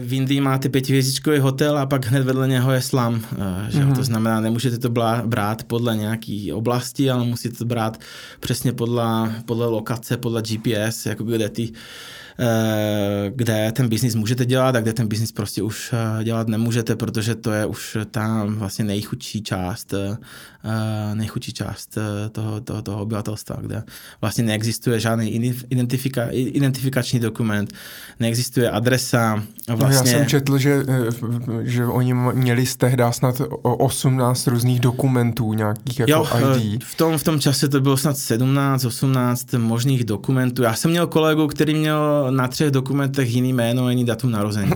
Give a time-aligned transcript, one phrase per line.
[0.00, 3.24] v Indii máte pětihvězdičkový hotel a pak hned vedle něho je slam.
[3.68, 3.80] Že?
[3.80, 3.94] Mm-hmm.
[3.96, 4.90] To znamená, nemůžete to
[5.24, 8.00] brát podle nějaké oblasti, ale musíte to brát
[8.40, 12.27] přesně podle, podle lokace, podle GPS, jako kde ty Eh,
[13.28, 17.34] kde ten biznis můžete dělat a kde ten biznis prostě už eh, dělat nemůžete, protože
[17.34, 20.16] to je už tam vlastně nejchudší část, eh,
[21.14, 21.98] nejchudší část
[22.32, 23.82] toho, toho, toho obyvatelstva, kde
[24.20, 25.30] vlastně neexistuje žádný
[25.70, 27.72] identifika, identifikační dokument,
[28.20, 29.42] neexistuje adresa.
[29.68, 30.12] Vlastně...
[30.12, 30.82] No já jsem četl, že,
[31.62, 36.84] že oni měli z tehdy snad 18 různých dokumentů nějakých jako jo, ID.
[36.84, 40.62] V tom, v tom čase to bylo snad 17, 18 možných dokumentů.
[40.62, 44.72] Já jsem měl kolegu, který měl na třech dokumentech jiný jméno, jiný datum narození.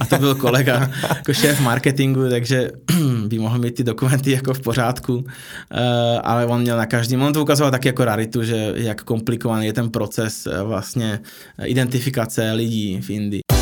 [0.00, 2.70] A to byl kolega jako šéf marketingu, takže
[3.26, 5.24] by mohl mít ty dokumenty jako v pořádku,
[5.70, 9.66] eh, ale on měl na každém, on to ukazoval taky jako raritu, že jak komplikovaný
[9.66, 11.20] je ten proces eh, vlastně
[11.64, 13.55] identifikace lidí v Indii.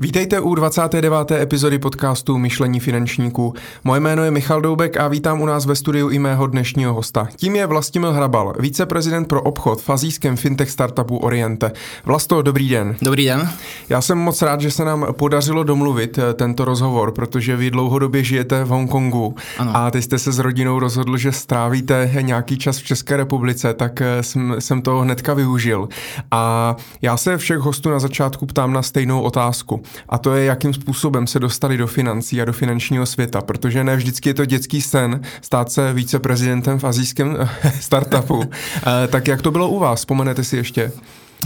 [0.00, 1.30] Vítejte u 29.
[1.30, 3.54] epizody podcastu Myšlení finančníků.
[3.84, 7.28] Moje jméno je Michal Doubek a vítám u nás ve studiu i mého dnešního hosta.
[7.36, 11.72] Tím je Vlastimil Hrabal, viceprezident pro obchod v azijském fintech startupu Oriente.
[12.04, 12.96] Vlasto, dobrý den.
[13.02, 13.50] Dobrý den.
[13.88, 18.24] Já jsem moc rád, že se nám podařilo domluvit eh, tento rozhovor, protože vy dlouhodobě
[18.24, 19.72] žijete v Hongkongu ano.
[19.74, 24.00] a teď jste se s rodinou rozhodl, že strávíte nějaký čas v České republice, tak
[24.00, 25.88] eh, jsem, jsem to hnedka využil.
[26.30, 30.74] A já se všech hostů na začátku ptám na stejnou otázku a to je, jakým
[30.74, 34.82] způsobem se dostali do financí a do finančního světa, protože ne vždycky je to dětský
[34.82, 38.44] sen stát se viceprezidentem v azijském eh, startupu.
[38.76, 39.98] Eh, tak jak to bylo u vás?
[39.98, 40.92] Vzpomenete si ještě?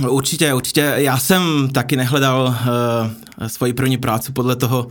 [0.08, 0.92] Určitě, určitě.
[0.96, 2.56] Já jsem taky nehledal
[3.40, 4.88] uh, svoji první práci podle toho,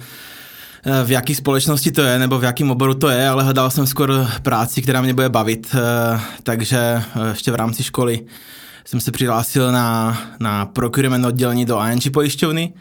[1.06, 4.14] v jaký společnosti to je, nebo v jakém oboru to je, ale hledal jsem skoro
[4.44, 5.76] práci, která mě bude bavit,
[6.44, 8.22] takže ještě v rámci školy
[8.86, 12.74] jsem se přihlásil na, na procurement oddělení do ING pojišťovny,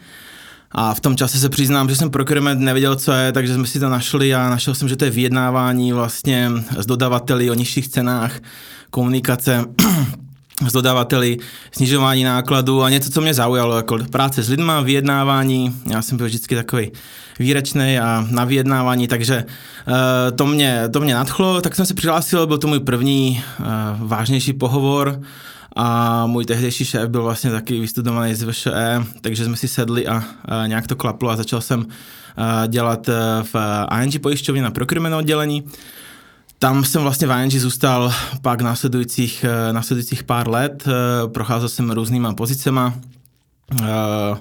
[0.71, 3.79] a v tom čase se přiznám, že jsem procurement nevěděl, co je, takže jsme si
[3.79, 8.39] to našli a našel jsem, že to je vyjednávání vlastně s dodavateli o nižších cenách,
[8.89, 9.65] komunikace
[10.67, 11.37] s dodavateli,
[11.71, 15.75] snižování nákladů a něco, co mě zaujalo, jako práce s lidma, vyjednávání.
[15.89, 16.91] Já jsem byl vždycky takový
[17.39, 19.45] výrečný a na vyjednávání, takže
[19.87, 19.93] uh,
[20.35, 23.65] to, mě, to mě nadchlo, tak jsem se přihlásil, byl to můj první uh,
[24.07, 25.21] vážnější pohovor
[25.75, 30.23] a můj tehdejší šéf byl vlastně taky vystudovaný z VŠE, takže jsme si sedli a,
[30.45, 31.85] a nějak to klaplo a začal jsem
[32.37, 33.55] a, dělat e, v
[34.03, 35.63] ING pojišťovně na procurement oddělení.
[36.59, 41.91] Tam jsem vlastně v ING zůstal pak následujících, e, následujících pár let, e, procházel jsem
[41.91, 42.93] různýma pozicema,
[43.83, 44.37] a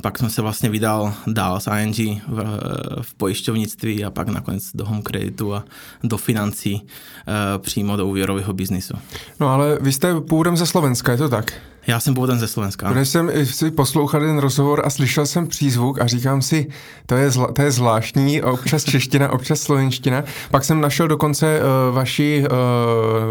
[0.00, 2.60] pak jsem se vlastně vydal dál z ING v,
[3.02, 5.64] v pojišťovnictví a pak nakonec do home kreditu a
[6.02, 8.94] do financí e, přímo do úvěrového biznisu.
[9.40, 11.52] No ale vy jste původem ze Slovenska, je to tak?
[11.86, 12.92] Já jsem původem ze Slovenska.
[12.92, 16.66] Když jsem si poslouchal ten rozhovor a slyšel jsem přízvuk a říkám si,
[17.06, 20.24] to je, zla, to je zvláštní, občas čeština, občas slovenština.
[20.50, 22.44] Pak jsem našel dokonce uh, vaši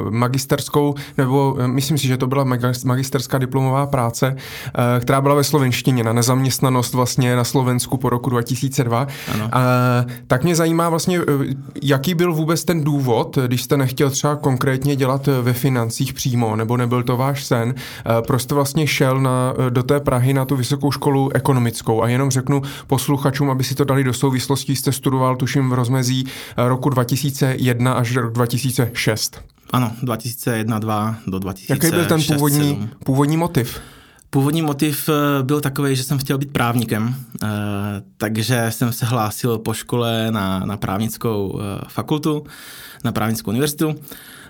[0.05, 2.45] uh, magisterskou, nebo uh, myslím si, že to byla
[2.85, 8.29] magisterská diplomová práce, uh, která byla ve slovenštině na nezaměstnanost vlastně na Slovensku po roku
[8.29, 9.07] 2002.
[9.33, 9.45] Ano.
[9.45, 11.45] Uh, tak mě zajímá vlastně, uh,
[11.83, 16.77] jaký byl vůbec ten důvod, když jste nechtěl třeba konkrétně dělat ve financích přímo, nebo
[16.77, 20.91] nebyl to váš sen, uh, jste vlastně šel na, do té Prahy na tu vysokou
[20.91, 25.69] školu ekonomickou a jenom řeknu posluchačům, aby si to dali do souvislostí, jste studoval tuším
[25.69, 29.41] v rozmezí eh, roku 2001 až rok 2006.
[29.71, 33.79] Ano, 2001-2 do 2006 Jaký byl ten původní, původní motiv?
[34.29, 37.47] Původní motiv eh, byl takový, že jsem chtěl být právníkem, eh,
[38.17, 42.43] takže jsem se hlásil po škole na, na právnickou fakultu,
[43.03, 43.95] na právnickou univerzitu.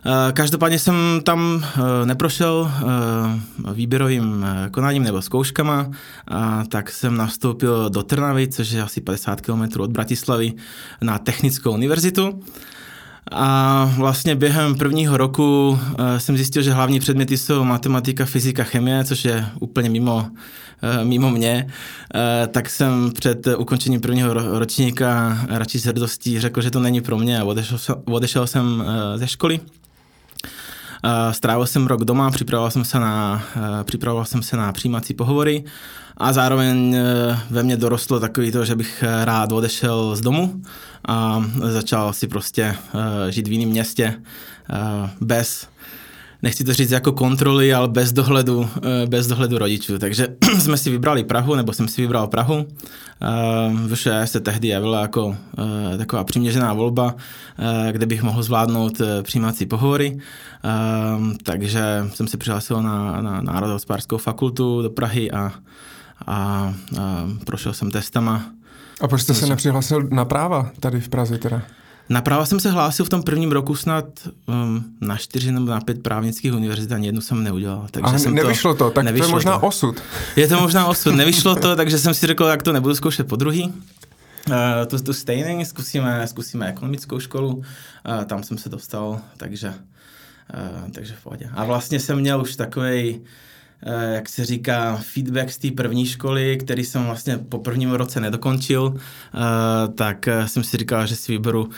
[0.05, 5.91] Eh, každopádně jsem tam eh, neprošel eh, výběrovým konáním nebo zkouškama,
[6.67, 10.53] tak jsem nastoupil do Trnavy, což je asi 50 km od Bratislavy,
[11.01, 12.39] na Technickou univerzitu.
[13.31, 15.79] A vlastně během prvního roku
[16.17, 20.27] jsem zjistil, že hlavní předměty jsou matematika, fyzika, chemie, což je úplně mimo,
[21.03, 21.67] mimo mě.
[22.51, 27.39] Tak jsem před ukončením prvního ročníka radši s hrdostí řekl, že to není pro mě
[27.39, 28.83] a odešel, odešel jsem
[29.15, 29.59] ze školy.
[31.31, 35.63] Strávil jsem rok doma, připravoval jsem se na, eh, připravoval jsem se na přijímací pohovory
[36.17, 40.61] a zároveň eh, ve mně dorostlo takový to, že bych eh, rád odešel z domu
[41.07, 42.75] a začal si prostě
[43.29, 44.21] žít v jiném městě
[45.21, 45.67] bez
[46.43, 48.69] nechci to říct jako kontroly, ale bez dohledu,
[49.05, 49.99] bez dohledu rodičů.
[49.99, 50.27] Takže
[50.59, 52.65] jsme si vybrali Prahu, nebo jsem si vybral Prahu.
[53.93, 55.35] VŠE se tehdy javila jako
[55.97, 57.15] taková přiměřená volba,
[57.91, 60.17] kde bych mohl zvládnout přijímací pohovory.
[61.43, 65.51] Takže jsem se přihlásil na, na Národohospodářskou fakultu do Prahy a, a,
[66.27, 66.73] a
[67.45, 68.45] prošel jsem testama.
[69.01, 71.61] A proč jste se nepřihlásil na práva tady v Praze teda?
[72.09, 74.05] Na práva jsem se hlásil v tom prvním roku snad
[74.45, 77.87] um, na čtyři nebo na pět právnických univerzit, ani jednu jsem neudělal.
[77.91, 79.67] Takže Ale jsem nevyšlo to, tak nevyšlo to je možná to.
[79.67, 80.03] osud.
[80.35, 83.35] Je to možná osud, nevyšlo to, takže jsem si řekl, jak to nebudu zkoušet po
[83.35, 83.73] druhý.
[84.49, 84.55] Uh,
[84.87, 87.63] tu, tu stejný, zkusíme, zkusíme ekonomickou školu, uh,
[88.25, 91.49] tam jsem se dostal, takže, uh, takže v pohodě.
[91.53, 93.21] A vlastně jsem měl už takový Eh,
[94.13, 98.93] jak se říká, feedback z té první školy, který jsem vlastně po prvním roce nedokončil,
[98.95, 99.39] eh,
[99.95, 101.69] tak eh, jsem si říkal, že si vyberu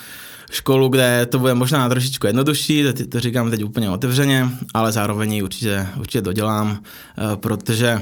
[0.52, 5.34] školu, kde to bude možná trošičku jednodušší, to, to říkám teď úplně otevřeně, ale zároveň
[5.34, 6.84] ji určitě, určitě dodělám,
[7.36, 8.02] protože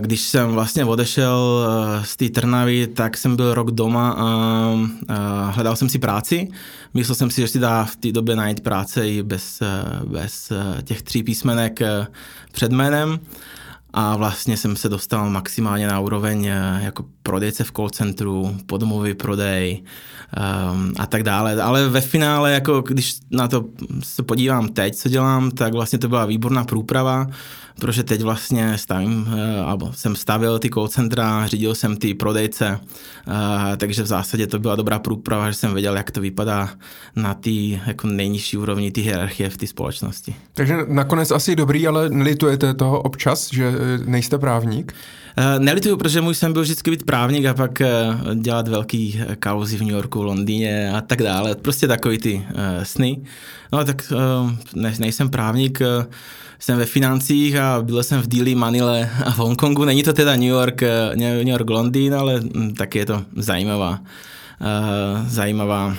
[0.00, 1.66] když jsem vlastně odešel
[2.04, 6.48] z té Trnavy, tak jsem byl rok doma a hledal jsem si práci.
[6.94, 9.62] Myslel jsem si, že si dá v té době najít práce i bez,
[10.04, 10.52] bez
[10.84, 11.80] těch tří písmenek
[12.52, 13.20] před jménem
[13.92, 19.14] a vlastně jsem se dostal maximálně na úroveň eh, jako prodejce v call centru, podmový
[19.14, 19.82] prodej
[20.72, 21.62] um, a tak dále.
[21.62, 23.64] Ale ve finále, jako když na to
[24.02, 27.26] se podívám teď, co dělám, tak vlastně to byla výborná průprava,
[27.80, 32.80] protože teď vlastně stavím, eh, alebo jsem stavil ty call centra, řídil jsem ty prodejce,
[33.28, 36.70] eh, takže v zásadě to byla dobrá průprava, že jsem věděl, jak to vypadá
[37.16, 37.50] na té
[37.86, 40.34] jako nejnižší úrovni té hierarchie v té společnosti.
[40.54, 43.72] Takže nakonec asi dobrý, ale nelitujete toho občas, že
[44.04, 44.92] nejste právník?
[45.58, 47.82] Nelituju, protože můj sen byl vždycky být právník a pak
[48.34, 51.54] dělat velký kauzy v New Yorku, Londýně a tak dále.
[51.54, 52.46] Prostě takový ty
[52.82, 53.22] sny.
[53.72, 54.12] No tak
[54.74, 55.80] ne, nejsem právník,
[56.58, 59.84] jsem ve financích a byl jsem v díli Manile a v Hongkongu.
[59.84, 63.98] Není to teda New York, eh, New York Londýn, ale hm, tak je to zajímavá,
[65.26, 65.96] zajímavá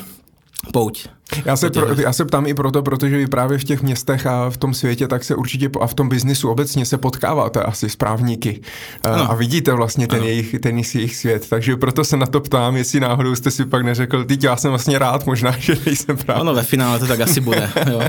[0.74, 1.08] pouť.
[1.46, 4.50] Já se, pro, já se ptám i proto, protože vy právě v těch městech a
[4.50, 7.96] v tom světě, tak se určitě a v tom biznisu obecně se potkáváte asi s
[7.96, 8.62] právníky
[9.04, 9.32] ano.
[9.32, 11.50] a vidíte vlastně ten jejich, ten jejich svět.
[11.50, 14.72] Takže proto se na to ptám, jestli náhodou jste si pak neřekl, teď já jsem
[14.72, 16.42] vlastně rád možná, že nejsem právník.
[16.42, 17.70] Ono ve finále to tak asi bude.
[17.92, 18.00] Jo.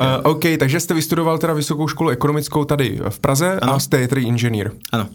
[0.00, 3.74] uh, OK, takže jste vystudoval teda vysokou školu ekonomickou tady v Praze ano.
[3.74, 4.70] a jste tedy inženýr.
[4.92, 5.08] Ano.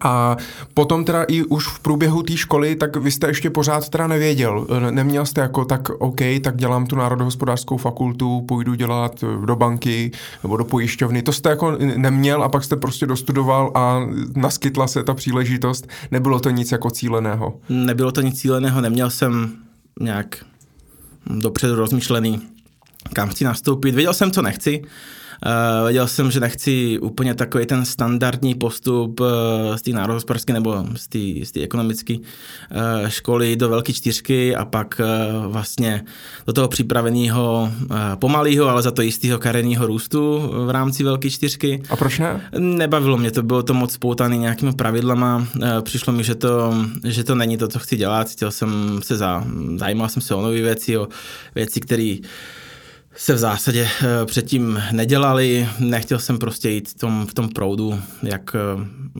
[0.00, 0.36] A
[0.74, 4.66] potom teda i už v průběhu té školy, tak vy jste ještě pořád teda nevěděl.
[4.90, 10.10] Neměl jste jako tak OK, tak dělám tu národohospodářskou fakultu, půjdu dělat do banky
[10.42, 11.22] nebo do pojišťovny.
[11.22, 14.00] To jste jako neměl a pak jste prostě dostudoval a
[14.36, 15.88] naskytla se ta příležitost.
[16.10, 17.58] Nebylo to nic jako cíleného.
[17.68, 19.52] Nebylo to nic cíleného, neměl jsem
[20.00, 20.36] nějak
[21.26, 22.40] dopředu rozmyšlený,
[23.12, 23.94] kam chci nastoupit.
[23.94, 24.82] Věděl jsem, co nechci.
[25.46, 29.26] Uh, věděl jsem, že nechci úplně takový ten standardní postup uh,
[29.76, 30.84] z té národohospodářské nebo
[31.44, 36.04] z té ekonomické uh, školy do velké čtyřky a pak uh, vlastně
[36.46, 41.82] do toho připraveného uh, pomalého, ale za to jistého kariérního růstu v rámci velké čtyřky.
[41.90, 42.40] A proč ne?
[42.58, 45.36] Nebavilo mě to, bylo to moc spoutané nějakými pravidlama.
[45.36, 48.28] Uh, přišlo mi, že to, že to není to, co chci dělat.
[48.28, 49.44] Chtěl jsem se za,
[49.76, 51.08] zajímal jsem se o nové věci, o
[51.54, 52.16] věci, které
[53.16, 55.68] se v zásadě eh, předtím nedělali.
[55.78, 58.58] Nechtěl jsem prostě jít v tom, v tom proudu, jak eh,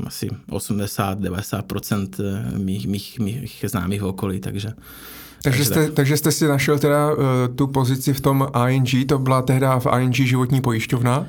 [0.07, 4.73] asi 80-90% eh, mých, mých, mých známých v okolí, takže...
[5.43, 7.19] Takže jste, takže jste si našel teda uh,
[7.57, 11.27] tu pozici v tom ING, to byla tehda v ING životní pojišťovna?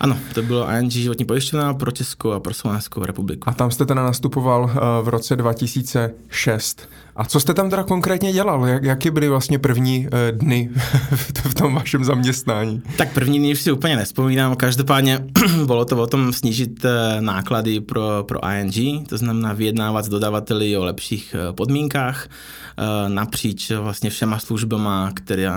[0.00, 3.48] Ano, to bylo ING životní pojišťovna pro Českou a pro Slovenskou republiku.
[3.48, 4.70] A tam jste teda nastupoval uh,
[5.02, 6.88] v roce 2006.
[7.16, 8.66] A co jste tam teda konkrétně dělal?
[8.66, 10.70] Jak, jaké byly vlastně první uh, dny
[11.48, 12.82] v tom vašem zaměstnání?
[12.96, 14.56] Tak první dny už si úplně nespomínám.
[14.56, 15.26] Každopádně
[15.66, 16.90] bylo to o tom snížit uh,
[17.20, 22.28] náklady pro, pro ING, to znamená vyjednávat s dodavateli o lepších uh, podmínkách
[23.08, 25.50] napříč vlastně všema službama, které,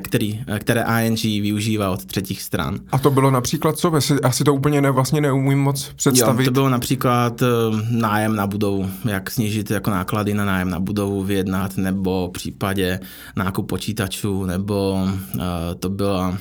[0.00, 2.78] který, které ING využívá od třetích stran.
[2.92, 3.92] A to bylo například co?
[4.22, 6.42] Asi to úplně ne, vlastně neumím moc představit.
[6.42, 7.42] Jo, to bylo například
[7.90, 12.32] nájem na budovu, jak snížit jako náklady na nájem na budovu budovu vyjednat, nebo v
[12.32, 13.00] případě
[13.36, 14.92] nákup počítačů, nebo
[15.34, 15.42] uh,
[15.78, 16.38] to byla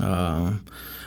[0.00, 0.54] uh,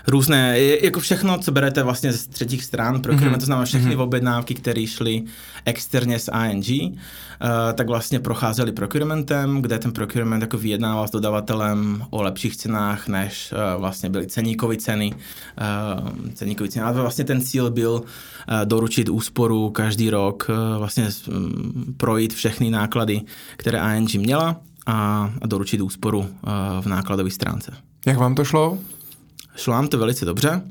[0.07, 3.39] různé, jako všechno, co berete vlastně z třetích stran, procurement, mm-hmm.
[3.39, 4.01] to znamená všechny mm-hmm.
[4.01, 5.23] objednávky, které šly
[5.65, 6.97] externě z ING, uh,
[7.73, 13.53] tak vlastně procházely procurementem, kde ten procurement jako vyjednával s dodavatelem o lepších cenách, než
[13.53, 15.13] uh, vlastně byly ceníkové ceny.
[15.13, 16.85] Uh, ceníkový ceny.
[16.85, 22.69] A vlastně ten cíl byl uh, doručit úsporu každý rok, uh, vlastně um, projít všechny
[22.69, 23.21] náklady,
[23.57, 26.27] které ING měla a, a doručit úsporu uh,
[26.81, 27.71] v nákladové stránce.
[28.05, 28.77] Jak vám to šlo?
[29.57, 30.61] Šlo nám to velice dobře.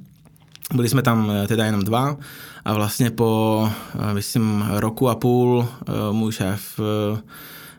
[0.75, 2.17] Byli jsme tam teda jenom dva
[2.65, 3.71] a vlastně po,
[4.13, 5.69] myslím, roku a půl
[6.13, 6.81] můj šéf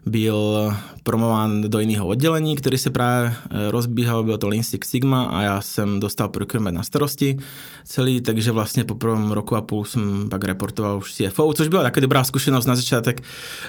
[0.08, 0.74] byl
[1.04, 5.42] promován do jiného oddělení, který se právě eh, rozbíhal, byl to Lean Six Sigma a
[5.42, 7.38] já jsem dostal procurement na starosti
[7.84, 11.84] celý, takže vlastně po prvním roku a půl jsem pak reportoval už CFO, což byla
[11.84, 13.24] také dobrá zkušenost na začátek.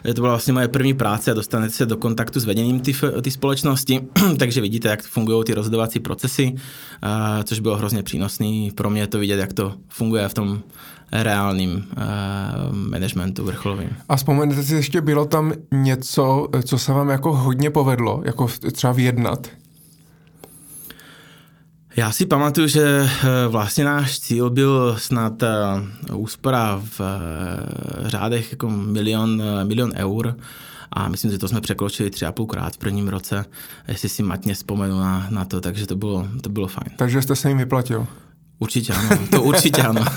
[0.05, 2.81] Eh, to byla vlastně moje první práce a dostanete se do kontaktu s vedením
[3.23, 4.01] té společnosti,
[4.39, 9.19] takže vidíte, jak fungují ty rozhodovací procesy, eh, což bylo hrozně přínosný pro mě to
[9.19, 10.63] vidět, jak to funguje v tom
[11.13, 13.91] reálným uh, managementu vrcholovým.
[14.09, 18.93] A vzpomenete si ještě, bylo tam něco, co se vám jako hodně povedlo, jako třeba
[18.93, 19.49] vyjednat?
[21.97, 25.49] Já si pamatuju, že eh, vlastně náš cíl byl snad eh,
[26.15, 27.01] úspora v
[28.01, 30.37] řádech jako milion, milion eur
[30.93, 33.45] a myslím, že to jsme překročili tři a půlkrát v prvním roce,
[33.89, 36.97] jestli si matně vzpomenu na, na to, takže to bylo, to bylo fajn.
[36.97, 38.07] Takže jste se jim vyplatil?
[38.59, 40.05] Určitě ano, to určitě ano.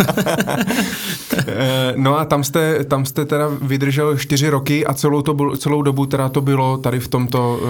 [1.48, 5.82] Eh, no a tam jste, tam jste teda vydržel čtyři roky a celou, to, celou
[5.82, 7.68] dobu teda to bylo tady v tomto uh,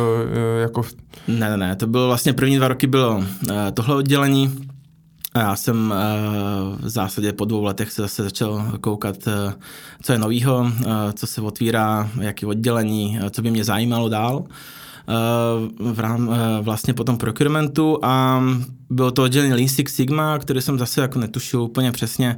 [0.62, 0.82] jako...
[1.28, 3.24] Ne, ne, ne, to bylo vlastně první dva roky bylo
[3.74, 4.68] tohle oddělení
[5.34, 5.94] a já jsem
[6.80, 9.18] v zásadě po dvou letech se zase začal koukat,
[10.02, 10.72] co je novýho,
[11.14, 14.44] co se otvírá, jaký oddělení, co by mě zajímalo dál
[15.80, 18.44] v rám, vlastně po tom procurementu a
[18.92, 22.38] bylo to oddělení Lean Six Sigma, který jsem zase jako netušil úplně přesně,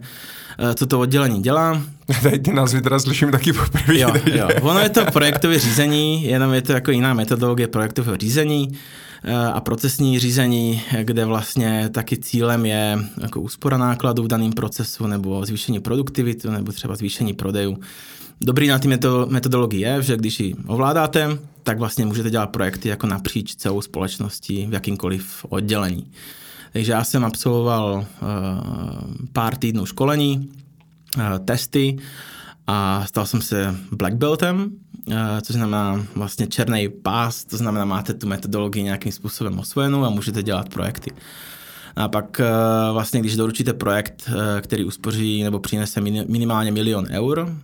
[0.60, 1.82] eh, co to oddělení dělá.
[2.24, 4.00] Teď ty názvy teda slyším taky poprvé.
[4.00, 4.48] Jo, jo.
[4.62, 8.78] Ono je to projektové řízení, jenom je to jako jiná metodologie projektového řízení
[9.24, 15.08] eh, a procesní řízení, kde vlastně taky cílem je jako úspora nákladů v daném procesu
[15.08, 17.78] nebo zvýšení produktivity nebo třeba zvýšení prodejů.
[18.46, 18.88] Dobrý na té
[19.28, 24.66] metodologii je, že když ji ovládáte, tak vlastně můžete dělat projekty jako napříč celou společností
[24.66, 26.12] v jakýmkoliv oddělení.
[26.74, 28.28] Takže já jsem absolvoval uh,
[29.34, 30.50] pár týdnů školení,
[31.18, 31.98] uh, testy
[32.68, 34.72] a stal jsem se black beltem,
[35.08, 40.10] uh, což znamená vlastně černý pás, to znamená, máte tu metodologii nějakým způsobem osvojenou a
[40.10, 41.12] můžete dělat projekty.
[41.96, 42.42] A pak
[42.92, 44.30] vlastně, když doručíte projekt,
[44.62, 47.56] který uspoří nebo přinese minimálně milion eur,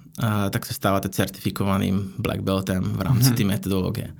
[0.49, 3.35] tak se stáváte certifikovaným black beltem v rámci mm-hmm.
[3.35, 4.13] té metodologie.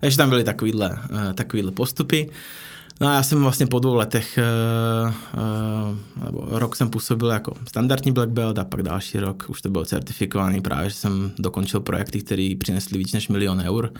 [0.00, 0.98] Takže tam byly takovýhle,
[1.34, 2.30] takovýhle postupy.
[3.00, 4.38] No a já jsem vlastně po dvou letech,
[6.24, 9.84] nebo rok jsem působil jako standardní black belt a pak další rok už to byl
[9.84, 13.92] certifikovaný právě, že jsem dokončil projekty, které přinesly víc než milion eur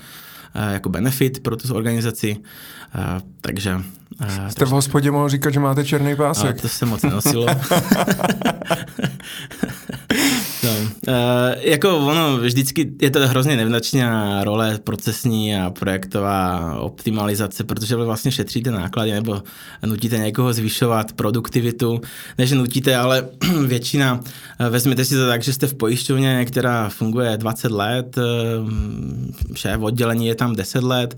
[0.55, 2.37] jako benefit pro tu organizaci.
[2.95, 3.03] Uh,
[3.41, 3.75] takže...
[4.21, 6.61] Uh, Jste v hospodě mohl říkat, že máte černý pásek.
[6.61, 7.47] to se moc nenosilo.
[10.65, 11.15] No, uh,
[11.61, 18.71] jako ono, vždycky je to hrozně nevnačná role procesní a projektová optimalizace, protože vlastně šetříte
[18.71, 19.43] náklady nebo
[19.87, 22.01] nutíte někoho zvyšovat produktivitu,
[22.39, 23.29] než nutíte, ale
[23.67, 28.71] většina, uh, vezměte si to tak, že jste v pojišťovně, která funguje 20 let, uh,
[29.55, 31.17] šéf oddělení je tam 10 let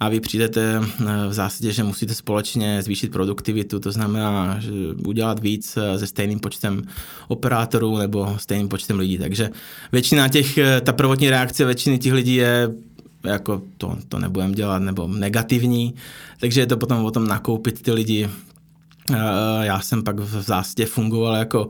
[0.00, 0.80] a vy přijdete
[1.28, 4.70] v zásadě, že musíte společně zvýšit produktivitu, to znamená že
[5.06, 6.82] udělat víc se stejným počtem
[7.28, 9.18] operátorů nebo stejným počtem počtem lidí.
[9.30, 9.50] Takže
[9.92, 12.68] většina těch, eh, ta prvotní reakce většiny těch lidí je
[13.24, 15.94] jako to, to nebudem dělat, nebo negativní,
[16.40, 18.28] takže je to potom o tom nakoupit ty lidi
[19.60, 21.68] já jsem pak v zásadě fungoval jako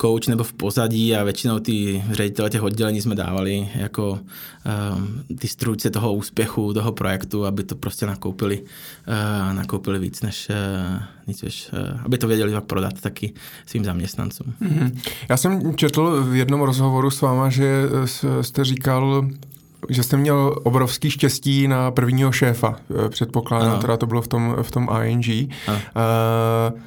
[0.00, 5.48] coach nebo v pozadí a většinou ty ředitele těch oddělení jsme dávali jako um, ty
[5.48, 10.50] strůjce toho úspěchu, toho projektu, aby to prostě nakoupili, uh, nakoupili víc než,
[11.26, 13.32] nic než uh, aby to věděli jak prodat taky
[13.66, 14.54] svým zaměstnancům.
[14.62, 14.98] Mm-hmm.
[15.28, 17.82] Já jsem četl v jednom rozhovoru s váma, že
[18.40, 19.28] jste říkal,
[19.88, 24.56] že jste měl obrovský štěstí na prvního šéfa, eh, předpokládám, teda to bylo v tom,
[24.62, 25.26] v tom ING.
[25.68, 26.80] Uh,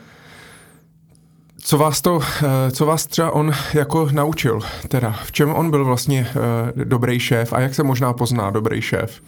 [1.57, 5.85] co vás to, eh, co vás třeba on jako naučil, teda v čem on byl
[5.85, 6.27] vlastně
[6.75, 9.21] dobrý šéf a jak se možná pozná dobrý šéf?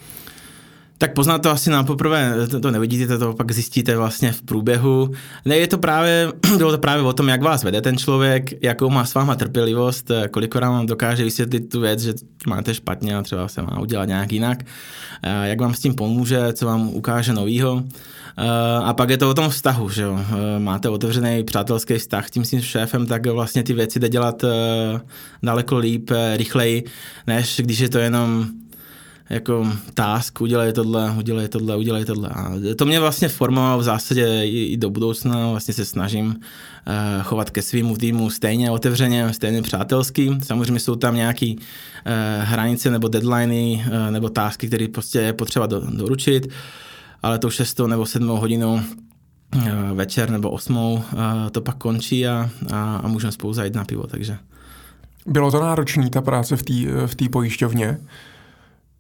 [0.97, 5.11] Tak poznat to asi na poprvé, to, to nevidíte, to pak zjistíte vlastně v průběhu.
[5.45, 8.89] Ne, je to právě, bylo to právě o tom, jak vás vede ten člověk, jakou
[8.89, 12.13] má s váma trpělivost, kolik vám dokáže vysvětlit tu věc, že
[12.47, 14.63] máte špatně a třeba se má udělat nějak jinak,
[15.43, 17.83] jak vám s tím pomůže, co vám ukáže novýho.
[18.83, 20.19] A pak je to o tom vztahu, že jo.
[20.59, 24.45] Máte otevřený přátelský vztah s tím svým šéfem, tak vlastně ty věci jde dělat
[25.43, 26.83] daleko líp, rychleji,
[27.27, 28.47] než když je to jenom
[29.29, 32.29] jako task, udělej tohle, udělej tohle, udělej tohle.
[32.29, 37.23] A to mě vlastně formovalo v zásadě i, i do budoucna, vlastně se snažím uh,
[37.23, 40.39] chovat ke svýmu týmu stejně otevřeně, stejně přátelský.
[40.43, 41.61] Samozřejmě jsou tam nějaké uh,
[42.41, 46.47] hranice nebo deadliny uh, nebo tásky, které prostě je potřeba do, doručit,
[47.23, 48.83] ale tou šestou nebo sedmou hodinu
[49.93, 51.03] večer nebo osmou
[51.51, 54.37] to pak končí a, a, a můžeme spolu zajít na pivo, takže.
[55.25, 56.73] Bylo to náročné, ta práce v té
[57.07, 57.97] v tý pojišťovně?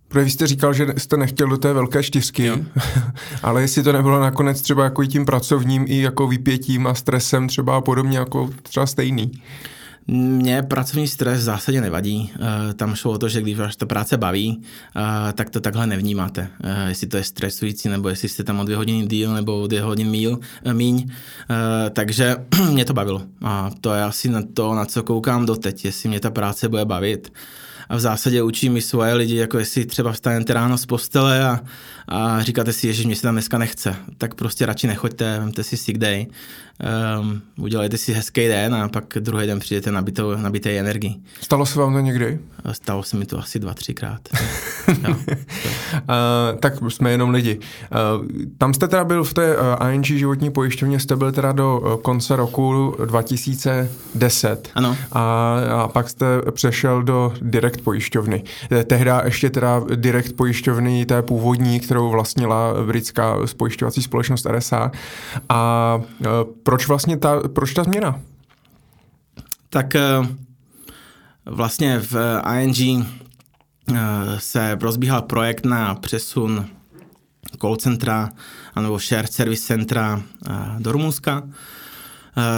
[0.07, 2.57] Protože vy jste říkal, že jste nechtěl do té velké čtyřky, jo.
[3.43, 7.77] ale jestli to nebylo nakonec třeba jako tím pracovním i jako vypětím a stresem třeba
[7.77, 9.31] a podobně jako třeba stejný.
[10.09, 12.31] Mně pracovní stres v zásadě nevadí.
[12.35, 14.61] Eh, tam šlo o to, že když vás ta práce baví,
[14.95, 16.47] eh, tak to takhle nevnímáte.
[16.63, 19.67] Eh, jestli to je stresující, nebo jestli jste tam o dvě hodiny díl, nebo o
[19.67, 20.39] dvě hodiny míl,
[20.73, 21.11] míň.
[21.93, 22.35] Takže
[22.71, 23.21] mě to bavilo.
[23.41, 26.85] A to je asi na to, na co koukám doteď, jestli mě ta práce bude
[26.85, 27.31] bavit
[27.89, 31.59] a v zásadě učím i svoje lidi, jako jestli třeba vstanete ráno z postele a,
[32.07, 35.77] a říkáte si, že mě se tam dneska nechce, tak prostě radši nechoďte, vemte si
[35.77, 36.27] sick day,
[37.19, 41.15] um, udělejte si hezký den a pak druhý den přijdete nabitou, nabité energii.
[41.41, 42.39] Stalo se vám to někdy?
[42.71, 44.21] Stalo se mi to asi dva, třikrát.
[44.97, 44.97] uh,
[46.59, 47.59] tak jsme jenom lidi.
[47.59, 48.25] Uh,
[48.57, 52.01] tam jste teda byl v té uh, ING životní pojišťovně, jste byl teda do uh,
[52.01, 54.69] konce roku 2010.
[54.75, 54.97] Ano.
[55.11, 58.43] A, a pak jste přešel do direkt pojišťovny.
[58.87, 64.91] Tehda ještě teda direkt pojišťovny té původní, kterou vlastnila britská spojišťovací společnost RSA.
[65.49, 66.27] A uh,
[66.63, 68.19] proč vlastně ta, proč ta změna?
[69.69, 70.01] Tak eh,
[71.45, 73.07] vlastně v ING
[73.91, 73.95] eh,
[74.37, 76.65] se rozbíhal projekt na přesun
[77.61, 78.29] call centra
[78.81, 80.21] nebo share service centra
[80.79, 81.43] do Rumunska.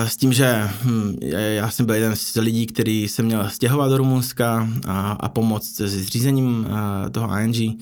[0.05, 1.17] S tím, že hm,
[1.55, 5.75] já jsem byl jeden z lidí, který se měl stěhovat do Rumunska a, a pomoct
[5.75, 6.67] s zřízením
[7.11, 7.81] toho ING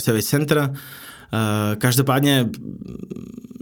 [0.00, 0.70] Service Center.
[1.32, 2.48] Eh, každopádně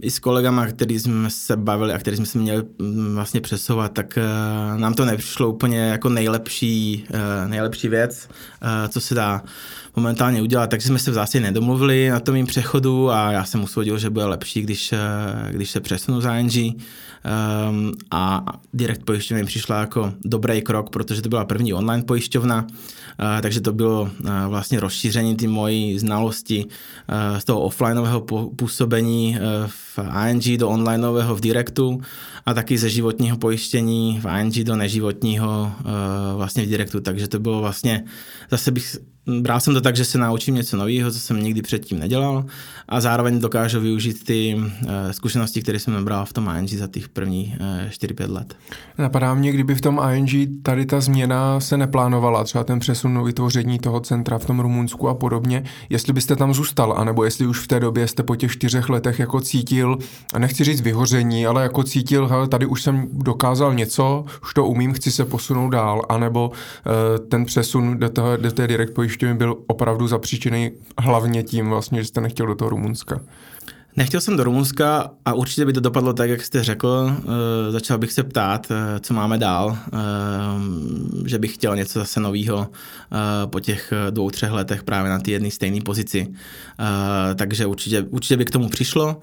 [0.01, 3.93] i s kolegama, který jsme se bavili a který jsme se měli mm, vlastně přesouvat,
[3.93, 4.23] tak eh,
[4.77, 8.29] nám to nepřišlo úplně jako nejlepší, eh, nejlepší věc,
[8.89, 9.43] co se dá
[9.95, 13.63] momentálně udělat, takže jsme se v zásadě nedomluvili na tom mým přechodu a já jsem
[13.63, 14.93] usvodil, že bude lepší, když,
[15.51, 16.75] když se přesunu za ING
[17.69, 22.61] um, a Direct pojišťovna mi přišla jako dobrý krok, protože to byla první online pojišťovna,
[22.61, 24.09] uh, takže to bylo uh,
[24.47, 28.21] vlastně rozšíření ty mojí znalosti uh, z toho offlineového
[28.55, 29.94] působení uh, v
[30.29, 32.01] ING do onlineového v Directu
[32.45, 37.39] a taky ze životního pojištění v ING do neživotního uh, vlastně v Directu, takže to
[37.39, 38.03] bylo vlastně,
[38.51, 41.99] zase bych bral jsem to tak, že se naučím něco nového, co jsem nikdy předtím
[41.99, 42.45] nedělal
[42.89, 47.09] a zároveň dokážu využít ty uh, zkušenosti, které jsem nabral v tom ING za těch
[47.09, 48.57] první uh, eh, 4-5 let.
[48.97, 53.79] Napadá mě, kdyby v tom ING tady ta změna se neplánovala, třeba ten přesun vytvoření
[53.79, 57.67] toho centra v tom Rumunsku a podobně, jestli byste tam zůstal, anebo jestli už v
[57.67, 59.97] té době jste po těch čtyřech letech jako cítil,
[60.33, 64.65] a nechci říct vyhoření, ale jako cítil, hele, tady už jsem dokázal něco, už to
[64.65, 69.37] umím, chci se posunout dál, anebo uh, ten přesun do, toho, do té direct pojišťovny
[69.37, 73.19] byl opravdu zapříčený hlavně tím vlastně, že jste nechtěl do toho Rumunska.
[73.97, 77.15] Nechtěl jsem do Rumunska a určitě by to dopadlo tak, jak jste řekl.
[77.67, 79.99] E, začal bych se ptát, e, co máme dál, e,
[81.29, 85.31] že bych chtěl něco zase nového e, po těch dvou, třech letech právě na té
[85.31, 86.27] jedné stejné pozici.
[87.31, 89.21] E, takže určitě, určitě by k tomu přišlo.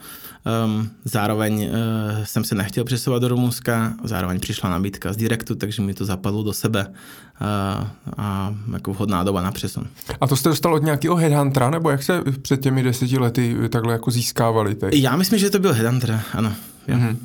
[0.64, 1.70] Um, zároveň
[2.24, 6.42] jsem se nechtěl přesouvat do Rumunska, zároveň přišla nabídka z Direktu, takže mi to zapadlo
[6.42, 6.87] do sebe
[8.16, 9.87] a jako vhodná doba na přesun.
[10.20, 13.92] A to jste dostal od nějakého headhuntera, nebo jak se před těmi deseti lety takhle
[13.92, 14.62] jako získávali?
[14.75, 14.94] Teď?
[14.94, 16.53] Já myslím, že to byl headhunter, ano.
[16.88, 17.16] Mm-hmm.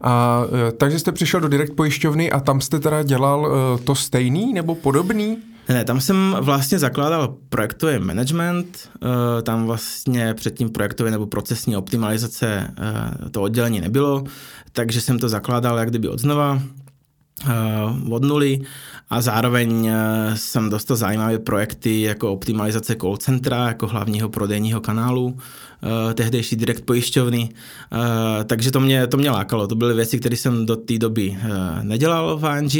[0.00, 3.94] A, e, takže jste přišel do direkt pojišťovny a tam jste teda dělal uh, to
[3.94, 5.38] stejný nebo podobný?
[5.68, 12.74] Ne, tam jsem vlastně zakládal projektový management, eh, tam vlastně předtím projektový nebo procesní optimalizace
[13.30, 14.24] to oddělení nebylo,
[14.72, 16.62] takže jsem to zakládal jak kdyby od znova,
[18.10, 18.60] od nuly
[19.10, 19.90] a zároveň
[20.34, 26.84] jsem dostal zajímavé projekty jako optimalizace call centra, jako hlavního prodejního kanálu, uh, tehdejší direkt
[26.84, 27.48] pojišťovny,
[28.46, 29.66] takže to mě, to mě lákalo.
[29.66, 31.38] To byly věci, které jsem do té doby
[31.82, 32.72] nedělal v ANG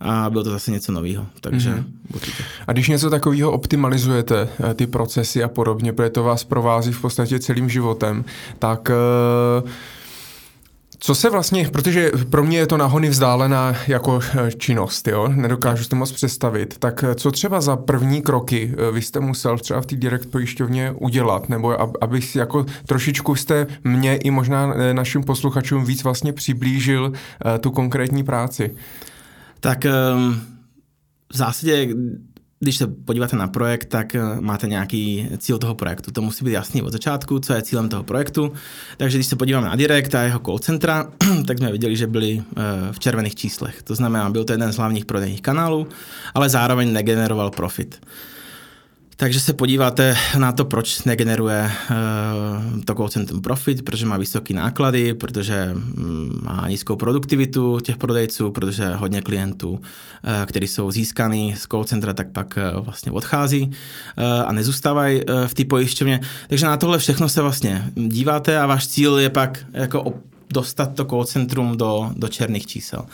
[0.00, 1.84] a bylo to zase něco nového, takže mm-hmm.
[2.14, 2.44] určitě.
[2.66, 7.38] A když něco takového optimalizujete, ty procesy a podobně, protože to vás provází v podstatě
[7.38, 8.24] celým životem,
[8.58, 8.90] tak
[11.04, 15.84] co se vlastně, protože pro mě je to nahony vzdálená jako eh, činnost, jo, nedokážu
[15.84, 19.80] to moc představit, tak eh, co třeba za první kroky eh, vy jste musel třeba
[19.80, 25.84] v té direkt pojišťovně udělat, nebo abych jako trošičku jste mě i možná našim posluchačům
[25.84, 27.12] víc vlastně přiblížil
[27.60, 28.74] tu konkrétní práci?
[29.60, 30.40] Tak ehm,
[31.32, 31.88] v zásadě
[32.60, 36.10] když se podíváte na projekt, tak eh, máte nějaký cíl toho projektu.
[36.10, 38.52] To musí být jasný od začátku, co je cílem toho projektu.
[38.96, 41.10] Takže když se podíváme na Direct a jeho call centra,
[41.46, 42.62] tak jsme viděli, že byli eh,
[42.92, 43.82] v červených číslech.
[43.82, 45.86] To znamená, byl to jeden z hlavních prodejních kanálů,
[46.34, 48.00] ale zároveň negeneroval profit.
[49.16, 54.54] Takže se podíváte na to, proč negeneruje uh, to call centrum profit, protože má vysoké
[54.54, 59.80] náklady, protože um, má nízkou produktivitu těch prodejců, protože hodně klientů, uh,
[60.46, 65.46] kteří jsou získaný z call centra, tak pak uh, vlastně odchází uh, a nezůstávají uh,
[65.46, 66.20] v té pojišťovně.
[66.48, 70.14] Takže na tohle všechno se vlastně díváte a váš cíl je pak jako
[70.52, 73.06] dostat to call centrum do, do černých čísel.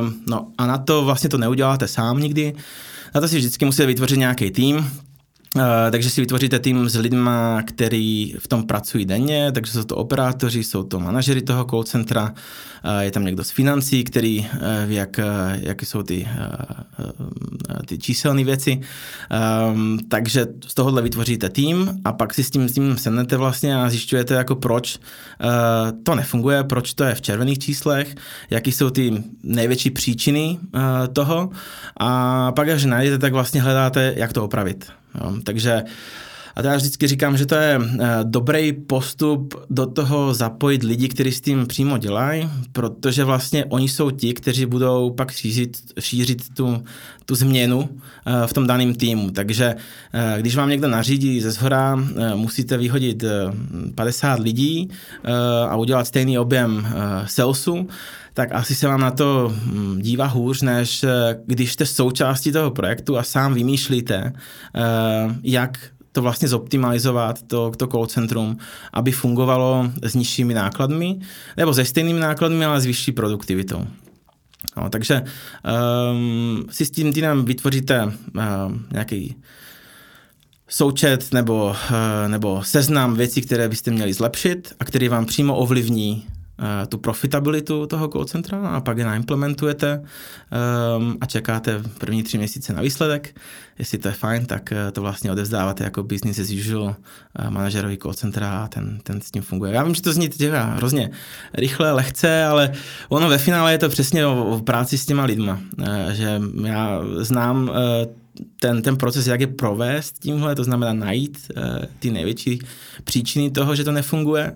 [0.00, 2.54] Um, no a na to vlastně to neuděláte sám nikdy.
[3.14, 4.90] Na to si vždycky musíte vytvořit nějaký tým,
[5.56, 7.30] Uh, takže si vytvoříte tým s lidmi,
[7.66, 12.22] který v tom pracují denně, takže jsou to operátoři, jsou to manažery toho call centra,
[12.24, 14.46] uh, je tam někdo z financí, který uh,
[14.86, 15.20] ví, jak,
[15.54, 16.28] jak jsou ty,
[17.86, 18.80] ty číselné věci.
[19.72, 23.76] Um, takže z tohohle vytvoříte tým a pak si s tím, s tím sednete vlastně
[23.76, 24.98] a zjišťujete, jako proč
[26.02, 28.14] to nefunguje, proč to je v červených číslech,
[28.50, 30.58] jaký jsou ty největší příčiny
[31.12, 31.50] toho
[32.00, 34.92] a pak, až najdete, tak vlastně hledáte, jak to opravit.
[35.20, 35.84] Jo, takže
[36.56, 41.08] a to já vždycky říkám, že to je eh, dobrý postup do toho zapojit lidi,
[41.08, 46.42] kteří s tím přímo dělají, protože vlastně oni jsou ti, kteří budou pak šířit, šířit
[46.56, 46.82] tu,
[47.24, 47.88] tu změnu
[48.26, 49.30] eh, v tom daném týmu.
[49.30, 49.74] Takže
[50.12, 51.96] eh, když vám někdo nařídí ze zhora,
[52.34, 53.24] musíte vyhodit
[53.94, 54.88] 50 lidí
[55.68, 56.86] a udělat stejný objem
[57.26, 57.88] salesu,
[58.34, 61.04] tak asi se vám na to hm, dívá hůř, než
[61.46, 64.32] když jste součástí toho projektu a sám vymýšlíte,
[65.42, 65.78] jak
[66.14, 68.56] to vlastně zoptimalizovat, to, to call centrum,
[68.92, 71.18] aby fungovalo s nižšími nákladmi,
[71.56, 73.86] nebo se stejnými nákladmi, ale s vyšší produktivitou.
[74.76, 75.22] No, takže
[76.12, 78.12] um, si s tím týmem vytvoříte uh,
[78.92, 79.36] nějaký
[80.68, 81.74] součet nebo, uh,
[82.28, 86.43] nebo seznam věcí, které byste měli zlepšit a který vám přímo ovlivní Eh,
[86.88, 90.02] tu profitabilitu toho call centra a pak je naimplementujete
[90.96, 93.40] um, a čekáte první tři měsíce na výsledek.
[93.78, 97.98] Jestli to je fajn, tak eh, to vlastně odevzdáváte jako business as usual uh, manažerovi
[97.98, 99.72] call centra a ten, ten s tím funguje.
[99.72, 101.10] Já vím, že to zní těžká, hrozně
[101.54, 102.72] rychle, lehce, ale
[103.08, 105.60] ono ve finále je to přesně o, o práci s těma lidma.
[106.12, 107.70] Že já znám
[108.60, 111.50] ten, ten proces, jak je provést tímhle, to znamená najít
[111.98, 112.58] ty největší
[113.04, 114.52] příčiny toho, že to nefunguje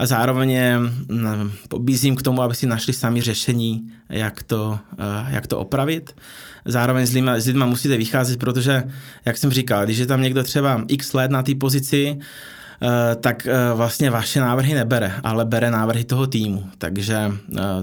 [0.00, 5.46] a zároveň mm, pobízím k tomu, aby si našli sami řešení, jak to, eh, jak
[5.46, 6.16] to opravit.
[6.64, 8.82] Zároveň s lidma, s lidma musíte vycházet, protože,
[9.24, 13.46] jak jsem říkal, když je tam někdo třeba x let na té pozici, eh, tak
[13.46, 16.64] eh, vlastně vaše návrhy nebere, ale bere návrhy toho týmu.
[16.78, 17.32] Takže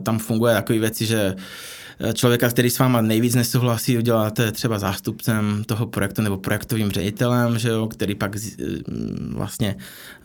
[0.03, 1.35] tam funguje takové věci, že
[2.13, 7.69] člověka, který s váma nejvíc nesouhlasí, uděláte třeba zástupcem toho projektu nebo projektovým ředitelem, že
[7.69, 8.31] jo, který pak
[9.33, 9.75] vlastně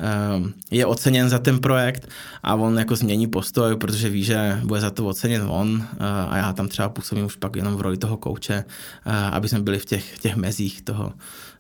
[0.01, 2.09] eh, je oceněn za ten projekt
[2.43, 5.97] a on jako změní postoj, protože ví, že bude za to oceněn on eh,
[6.29, 8.65] a já tam třeba působím už pak jenom v roli toho kouče,
[9.07, 11.13] eh, aby jsme byli v těch, těch mezích toho,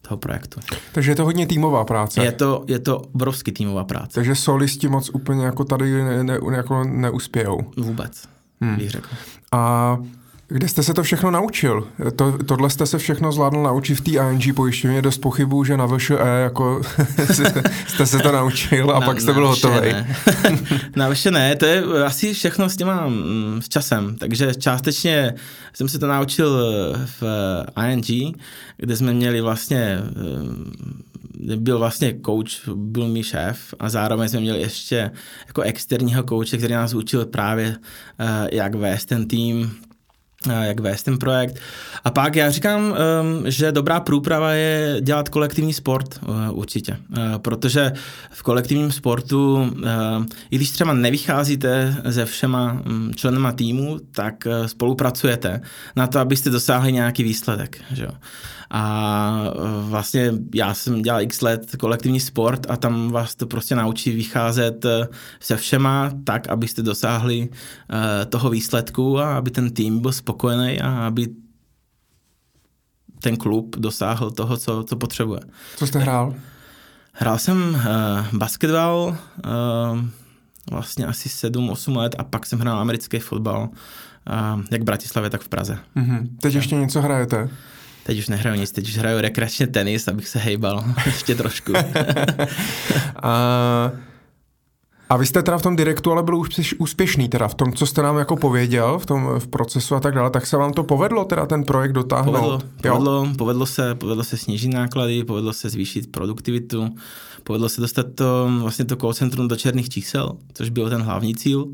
[0.03, 0.61] toho projektu.
[0.92, 2.25] Takže je to hodně týmová práce.
[2.25, 4.14] Je to, je to obrovský týmová práce.
[4.14, 7.59] Takže solisti moc úplně jako tady ne, ne, jako neuspějou.
[7.77, 8.77] Vůbec hmm.
[8.77, 9.09] bych řekl.
[9.53, 9.96] A
[10.53, 11.88] kde jste se to všechno naučil?
[12.17, 15.03] To, tohle jste se všechno zvládl naučit v té ING pojišťovně.
[15.03, 16.83] Dost pochybu, že na VŠE jako
[17.87, 19.95] jste se to naučil a na, pak jste byl hotový.
[20.97, 24.17] na VŠE ne, to je asi všechno s těma mm, s časem.
[24.19, 25.35] Takže částečně
[25.73, 26.65] jsem se to naučil
[27.21, 27.23] v
[27.91, 28.37] ING,
[28.77, 30.03] kde jsme měli vlastně
[31.57, 35.11] byl vlastně coach, byl mi šéf a zároveň jsme měli ještě
[35.47, 37.77] jako externího kouče, který nás učil právě,
[38.19, 39.91] eh, jak vést ten tým, eh,
[40.46, 41.59] jak vést ten projekt.
[42.05, 46.96] A pak já říkám, ehm, že dobrá průprava je dělat kolektivní sport eh, určitě,
[47.38, 47.92] protože
[48.31, 49.72] v kolektivním sportu,
[50.50, 55.61] i když třeba nevycházíte se všema hm, členama týmu, tak spolupracujete
[55.96, 57.81] na to, abyste dosáhli nějaký výsledek.
[57.92, 58.11] Že jo?
[58.74, 63.74] A e, vlastně já jsem dělal x let kolektivní sport a tam vás to prostě
[63.74, 65.08] naučí vycházet e,
[65.40, 71.06] se všema tak, abyste dosáhli e, toho výsledku a aby ten tým byl spokojený a
[71.06, 71.28] aby
[73.22, 75.40] ten klub dosáhl toho, co, co potřebuje.
[75.76, 76.35] Co jste hrál?
[77.12, 80.00] Hrál jsem uh, basketbal uh,
[80.70, 85.40] vlastně asi 7-8 let a pak jsem hrál americký fotbal, uh, jak v Bratislavě, tak
[85.40, 85.78] v Praze.
[85.96, 86.28] Mm-hmm.
[86.40, 87.48] Teď ještě něco hrajete?
[88.07, 91.73] Teď už nehraju nic, teď už hraju rekreačně tenis, abych se hejbal ještě trošku.
[93.23, 93.93] a,
[95.09, 97.87] a vy jste teda v tom direktu ale byl už úspěšný teda v tom, co
[97.87, 100.85] jste nám jako pověděl v tom v procesu a tak dále, tak se vám to
[100.85, 102.33] povedlo teda ten projekt dotáhnout?
[102.33, 106.88] Povedlo, povedlo, povedlo, se, povedlo se snížit náklady, povedlo se zvýšit produktivitu,
[107.45, 111.35] povedlo se dostat to, vlastně to call centrum do černých čísel, což byl ten hlavní
[111.35, 111.67] cíl.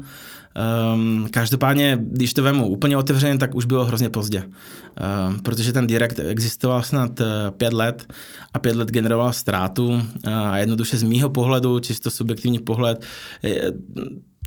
[0.95, 4.43] Um, každopádně, když to vemu úplně otevřeně, tak už bylo hrozně pozdě.
[4.43, 7.21] Um, protože ten direkt existoval snad
[7.57, 8.13] pět let
[8.55, 13.05] a pět let generoval ztrátu a jednoduše z mýho pohledu, čisto subjektivní pohled,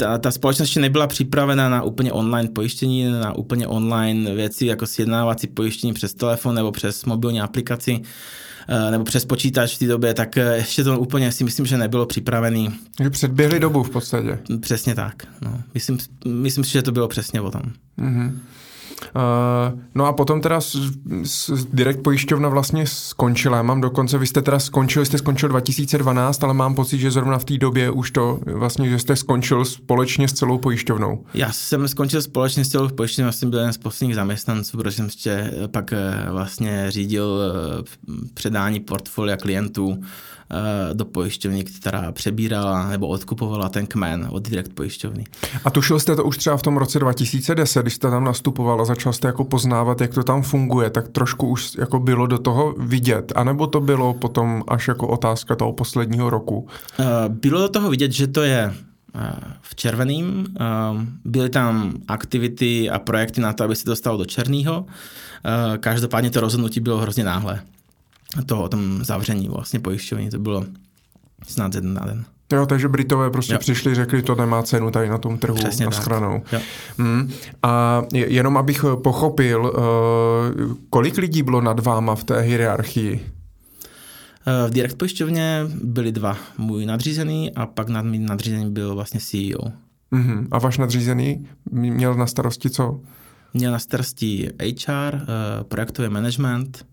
[0.01, 5.47] ta, ta společnost nebyla připravena na úplně online pojištění, na úplně online věci, jako sjednávací
[5.47, 8.07] pojištění přes telefon nebo přes mobilní aplikaci eh,
[8.91, 12.05] nebo přes počítač v té době, tak eh, ještě to úplně si myslím, že nebylo
[12.05, 12.69] připravený.
[13.03, 14.39] Že předběhli dobu v podstatě.
[14.61, 15.23] Přesně tak.
[15.41, 15.61] No.
[15.73, 17.61] Myslím, myslím si, že to bylo přesně o tom.
[17.99, 18.31] Mm-hmm.
[19.15, 20.75] Uh, no a potom teda s,
[21.23, 23.57] s direkt pojišťovna vlastně skončila.
[23.57, 27.37] Já mám dokonce, vy jste teda skončil, jste skončil 2012, ale mám pocit, že zrovna
[27.39, 31.25] v té době už to vlastně, že jste skončil společně s celou pojišťovnou.
[31.33, 34.95] Já jsem skončil společně s celou pojišťovnou, já jsem byl jeden z posledních zaměstnanců, protože
[34.95, 37.83] jsem ještě pak eh, vlastně řídil eh,
[38.33, 40.40] předání portfolia klientů Eh,
[40.93, 45.25] do pojišťovny, která přebírala nebo odkupovala ten kmen od direkt pojišťovny.
[45.65, 48.85] A tušil jste to už třeba v tom roce 2010, když jste tam nastupoval a
[48.85, 52.75] začal jste jako poznávat, jak to tam funguje, tak trošku už jako bylo do toho
[52.77, 56.67] vidět, anebo to bylo potom až jako otázka toho posledního roku?
[56.99, 58.73] Eh, bylo do toho vidět, že to je
[59.15, 60.45] eh, v červeným.
[61.25, 64.85] Byly tam aktivity a projekty na to, aby se dostalo do černého.
[65.79, 67.61] Každopádně to rozhodnutí bylo hrozně náhle
[68.45, 70.65] toho o tom zavření vlastně pojišťovní, to bylo
[71.47, 72.25] snad jeden na den.
[72.53, 73.59] Jo, takže Britové prostě jo.
[73.59, 76.41] přišli, řekli, to nemá cenu tady na tom trhu Přesně na schranou.
[76.97, 77.31] Hmm.
[77.63, 83.31] A jenom abych pochopil, uh, kolik lidí bylo nad váma v té hierarchii?
[84.47, 89.19] Eh, v direkt pojišťovně byli dva, můj nadřízený a pak nad mým nadřízený byl vlastně
[89.19, 89.71] CEO.
[90.13, 90.47] Mm-hmm.
[90.51, 93.01] A váš nadřízený měl na starosti co?
[93.53, 95.19] Měl na starosti HR, eh,
[95.63, 96.85] projektový management,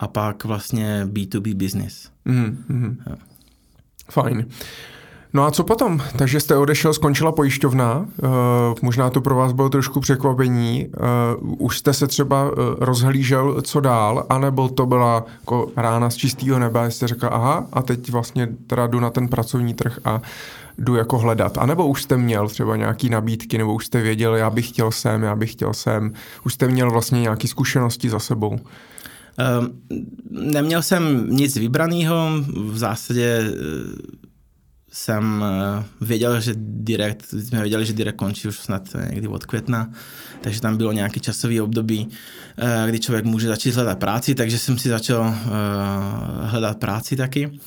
[0.00, 2.10] a pak vlastně B2B business.
[2.26, 2.96] Mm-hmm.
[3.06, 3.16] Ja.
[4.10, 4.46] Fajn.
[5.32, 6.02] No a co potom?
[6.16, 8.28] Takže jste odešel, skončila pojišťovna, uh,
[8.82, 10.86] možná to pro vás bylo trošku překvapení,
[11.40, 16.16] uh, už jste se třeba uh, rozhlížel, co dál, anebo to byla jako rána z
[16.16, 20.22] čistého nebe, jste řekl, aha, a teď vlastně teda jdu na ten pracovní trh a
[20.78, 21.58] jdu jako hledat.
[21.58, 24.90] A nebo už jste měl třeba nějaký nabídky, nebo už jste věděl, já bych chtěl
[24.90, 26.12] sem, já bych chtěl sem,
[26.44, 28.58] už jste měl vlastně nějaké zkušenosti za sebou.
[29.40, 29.80] Ehm,
[30.30, 32.30] neměl jsem nic vybraného,
[32.70, 33.52] v zásadě eh,
[34.92, 39.90] jsem eh, věděl, že direkt, jsme věděli, že direkt končí už snad někdy od května,
[40.40, 42.08] takže tam bylo nějaký časový období,
[42.58, 45.34] eh, kdy člověk může začít hledat práci, takže jsem si začal
[46.42, 47.58] hledat práci taky.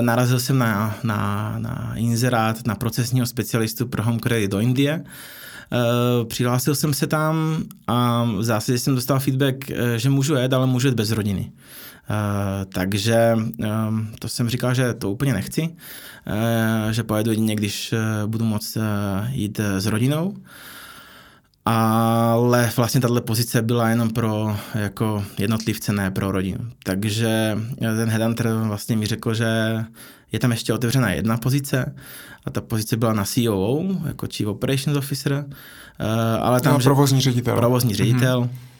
[0.00, 5.04] Narazil jsem na, na, na inzerát na procesního specialistu pro home credit do Indie,
[5.72, 10.52] Eh, přihlásil jsem se tam a v zásadě jsem dostal feedback, eh, že můžu jet,
[10.52, 11.52] ale můžu jet bez rodiny.
[12.10, 12.16] Uh,
[12.74, 17.94] takže um, to jsem říkal, že to úplně nechci, uh, že pojedu jedině, když
[18.26, 18.76] budu moct
[19.30, 20.36] jít s rodinou.
[21.64, 26.58] Ale vlastně tato pozice byla jenom pro jako jednotlivce, ne pro rodinu.
[26.84, 29.84] Takže ten headhunter vlastně mi řekl, že
[30.32, 31.94] je tam ještě otevřená jedna pozice
[32.44, 36.06] a ta pozice byla na COO, jako Chief Operations Officer, uh,
[36.40, 36.72] ale tam...
[36.72, 37.56] No, že, provozní ředitel.
[37.56, 38.42] Provozní ředitel.
[38.42, 38.72] Mm-hmm.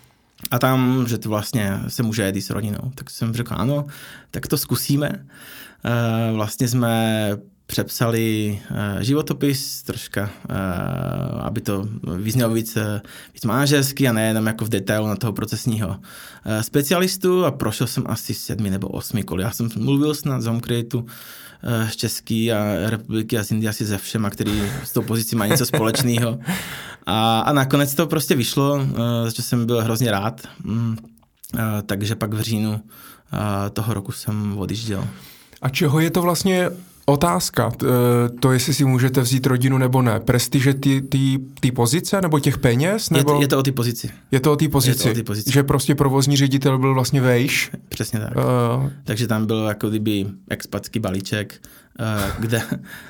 [0.50, 2.92] A tam, že to vlastně se může jít s rodinou.
[2.94, 3.86] Tak jsem řekl, ano,
[4.30, 5.10] tak to zkusíme.
[5.10, 7.30] Uh, vlastně jsme
[7.66, 10.56] přepsali uh, životopis troška, uh,
[11.40, 12.78] aby to vyznělo víc,
[13.34, 15.96] víc manažersky a nejenom jako v detailu na toho procesního uh,
[16.60, 19.40] specialistu a prošel jsem asi sedmi nebo osmi kol.
[19.40, 21.06] Já jsem mluvil snad z Homecreateu
[21.88, 25.46] z České a republiky a z Indie asi ze všema, který s tou pozicí má
[25.46, 26.38] něco společného.
[27.06, 28.86] A, a nakonec to prostě vyšlo,
[29.24, 30.40] za co jsem byl hrozně rád.
[30.64, 30.96] Mm,
[31.86, 32.80] takže pak v říjnu
[33.72, 35.08] toho roku jsem odjížděl.
[35.62, 36.70] A čeho je to vlastně
[37.12, 37.72] Otázka,
[38.40, 40.20] to jestli si můžete vzít rodinu nebo ne.
[40.20, 40.74] Prestiže
[41.60, 43.10] ty pozice nebo těch peněz?
[43.10, 43.32] Nebo...
[43.32, 44.10] Je, to, je to o té pozici.
[44.30, 45.22] Je to o té pozici.
[45.22, 45.52] pozici.
[45.52, 47.70] Že prostě provozní ředitel byl vlastně vejš.
[47.88, 48.36] Přesně tak.
[48.36, 48.90] Uh...
[49.04, 51.60] Takže tam byl jako kdyby expatský balíček,
[52.00, 52.62] Eh, kde,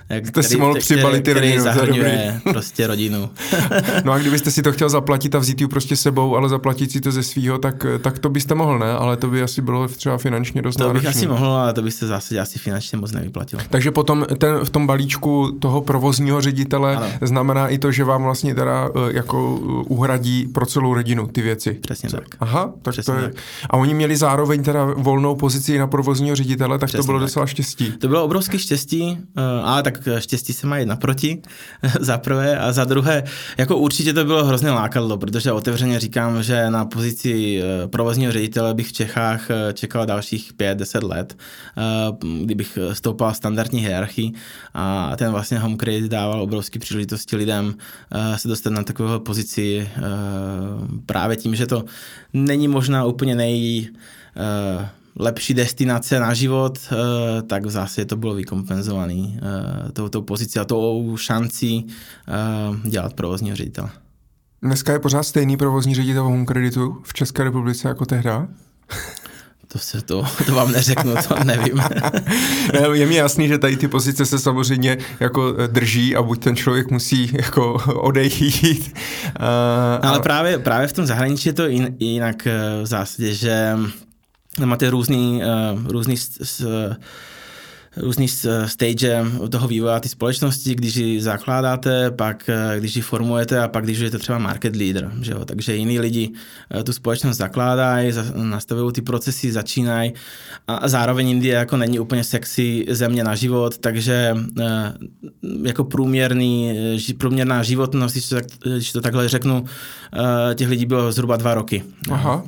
[0.08, 1.62] Jste který, si mohl přibalit ty rodinu.
[1.62, 3.30] zahrnuje prostě rodinu.
[4.04, 7.00] no a kdybyste si to chtěl zaplatit a vzít ji prostě sebou, ale zaplatit si
[7.00, 8.92] to ze svýho, tak, tak to byste mohl, ne?
[8.92, 11.00] Ale to by asi bylo třeba finančně dost To náročný.
[11.06, 13.58] bych asi mohl, ale to byste zase asi finančně moc nevyplatil.
[13.70, 17.06] Takže potom ten, v tom balíčku toho provozního ředitele ano.
[17.22, 21.42] znamená i to, že vám vlastně teda eh, jako eh, uhradí pro celou rodinu ty
[21.42, 21.72] věci.
[21.82, 22.24] Přesně tak.
[22.40, 23.24] Aha, tak Přesně to je.
[23.24, 23.32] Tak.
[23.70, 27.26] A oni měli zároveň teda volnou pozici na provozního ředitele, tak Přesně to bylo tak.
[27.28, 27.92] docela štěstí.
[27.92, 29.18] To bylo obrovský štěstí štěstí,
[29.62, 31.42] ale tak štěstí se mají naproti,
[32.00, 33.24] za prvé, a za druhé,
[33.58, 38.88] jako určitě to bylo hrozně lákadlo, protože otevřeně říkám, že na pozici provozního ředitele bych
[38.88, 41.36] v Čechách čekal dalších 5-10 let,
[42.44, 44.32] kdybych stoupal standardní hierarchii.
[44.74, 47.74] A ten vlastně home credit dával obrovské příležitosti lidem
[48.36, 49.88] se dostat na takovou pozici
[51.06, 51.84] právě tím, že to
[52.32, 53.88] není možná úplně nej
[55.16, 60.64] lepší destinace na život, eh, tak v zásadě to bylo vykompenzované eh, touto pozicí a
[60.64, 61.86] tou šancí
[62.28, 63.90] eh, dělat provozního ředitele.
[64.62, 68.48] Dneska je pořád stejný provozní ředitel Home Creditu v České republice jako tehda?
[69.72, 71.82] To se to, to vám neřeknu, to nevím.
[72.92, 76.90] je mi jasný, že tady ty pozice se samozřejmě jako drží a buď ten člověk
[76.90, 78.94] musí jako odejít.
[79.40, 81.66] Uh, Ale právě, právě v tom zahraničí je to
[81.98, 82.48] jinak
[82.82, 83.76] v zásadě, že
[84.64, 85.42] máte různý,
[85.74, 86.16] uh, různý
[87.96, 88.28] různý
[88.66, 93.84] stage toho vývoje ty společnosti, když ji zakládáte, pak eh, když ji formujete a pak
[93.84, 95.12] když je to třeba market leader.
[95.20, 95.44] Že jo?
[95.44, 96.30] Takže jiní lidi
[96.70, 100.12] eh, tu společnost zakládají, nastavují ty procesy, začínají
[100.68, 104.94] a zároveň Indie jako není úplně sexy země na život, takže eh,
[105.62, 106.78] jako průměrný,
[107.18, 109.64] průměrná životnost, když to, tak, když to takhle řeknu,
[110.54, 112.44] těch lidí bylo zhruba dva roky Aha.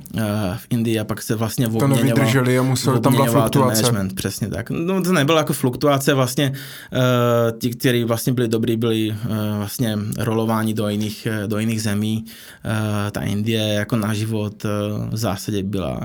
[0.57, 2.33] v Indii a pak se vlastně obměňoval.
[2.45, 4.09] To a musel, tam byla fluktuace.
[4.15, 4.71] Přesně tak.
[4.71, 6.53] No, to nebylo bylo jako fluktuace vlastně,
[6.93, 9.17] uh, ti, kteří vlastně byli dobrý, byli uh,
[9.59, 12.25] vlastně rolováni do jiných, uh, do jiných zemí.
[12.25, 14.71] Uh, ta Indie jako na život uh,
[15.11, 16.01] v zásadě byla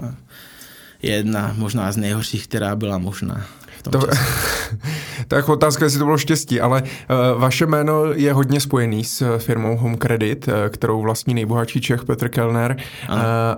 [1.02, 3.46] jedna možná z nejhorších, která byla možná.
[3.82, 4.00] To,
[5.28, 9.78] tak otázka, jestli to bylo štěstí, ale uh, vaše jméno je hodně spojený s firmou
[9.78, 12.78] Home Credit, uh, kterou vlastní nejbohatší Čech Petr Kellner.
[13.10, 13.16] Uh,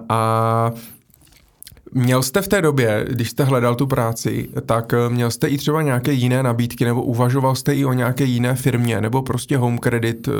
[0.09, 0.71] a
[1.93, 5.57] Měl jste v té době, když jste hledal tu práci, tak eh, měl jste i
[5.57, 9.77] třeba nějaké jiné nabídky, nebo uvažoval jste i o nějaké jiné firmě, nebo prostě Home
[9.77, 10.31] Credit eh,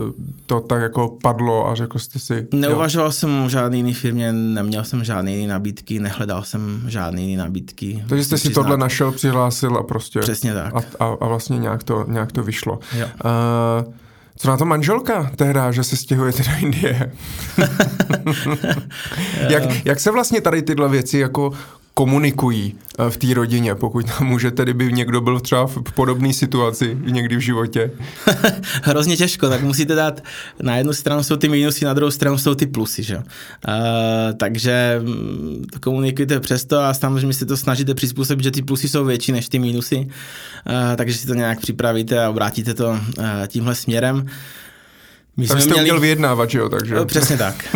[0.45, 2.47] to tak jako padlo a řekl jste si...
[2.53, 3.11] Neuvažoval jo.
[3.11, 8.03] jsem o žádné jiné firmě, neměl jsem žádné jiné nabídky, nehledal jsem žádné jiné nabídky.
[8.07, 8.63] Takže jste si přiznat.
[8.63, 10.19] tohle našel, přihlásil a prostě...
[10.19, 10.73] Přesně tak.
[10.75, 12.79] A, a, a vlastně nějak to, nějak to vyšlo.
[12.97, 13.05] Jo.
[13.85, 13.93] Uh,
[14.41, 17.11] co na to manželka tehda, že se stěhujete do Indie?
[19.49, 21.53] jak, jak se vlastně tady tyhle věci jako
[21.93, 26.97] komunikují eh, v té rodině, pokud nám můžete, kdyby někdo byl třeba v podobné situaci
[27.01, 27.91] někdy v životě?
[28.83, 30.23] Hrozně těžko, tak musíte dát,
[30.61, 33.17] na jednu stranu jsou ty minusy, na druhou stranu jsou ty plusy, že?
[33.17, 33.23] Uh,
[34.37, 39.05] takže mm, to komunikujte přesto a samozřejmě si to snažíte přizpůsobit, že ty plusy jsou
[39.05, 42.97] větší než ty minusy, uh, takže si to nějak připravíte a obrátíte to uh,
[43.47, 44.25] tímhle směrem.
[45.37, 45.81] My tak jsme jste měli...
[45.81, 46.69] uměl vyjednávat, že jo?
[46.69, 46.95] Takže...
[46.95, 47.75] No, přesně tak.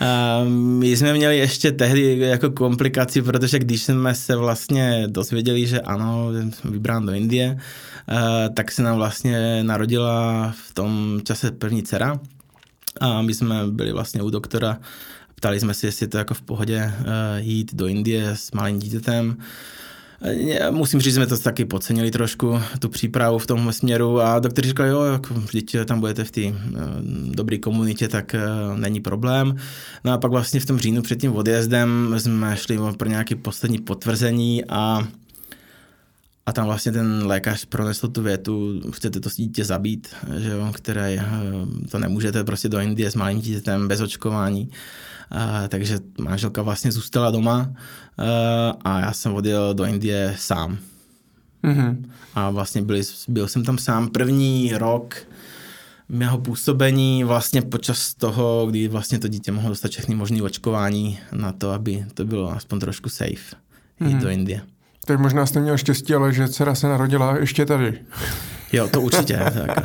[0.44, 6.28] my jsme měli ještě tehdy jako komplikaci, protože když jsme se vlastně dozvěděli, že ano,
[6.64, 7.58] vybrán do Indie,
[8.54, 12.20] tak se nám vlastně narodila v tom čase první dcera
[13.00, 14.78] a my jsme byli vlastně u doktora,
[15.34, 16.92] ptali jsme se, jestli je to jako v pohodě
[17.38, 19.36] jít do Indie s malým dítětem.
[20.70, 24.64] Musím říct, že jsme to taky podcenili trošku, tu přípravu v tomhle směru a doktor
[24.66, 26.54] říkal, jo, jako, když tam budete v té uh,
[27.24, 28.36] dobré komunitě, tak
[28.74, 29.56] není problém.
[30.04, 33.78] No a pak vlastně v tom říjnu před tím odjezdem jsme šli pro nějaké poslední
[33.78, 35.08] potvrzení a
[36.46, 41.12] a tam vlastně ten lékař pronesl tu větu, chcete to dítě zabít, že jo, které
[41.12, 41.26] eh,
[41.90, 44.70] to nemůžete prostě do Indie s malým dítětem bez očkování.
[45.34, 48.24] Uh, takže manželka vlastně zůstala doma uh,
[48.84, 50.78] a já jsem odjel do Indie sám.
[51.64, 52.04] Mm-hmm.
[52.34, 52.96] A vlastně byl,
[53.28, 55.16] byl jsem tam sám první rok
[56.08, 61.52] mého působení vlastně počas toho, kdy vlastně to dítě mohlo dostat všechny možné očkování na
[61.52, 64.06] to, aby to bylo aspoň trošku safe mm-hmm.
[64.06, 64.22] jít mhm.
[64.22, 64.60] do Indie.
[65.04, 67.98] Tak možná jste měl štěstí, ale že dcera se narodila ještě tady.
[68.72, 69.36] Jo, to určitě.
[69.66, 69.84] tak.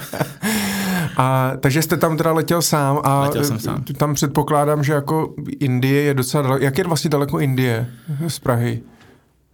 [1.17, 3.83] A, takže jste tam teda letěl sám a letěl jsem sám.
[3.83, 6.63] tam předpokládám, že jako Indie je docela daleko.
[6.65, 7.87] Jak je vlastně daleko Indie
[8.27, 8.81] z Prahy?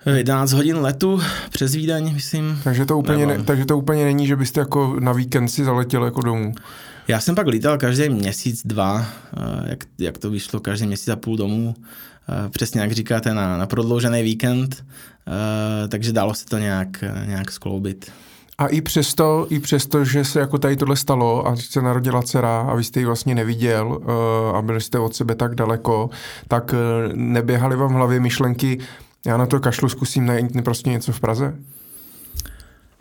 [0.05, 2.59] 11 hodin letu přes Vídeň, myslím.
[2.63, 6.05] Takže to úplně, ne, takže to úplně není, že byste jako na víkend si zaletěl
[6.05, 6.53] jako domů.
[7.07, 9.05] Já jsem pak lítal každý měsíc, dva,
[9.37, 11.75] eh, jak, jak to vyšlo, každý měsíc a půl domů.
[12.29, 14.85] Eh, přesně jak říkáte, na, na prodloužený víkend,
[15.27, 18.11] eh, takže dalo se to nějak, nějak skloubit.
[18.57, 22.61] A i přesto, i přesto, že se jako tady tohle stalo a se narodila dcera
[22.61, 26.09] a vy jste ji vlastně neviděl uh, a byli jste od sebe tak daleko,
[26.47, 26.75] tak
[27.13, 28.79] neběhaly vám v hlavě myšlenky,
[29.25, 31.55] já na to kašlu, zkusím najít prostě něco v Praze?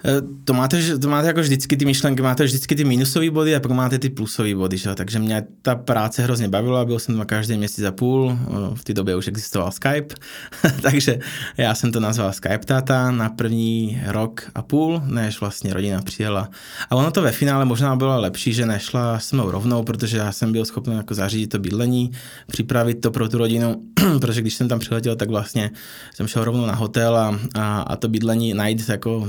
[0.04, 3.60] Eh, to máte, to máte jako vždycky ty myšlenky, máte vždycky ty minusové body a
[3.60, 4.94] pak máte ty plusové body, že?
[4.94, 8.84] takže mě ta práce hrozně bavila, byl jsem tam každý měsíc a půl, eh, v
[8.84, 10.14] té době už existoval Skype,
[10.82, 11.18] takže
[11.57, 16.48] já jsem to nazval Skype Tata na první rok a půl, než vlastně rodina přijela.
[16.90, 20.32] A ono to ve finále možná bylo lepší, že nešla s mnou rovnou, protože já
[20.32, 22.11] jsem byl schopný jako zařídit to bydlení,
[22.46, 23.82] připravit to pro tu rodinu,
[24.20, 25.70] protože když jsem tam přiletěl, tak vlastně
[26.14, 29.28] jsem šel rovnou na hotel a, a, a to bydlení najít jako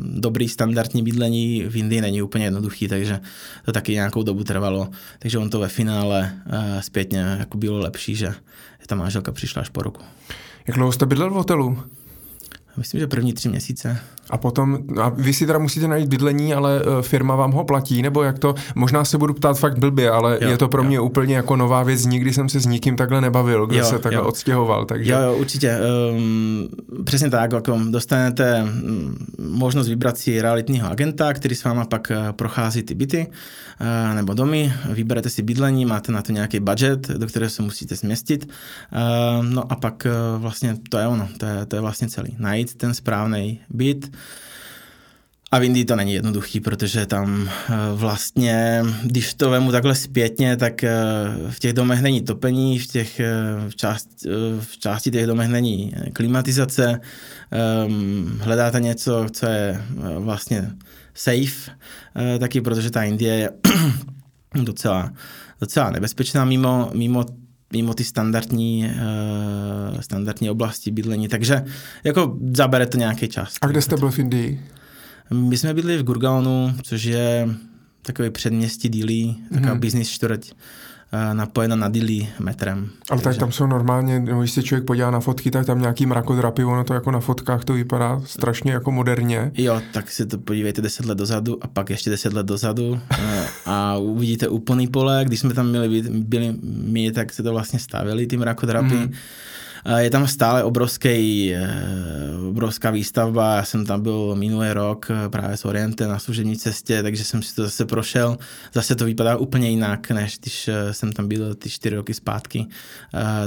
[0.00, 3.20] dobrý standardní bydlení v Indii není úplně jednoduchý, takže
[3.64, 4.88] to taky nějakou dobu trvalo.
[5.18, 8.34] Takže on to ve finále uh, zpětně jako bylo lepší, že
[8.86, 10.02] ta manželka přišla až po roku.
[10.66, 11.78] Jak dlouho jste bydlel v hotelu?
[12.80, 13.98] Myslím, že první tři měsíce.
[14.30, 18.02] A potom, a vy si teda musíte najít bydlení, ale e, firma vám ho platí,
[18.02, 20.88] nebo jak to, možná se budu ptát fakt blbě, ale jo, je to pro jo.
[20.88, 23.98] mě úplně jako nová věc, nikdy jsem se s nikým takhle nebavil, kdo jo, se
[23.98, 24.28] takhle jo.
[24.28, 24.84] odstěhoval.
[24.84, 25.12] Takže...
[25.12, 25.78] Jo, jo, určitě.
[26.10, 26.68] Um,
[27.04, 32.32] přesně tak, jako dostanete mm, možnost vybrat si realitního agenta, který s váma pak e,
[32.32, 33.26] prochází ty byty
[33.80, 37.96] uh, nebo domy, vyberete si bydlení, máte na to nějaký budget, do kterého se musíte
[37.96, 38.48] změstit.
[38.92, 42.36] Uh, no a pak uh, vlastně to je ono, to je, to je vlastně celý.
[42.38, 44.10] Najít ten správný byt,
[45.52, 50.56] a v Indii to není jednoduchý, protože tam eh, vlastně, když to vemu takhle zpětně,
[50.56, 50.94] tak eh,
[51.50, 53.34] v těch domech není topení, v, těch, eh,
[53.68, 54.08] v, část,
[54.60, 57.00] v části těch domech není klimatizace,
[57.50, 59.82] ehm, hledáte něco, co je
[60.18, 60.70] vlastně
[61.14, 61.70] safe,
[62.38, 63.50] taky protože ta Indie je
[64.62, 65.12] docela,
[65.60, 67.24] docela nebezpečná mimo, mimo
[67.72, 68.90] mimo ty standardní,
[69.92, 71.64] uh, standardní oblasti bydlení, takže
[72.04, 73.54] jako zabere to nějaký čas.
[73.62, 74.66] A kde jste byl v Indii?
[75.34, 77.48] My jsme bydli v Gurgaonu, což je
[78.02, 79.80] takový předměstí Dili, taková hmm.
[79.80, 80.52] business čtvrť
[81.32, 82.90] napojena na Dili metrem.
[83.10, 86.64] Ale tak tam jsou normálně, když se člověk podívá na fotky, tak tam nějaký mrakodrapy,
[86.64, 89.50] ono to jako na fotkách to vypadá strašně jako moderně.
[89.54, 93.46] Jo, tak si to podívejte 10 let dozadu a pak ještě 10 let dozadu eh,
[93.66, 95.24] a uvidíte úplný pole.
[95.24, 98.96] Když jsme tam měli, byli my, tak se to vlastně stavili ty mrakodrapy.
[98.96, 99.12] Hmm
[99.96, 101.68] je tam stále obrovský, eh,
[102.48, 107.02] obrovská výstavba, já jsem tam byl minulý rok eh, právě s Orientem na služební cestě,
[107.02, 108.38] takže jsem si to zase prošel.
[108.72, 112.66] Zase to vypadá úplně jinak, než když eh, jsem tam byl ty čtyři roky zpátky.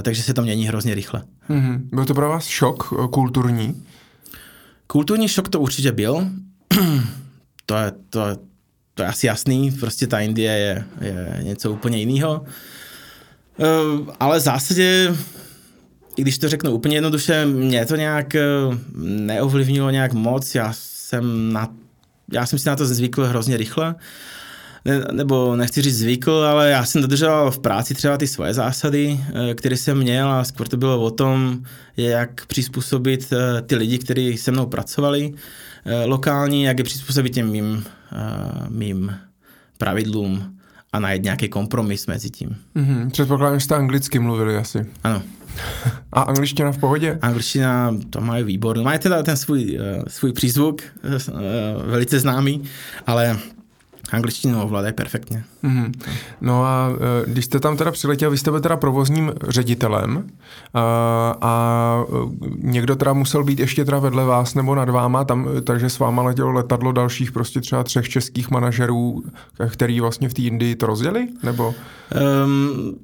[0.02, 1.22] Takže se to mění hrozně rychle.
[1.50, 1.80] Mm-hmm.
[1.92, 3.84] Byl to pro vás šok kulturní?
[4.86, 6.26] Kulturní šok to určitě byl.
[7.66, 8.20] to, je, to,
[8.94, 12.44] to je asi jasný, prostě ta Indie je, je něco úplně jiného.
[14.20, 15.16] Ale v zásadě
[16.16, 18.42] i když to řeknu úplně jednoduše, mě to nějak eh,
[19.04, 21.68] neovlivnilo nějak moc, já jsem, na,
[22.32, 23.94] já jsem si na to zvykl hrozně rychle,
[24.84, 29.20] ne, nebo nechci říct zvykl, ale já jsem dodržoval v práci třeba ty svoje zásady,
[29.50, 31.62] eh, které jsem měl a skoro to bylo o tom,
[31.96, 35.32] jak přizpůsobit eh, ty lidi, kteří se mnou pracovali
[36.06, 37.84] lokální, jak je přizpůsobit těm mým,
[38.68, 39.14] mým
[39.78, 40.56] pravidlům
[40.92, 42.56] a najít nějaký kompromis mezi tím.
[42.76, 43.10] Mm-hmm.
[43.10, 44.86] Předpokládám, že jste anglicky mluvili asi.
[45.04, 45.22] Ano.
[46.12, 47.18] A angličtina v pohodě?
[47.22, 48.82] Angličtina, to mají výbornou.
[48.82, 51.40] Mají teda ten svůj, uh, svůj přízvuk, uh,
[51.90, 52.62] velice známý,
[53.06, 53.38] ale
[54.12, 55.44] Angličtinu ovládají perfektně.
[55.64, 55.92] Mm-hmm.
[56.40, 56.88] No a
[57.26, 60.26] když jste tam teda přiletěl, vy jste byl teda provozním ředitelem
[60.74, 62.04] a, a
[62.56, 66.22] někdo teda musel být ještě teda vedle vás nebo nad váma, tam, takže s váma
[66.22, 69.22] letělo letadlo dalších prostě třeba třech českých manažerů,
[69.68, 71.28] který vlastně v té Indii to rozděli?
[71.42, 71.74] Nebo?
[72.44, 72.94] Um,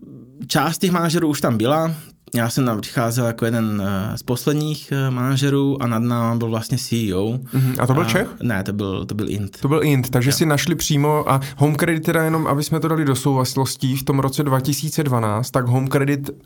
[0.46, 1.94] část těch manažerů už tam byla,
[2.34, 6.50] já jsem tam přicházel jako jeden eh, z posledních eh, manažerů a nad náma byl
[6.50, 6.88] vlastně CEO.
[6.88, 7.74] Mm-hmm.
[7.78, 8.28] A to byl a, Čech?
[8.42, 9.60] Ne, to byl, to byl Int.
[9.60, 10.36] To byl Int, takže jo.
[10.36, 14.02] si našli přímo a Home Credit teda jenom, aby jsme to dali do souvislostí, v
[14.02, 16.36] tom roce 2012, tak Home Credit uh,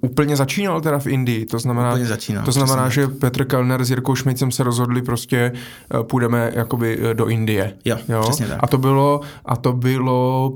[0.00, 3.90] úplně začínal teda v Indii, to znamená, úplně začínal, to znamená, že Petr Kellner s
[3.90, 5.52] Jirkou Šmicem se rozhodli prostě
[5.94, 7.76] uh, půjdeme jakoby do Indie.
[7.84, 8.20] Jo, jo?
[8.22, 8.58] přesně tak.
[8.62, 10.52] A to bylo, a to bylo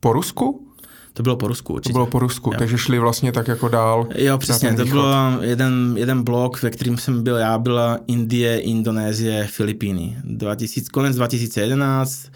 [0.00, 0.71] po Rusku?
[1.12, 1.92] To bylo po Rusku určitě.
[1.92, 2.58] To bylo po Rusku, jo.
[2.58, 4.08] takže šli vlastně tak jako dál.
[4.14, 9.46] Jo, přesně, to byl jeden, jeden blok, ve kterým jsem byl já, byla Indie, Indonésie,
[9.46, 10.16] Filipíny.
[10.24, 12.26] 2000, konec 2011,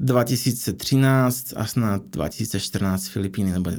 [0.00, 3.70] 2013 a snad 2014 Filipíny, nebo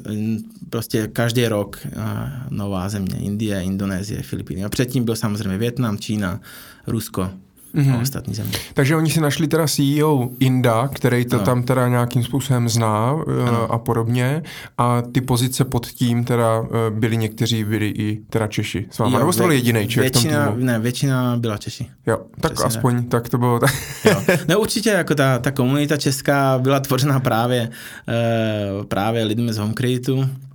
[0.70, 1.78] prostě každý rok
[2.50, 4.64] nová země, Indie, Indonésie, Filipíny.
[4.64, 6.40] A předtím byl samozřejmě Větnam, Čína,
[6.86, 7.30] Rusko
[7.74, 7.98] mm-hmm.
[7.98, 8.58] a ostatní země.
[8.74, 11.44] Takže oni si našli teda CEO Inda, který to no.
[11.44, 13.22] tam teda nějakým způsobem zná uh,
[13.68, 14.42] a podobně
[14.78, 19.12] a ty pozice pod tím teda uh, byli někteří, byli i teda Češi s váma,
[19.12, 20.66] jo, nebo jste byl jediný Čech většina, v tom týmu?
[20.66, 21.86] Ne, většina byla Češi.
[22.06, 23.02] Jo, tak Přesně aspoň ne.
[23.02, 23.60] tak to bylo.
[23.60, 23.74] Tak.
[24.04, 24.36] jo.
[24.48, 27.70] No určitě jako ta, ta komunita česká byla tvořena právě,
[28.78, 30.51] uh, právě lidmi z Home Creditu, eh,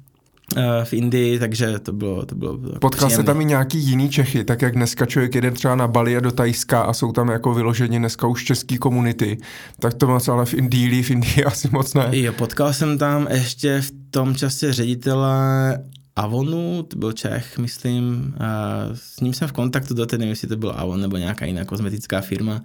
[0.84, 4.62] v Indii, takže to bylo, to bylo Potkal se tam i nějaký jiný Čechy, tak
[4.62, 8.00] jak dneska člověk jede třeba na Bali a do Tajska a jsou tam jako vyloženě
[8.00, 9.38] dneska už český komunity,
[9.80, 12.10] tak to moc ale v Indii, v Indii asi moc ne.
[12.12, 15.80] Jo, potkal jsem tam ještě v tom čase ředitele
[16.16, 20.48] Avonu, to byl Čech, myslím, a s ním jsem v kontaktu do té, nevím, jestli
[20.48, 22.62] to byl Avon nebo nějaká jiná kozmetická firma.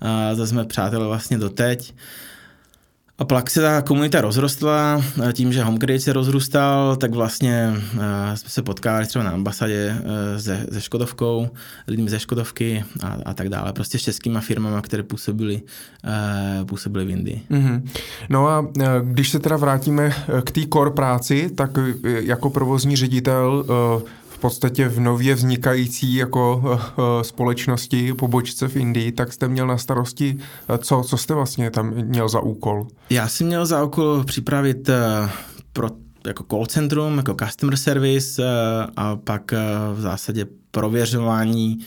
[0.00, 1.94] A to jsme přátelé vlastně doteď.
[3.20, 7.72] A pak se ta komunita rozrostla, tím, že HomeCredit se rozrůstal, tak vlastně
[8.34, 9.96] jsme se potkali třeba na ambasádě
[10.38, 11.48] se, se Škodovkou,
[11.88, 13.72] lidmi ze Škodovky a, a tak dále.
[13.72, 15.62] Prostě s českýma firmama, které působily,
[16.66, 17.42] působily v Indii.
[17.50, 17.82] Mm-hmm.
[18.28, 18.66] No a
[19.02, 20.12] když se teda vrátíme
[20.44, 21.70] k té core práci, tak
[22.04, 23.64] jako provozní ředitel
[24.40, 26.78] podstatě v nově vznikající jako uh,
[27.22, 30.38] společnosti, pobočce v Indii, tak jste měl na starosti,
[30.70, 32.86] uh, co, co jste vlastně tam měl za úkol?
[33.10, 34.90] Já jsem měl za úkol připravit
[35.72, 35.88] pro
[36.26, 38.42] jako call centrum, jako customer service
[38.96, 39.52] a pak
[39.94, 41.78] v zásadě prověřování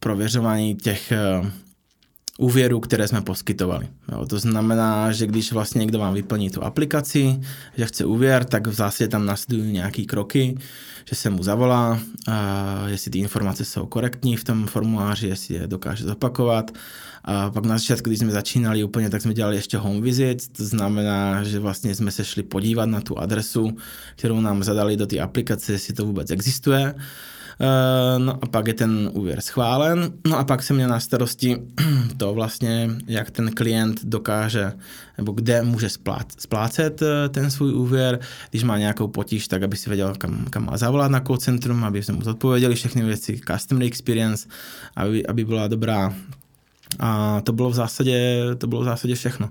[0.00, 1.12] prověřování těch
[2.38, 3.88] úvěrů, které jsme poskytovali.
[4.12, 7.40] Jo, to znamená, že když vlastně někdo vám vyplní tu aplikaci,
[7.76, 10.58] že chce úvěr, tak v zásadě tam následují nějaké kroky,
[11.04, 15.66] že se mu zavolá, a jestli ty informace jsou korektní v tom formuláři, jestli je
[15.66, 16.70] dokáže zopakovat.
[17.24, 20.64] A pak na začátku, když jsme začínali úplně, tak jsme dělali ještě home visit, to
[20.64, 23.76] znamená, že vlastně jsme se šli podívat na tu adresu,
[24.16, 26.94] kterou nám zadali do té aplikace, jestli to vůbec existuje.
[27.62, 30.12] Eh, no a pak je ten úvěr schválen.
[30.28, 31.56] No a pak jsem měl na starosti
[32.16, 34.72] to vlastně, jak ten klient dokáže,
[35.18, 35.88] nebo kde může
[36.38, 38.20] splácet eh, ten svůj úvěr.
[38.50, 41.84] Když má nějakou potíž, tak aby si věděl, kam, kam má zavolat na call centrum,
[41.84, 44.48] aby jsme mu zodpověděli všechny věci, customer experience,
[44.96, 46.14] aby, aby byla dobrá.
[46.98, 49.50] A to bylo v zásadě, to bylo v zásadě všechno.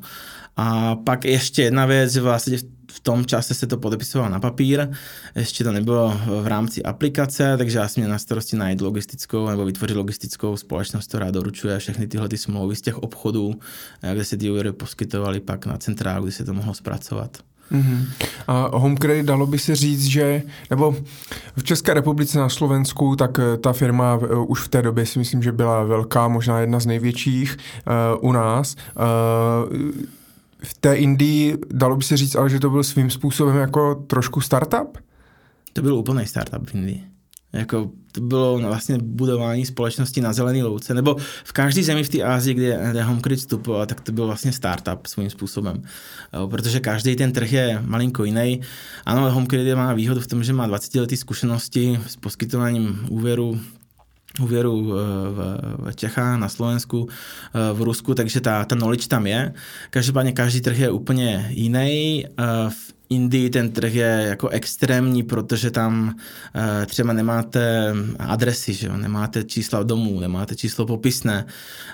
[0.62, 2.57] A pak ještě jedna věc, vlastně
[2.91, 4.89] v tom čase se to podepisovalo na papír,
[5.36, 9.66] ještě to nebylo v rámci aplikace, takže já jsem měl na starosti najít logistickou nebo
[9.66, 13.55] vytvořit logistickou společnost, která doručuje všechny tyhle ty smlouvy z těch obchodů,
[14.03, 17.38] eh, kde se ty úvěry poskytovaly pak na centrálu, kde se to mohlo zpracovat.
[17.72, 18.05] Mm-hmm.
[18.47, 20.95] A home credit dalo by se říct, že, nebo
[21.57, 25.20] v České republice na Slovensku, tak eh, ta firma uh, už v té době si
[25.20, 27.57] myslím, že byla velká, možná jedna z největších
[28.18, 28.76] uh, u nás.
[28.95, 30.21] Uh,
[30.64, 34.41] v té Indii dalo by se říct, ale že to byl svým způsobem jako trošku
[34.41, 34.97] startup?
[35.74, 37.03] To byl úplný startup v Indii.
[37.53, 42.24] Jako to bylo vlastně budování společnosti na zelený louce, nebo v každé zemi v té
[42.24, 45.82] Ázii, kde, kde HomeCredit vstupoval, tak to byl vlastně startup svým způsobem.
[46.49, 48.62] Protože každý ten trh je malinko jiný.
[49.05, 53.59] Ano, HomeCredit má výhodu v tom, že má 20 letý zkušenosti s poskytováním úvěru
[54.40, 59.54] úvěru eh, v, Čechách, na Slovensku, eh, v Rusku, takže ta, ta knowledge tam je.
[59.90, 62.26] Každopádně každý trh je úplně jiný.
[62.26, 66.16] Eh, v Indii ten trh je jako extrémní, protože tam
[66.55, 68.97] uh, třeba nemáte adresy, že jo?
[68.97, 71.45] nemáte čísla domů, nemáte číslo popisné.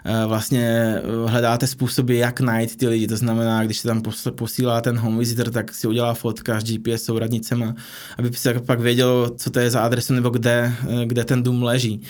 [0.05, 0.95] Uh, vlastně
[1.25, 3.07] hledáte způsoby, jak najít ty lidi.
[3.07, 4.01] To znamená, když se tam
[4.35, 7.75] posílá ten home visitor, tak si udělá fotka s GPS souradnicema,
[8.17, 10.73] aby se pak vědělo, co to je za adresu nebo kde,
[11.05, 12.01] kde ten dům leží.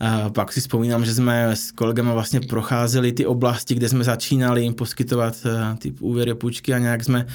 [0.00, 4.72] Uh, pak si vzpomínám, že jsme s kolegama vlastně procházeli ty oblasti, kde jsme začínali
[4.72, 7.26] poskytovat uh, ty úvěry, půjčky a nějak jsme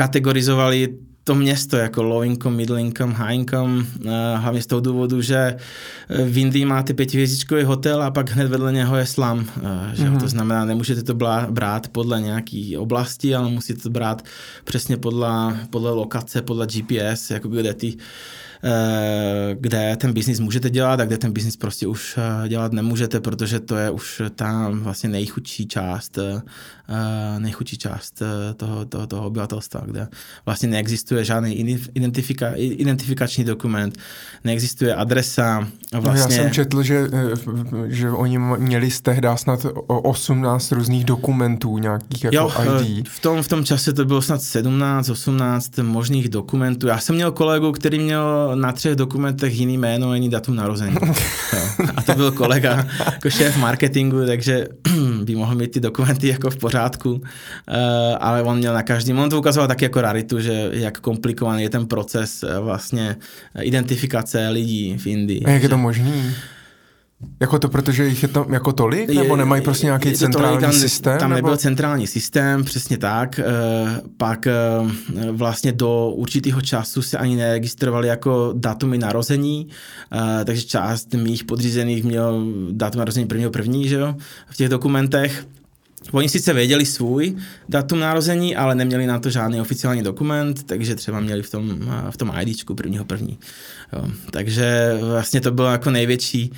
[0.00, 0.88] kategorizovali
[1.24, 5.36] to město jako low income, middle income, high income, eh, hlavně z toho důvodu, že
[5.36, 9.44] eh, v Indii máte pětihvězdičkový hotel a pak hned vedle něho je slam.
[9.44, 10.04] Eh, že?
[10.04, 10.20] Mm-hmm.
[10.20, 11.14] To znamená, nemůžete to
[11.50, 14.24] brát podle nějaký oblasti, ale musíte to brát
[14.64, 17.96] přesně podle, podle lokace, podle GPS, jako kde ty
[19.54, 23.60] kde ten biznis můžete dělat a kde ten biznis prostě už eh, dělat nemůžete, protože
[23.60, 26.42] to je už ta vlastně nejchudší část, eh,
[27.38, 28.22] nejchudší část
[28.56, 30.08] toho, toho, toho obyvatelstva, kde
[30.46, 31.54] vlastně neexistuje žádný
[31.94, 33.98] identifika, identifikační dokument,
[34.44, 35.58] neexistuje adresa.
[35.58, 35.70] Vlastně...
[35.92, 37.08] No já vlastně- jsem četl, že,
[37.86, 42.52] že oni měli z tehdy snad 18 různých dokumentů nějakých jako jo,
[42.82, 43.08] ID.
[43.08, 46.86] V tom, v tom čase to bylo snad 17, 18 možných dokumentů.
[46.86, 50.96] Já jsem měl kolegu, který měl na třech dokumentech jiný jméno, jiný datum narození.
[51.96, 54.66] A to byl kolega jako šéf marketingu, takže
[55.24, 57.20] by mohl mít ty dokumenty jako v pořádku, uh,
[58.20, 61.70] ale on měl na každém, on to ukazoval taky jako raritu, že jak komplikovaný je
[61.70, 63.16] ten proces uh, vlastně
[63.62, 65.44] identifikace lidí v Indii.
[65.44, 66.34] A jak je to možný?
[67.40, 70.60] Jako to, protože jich je tam jako tolik, je, nebo nemají prostě nějaký centrální tolik,
[70.60, 71.18] tam, systém?
[71.18, 71.36] Tam nebo?
[71.36, 73.38] nebyl centrální systém, přesně tak.
[73.38, 73.44] E,
[74.16, 74.52] pak e,
[75.30, 79.68] vlastně do určitého času se ani neregistrovali jako datumy narození,
[80.40, 84.14] e, takže část mých podřízených měl datum narození prvního první, že jo,
[84.46, 85.46] v těch dokumentech.
[86.12, 87.36] Oni sice věděli svůj
[87.68, 92.16] datum narození, ale neměli na to žádný oficiální dokument, takže třeba měli v tom, v
[92.16, 93.38] tom IDčku prvního první.
[93.92, 94.08] Jo.
[94.30, 96.56] Takže vlastně to bylo jako největší Uh,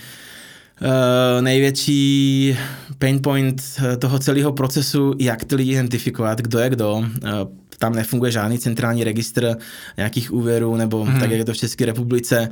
[1.41, 2.57] největší
[2.99, 3.63] pain point
[3.99, 7.05] toho celého procesu, jak ty lidi identifikovat, kdo je kdo.
[7.83, 9.57] Tam nefunguje žádný centrální registr
[9.97, 11.21] nějakých úvěrů, nebo hmm.
[11.21, 12.49] tak, jak je to v České republice.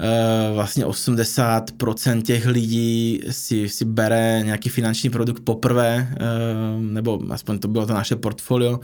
[0.00, 7.58] Uh, vlastně 80% těch lidí si, si bere nějaký finanční produkt poprvé, uh, nebo aspoň
[7.58, 8.80] to bylo to naše portfolio, uh,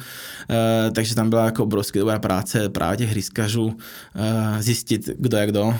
[0.93, 3.77] takže tam byla jako obrovsky dobrá práce právě těch riskařů
[4.59, 5.75] zjistit, kdo je kdo,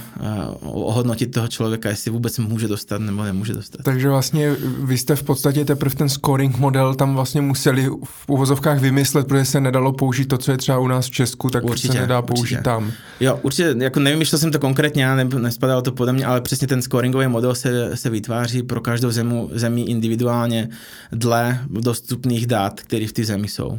[0.63, 3.83] ohodnotit toho člověka, jestli vůbec může dostat nebo nemůže dostat.
[3.83, 8.79] Takže vlastně vy jste v podstatě teprve ten scoring model tam vlastně museli v uvozovkách
[8.81, 11.65] vymyslet, protože se nedalo použít použít to, co je třeba u nás v Česku, tak
[11.65, 12.61] určitě, se nedá použít určitě.
[12.61, 12.93] tam.
[13.21, 16.67] Jo, určitě, jako nevymýšlel jsem to konkrétně, já ne, nespadalo to pode mě, ale přesně
[16.67, 20.69] ten scoringový model se, se vytváří pro každou zemu, zemi individuálně
[21.13, 23.79] dle dostupných dat, které v té zemi jsou.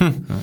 [0.00, 0.24] Hm.
[0.28, 0.40] No.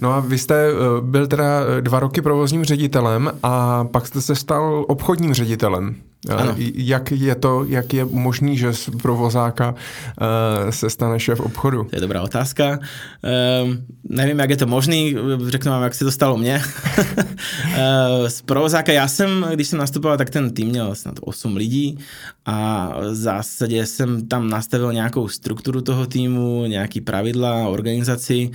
[0.00, 4.20] No a vy jste eh, byl teda eh, dva roky provozním ředitelem a pak jste
[4.20, 5.94] se stal obchodním ředitelem.
[6.26, 6.54] Ano.
[6.74, 11.84] Jak je to, jak je možný, že z provozáka uh, se stane šéf obchodu?
[11.84, 12.78] To je dobrá otázka.
[12.78, 15.16] Uh, nevím, jak je to možný,
[15.46, 16.62] řeknu vám, jak se to stalo mně.
[16.98, 21.98] uh, z provozáka, já jsem, když jsem nastupoval, tak ten tým měl snad 8 lidí
[22.46, 28.50] a v zásadě jsem tam nastavil nějakou strukturu toho týmu, nějaký pravidla, organizaci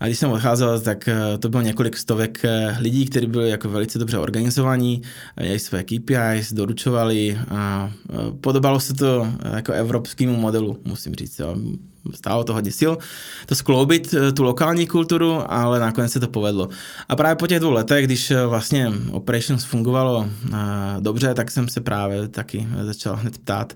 [0.00, 1.08] a když jsem odcházel, tak
[1.38, 2.42] to bylo několik stovek
[2.78, 5.02] lidí, kteří byli jako velice dobře organizovaní,
[5.40, 7.90] měli své KPIs, doručovali dělali a
[8.40, 11.38] podobalo se to jako evropskému modelu, musím říct.
[11.38, 11.56] Jo.
[12.14, 12.92] Stálo to hodně sil
[13.46, 16.68] to skloubit, e, tu lokální kulturu, ale nakonec se to povedlo.
[17.08, 20.56] A právě po těch dvou letech, když e, vlastně Operations fungovalo e,
[21.00, 23.72] dobře, tak jsem se právě taky začal hned ptát,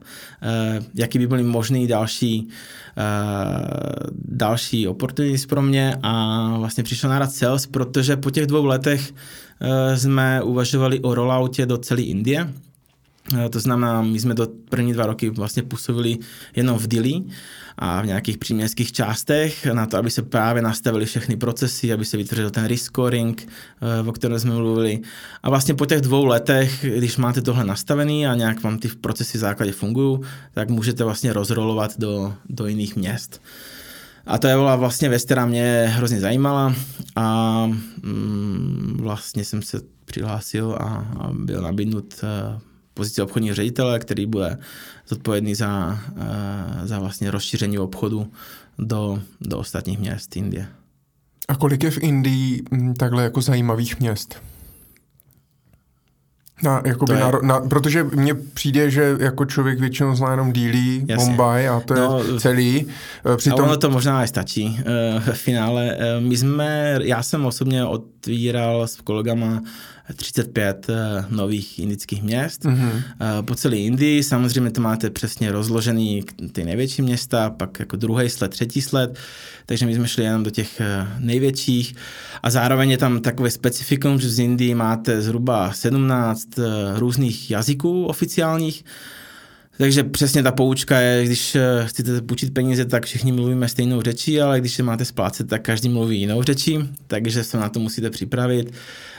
[0.95, 2.49] jaký by byly možný další
[4.15, 9.15] další opportunities pro mě a vlastně přišel na rad sales, protože po těch dvou letech
[9.95, 12.49] jsme uvažovali o rolloutě do celé Indie,
[13.51, 16.19] to znamená, my jsme do první dva roky vlastně působili
[16.57, 17.23] jenom v Dili
[17.79, 22.17] a v nějakých příměstských částech na to, aby se právě nastavili všechny procesy, aby se
[22.17, 25.01] vytvořil ten risk scoring, eh, o kterém jsme mluvili.
[25.43, 29.39] A vlastně po těch dvou letech, když máte tohle nastavený a nějak vám ty procesy
[29.39, 30.19] v základě fungují,
[30.55, 33.41] tak můžete vlastně rozrolovat do, do jiných měst.
[34.27, 36.75] A to je byla vlastně věc, která mě hrozně zajímala
[37.17, 37.67] a
[38.03, 40.85] mm, vlastně jsem se přihlásil a,
[41.21, 42.61] a byl nabídnut uh,
[42.95, 44.59] pozici obchodního ředitele, který bude
[45.09, 48.33] zodpovědný za, eh, za vlastně rozšíření obchodu
[48.79, 50.67] do, do ostatních měst Indie.
[51.49, 54.43] A kolik je v Indii hm, takhle jako zajímavých měst?
[56.63, 61.69] Na, jakoby na, na, protože mně přijde, že jako člověk většinou zná jenom Dílí, Mumbai
[61.69, 62.87] a to no, je celý.
[63.33, 63.61] Eh, přitom...
[63.61, 65.97] A ono to možná i stačí uh, v finále.
[66.21, 69.63] My jsme, já jsem osobně otvíral s kolegama
[70.17, 73.03] 35 eh, nových indických měst mm-hmm.
[73.45, 74.23] po celé Indii.
[74.23, 79.19] Samozřejmě to máte přesně rozložený ty největší města, pak jako druhý sled, třetí sled,
[79.67, 81.95] takže my jsme šli jenom do těch eh, největších
[82.43, 86.49] a zároveň je tam takové specifikum, že z Indii máte zhruba 17
[86.95, 88.85] různých jazyků oficiálních,
[89.79, 94.61] takže přesně ta poučka je, když chcete půjčit peníze, tak všichni mluvíme stejnou řečí, ale
[94.61, 98.73] když se máte splácet, tak každý mluví jinou řečí, takže se na to musíte připravit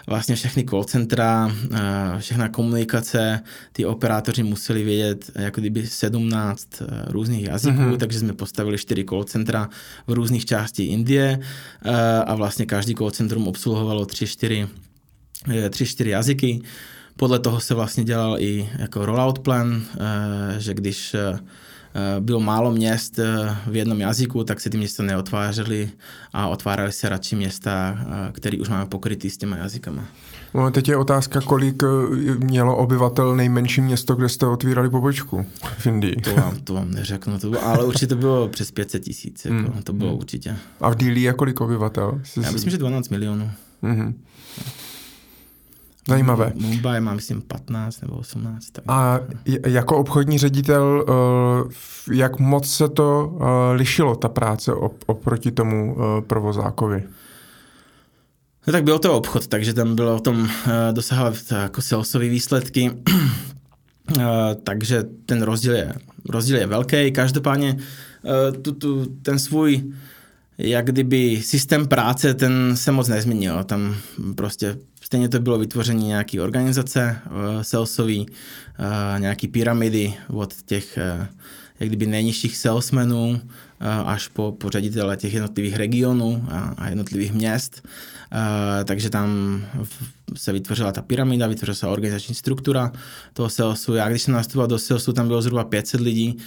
[0.07, 1.79] vlastně všechny call centra, eh,
[2.19, 3.39] všechna komunikace,
[3.71, 7.97] ty operátoři museli vědět jako kdyby 17 eh, různých jazyků, mm-hmm.
[7.97, 9.69] takže jsme postavili 4 call centra
[10.07, 11.39] v různých částí Indie
[11.85, 11.91] eh,
[12.25, 14.67] a vlastně každý call centrum obsluhovalo 3-4
[15.47, 16.61] 3-4 jazyky.
[17.15, 19.83] Podle toho se vlastně dělal i jako rollout plan,
[20.57, 21.15] že když
[21.95, 25.89] Eh, bylo málo měst eh, v jednom jazyku, tak se ty města neotvářely
[26.33, 30.05] a otváraly se radši města, eh, které už máme pokrytý s těma jazykama.
[30.53, 31.83] No, teď je otázka, kolik
[32.37, 35.45] mělo obyvatel nejmenší město, kde jste otvírali pobočku
[35.77, 36.15] v Indii.
[36.15, 39.81] To vám, to vám neřeknu, to bylo, ale určitě bylo přes 500 tisíc, jako, mm.
[39.83, 40.17] to bylo mm.
[40.17, 40.55] určitě.
[40.81, 42.21] A v Dili je kolik obyvatel?
[42.43, 43.51] Já myslím, že 12 milionů.
[43.83, 44.13] Mm-hmm.
[46.07, 46.51] Zajímavé.
[46.55, 48.69] Mumbai má, myslím, 15 nebo 18.
[48.71, 48.83] Tak.
[48.87, 49.19] A
[49.65, 54.73] jako obchodní ředitel, eh, jak moc se to eh, lišilo, ta práce
[55.05, 57.03] oproti tomu eh, provozákovi?
[58.67, 60.49] No tak byl to obchod, takže tam bylo o tom
[60.91, 62.91] dosahovat jako salesové výsledky,
[64.63, 65.93] takže ten rozdíl je,
[66.29, 67.11] rozdíl je velký.
[67.11, 67.77] Každopádně
[68.61, 69.93] tu, tu, ten svůj
[70.57, 73.63] jak kdyby systém práce, ten se moc nezměnil.
[73.63, 73.95] Tam
[74.35, 81.25] prostě Stejně to bylo vytvoření nějaké organizace uh, salesový, uh, nějaký pyramidy od těch uh,
[81.79, 83.41] jak kdyby nejnižších salesmenů
[84.05, 87.87] až po, po ředitele těch jednotlivých regionů a, a jednotlivých měst.
[88.85, 89.61] Takže tam
[90.35, 92.91] se vytvořila ta pyramida, vytvořila se organizační struktura
[93.33, 93.93] toho salesu.
[93.93, 96.37] Já když jsem nastupoval do salesu, tam bylo zhruba 500 lidí.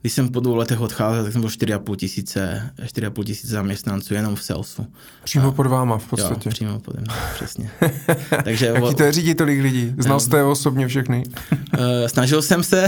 [0.00, 4.36] Když jsem po dvou letech odcházel, tak jsem byl 4,5 tisíce, 4,5 tisíce zaměstnanců jenom
[4.36, 4.86] v salesu.
[5.24, 6.48] Přímo a, pod váma v podstatě.
[6.48, 7.70] Jo, přímo pod mnou, přesně.
[8.44, 9.94] Takže Jaký to je řídit tolik lidí?
[9.98, 11.22] Znal jste je osobně všechny?
[11.52, 12.86] uh, snažil jsem se,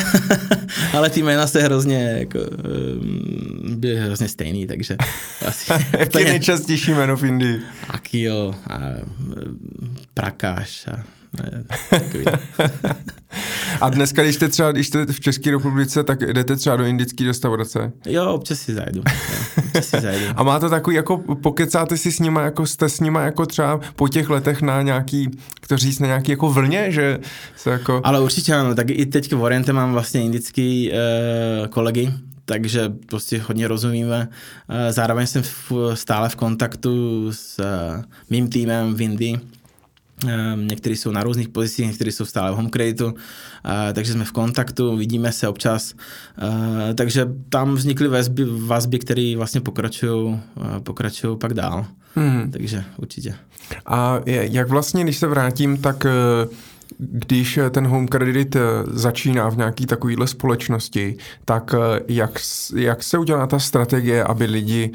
[0.92, 2.38] ale ty jména se hrozně jako,
[3.96, 4.96] byly hrozně stejný, takže
[5.46, 5.72] asi...
[5.98, 7.60] Jaký je nejčastější jméno v Indii?
[7.88, 8.80] Akio a
[10.14, 11.16] Prakáš a
[13.80, 17.24] a dneska, když jste třeba když jste v České republice, tak jdete třeba do indické
[17.24, 17.92] restaurace?
[18.06, 19.02] Jo, občas si zajdu.
[19.06, 20.24] Jo, občas si zajdu.
[20.36, 24.08] A máte takový, jako pokecáte si s nima, jako jste s nima jako třeba po
[24.08, 25.30] těch letech na nějaký,
[25.60, 27.18] kto říct, na nějaký jako vlně, že
[27.56, 28.00] se jako...
[28.04, 32.12] Ale určitě ano, tak i teď v Oriente mám vlastně indický uh, kolegy,
[32.46, 34.28] takže prostě hodně rozumíme.
[34.68, 35.42] Eh, zároveň jsem
[35.94, 39.40] stále v kontaktu s uh, mým týmem v Indii,
[40.26, 43.14] Ehm, někteří jsou na různých pozicích, někteří jsou stále v home creditu,
[43.64, 45.94] eh, takže jsme v kontaktu, vidíme se občas,
[46.90, 51.86] eh, takže tam vznikly vazby, vazby které vlastně pokračují, eh, pokračují pak dál.
[52.14, 52.50] Hmm.
[52.50, 53.34] Takže určitě.
[53.86, 56.06] A jak vlastně, když se vrátím, tak
[56.98, 58.56] když ten home credit
[58.86, 61.74] začíná v nějaký takovýhle společnosti, tak
[62.08, 62.30] jak,
[62.76, 64.90] jak se udělá ta strategie, aby lidi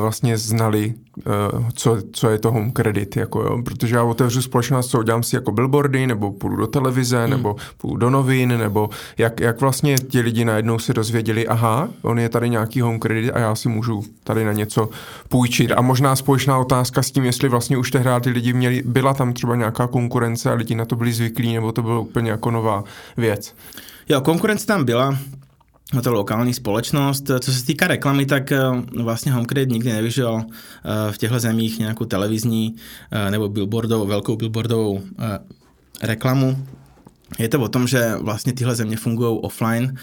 [0.00, 4.90] vlastně znali Eh, co, co je to home credit, jako jo, protože já otevřu společnost,
[4.90, 7.30] co udělám si jako billboardy, nebo půjdu do televize, hmm.
[7.30, 12.18] nebo půjdu do novin, nebo jak, jak vlastně ti lidi najednou se dozvěděli, aha, on
[12.18, 14.88] je tady nějaký home credit a já si můžu tady na něco
[15.28, 15.72] půjčit.
[15.72, 19.32] A možná společná otázka s tím, jestli vlastně už tehdy ty lidi měli, byla tam
[19.32, 22.84] třeba nějaká konkurence a lidi na to byli zvyklí, nebo to bylo úplně jako nová
[23.16, 23.54] věc.
[24.08, 25.18] Jo, konkurence tam byla,
[25.94, 27.30] na to lokální společnost.
[27.40, 28.60] Co se týká reklamy, tak eh,
[29.02, 32.76] vlastně HomeCredit nikdy nevyžil eh, v těchto zemích nějakou televizní
[33.10, 35.00] eh, nebo billboardovou, velkou billboardovou
[36.02, 36.66] reklamu.
[37.38, 39.94] Je to o tom, že vlastně tyhle země fungují offline,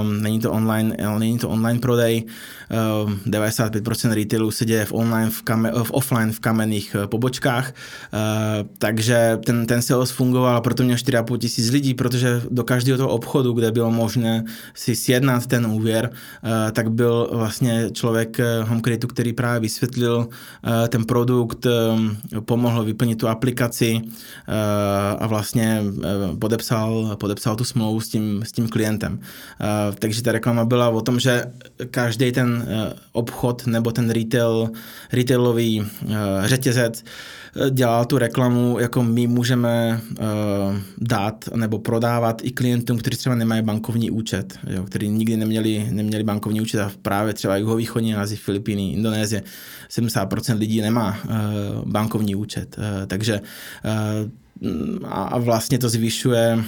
[0.00, 4.92] um, není to online, není to online prodej, um, ehm, 95% retailů se děje v,
[4.92, 7.72] online, v, kame, v offline v kamenných uh, pobočkách,
[8.12, 13.08] uh, takže ten, ten sales fungoval, proto měl 4,5 tisíc lidí, protože do každého toho
[13.10, 14.44] obchodu, kde bylo možné
[14.74, 20.88] si sjednat ten úvěr, uh, tak byl vlastně člověk home creditu, který právě vysvětlil uh,
[20.88, 24.12] ten produkt, um, pomohl vyplnit tu aplikaci uh,
[25.18, 29.12] a vlastně uh, podepsal, podepsal tu smlouvu s tím, s tím klientem.
[29.18, 31.44] Uh, takže ta reklama byla o tom, že
[31.90, 34.70] každý ten uh, obchod nebo ten retail,
[35.12, 35.86] retailový uh,
[36.44, 37.04] řetězec
[37.70, 40.00] dělal tu reklamu, jako my můžeme
[40.98, 46.24] dát nebo prodávat i klientům, kteří třeba nemají bankovní účet, jo, kteří nikdy neměli, neměli
[46.24, 49.42] bankovní účet a právě třeba jihovýchodní Asii, Filipíny, Indonésie,
[49.88, 51.16] 70% lidí nemá
[51.84, 52.76] bankovní účet.
[53.06, 53.40] Takže
[55.04, 56.64] a vlastně to zvyšuje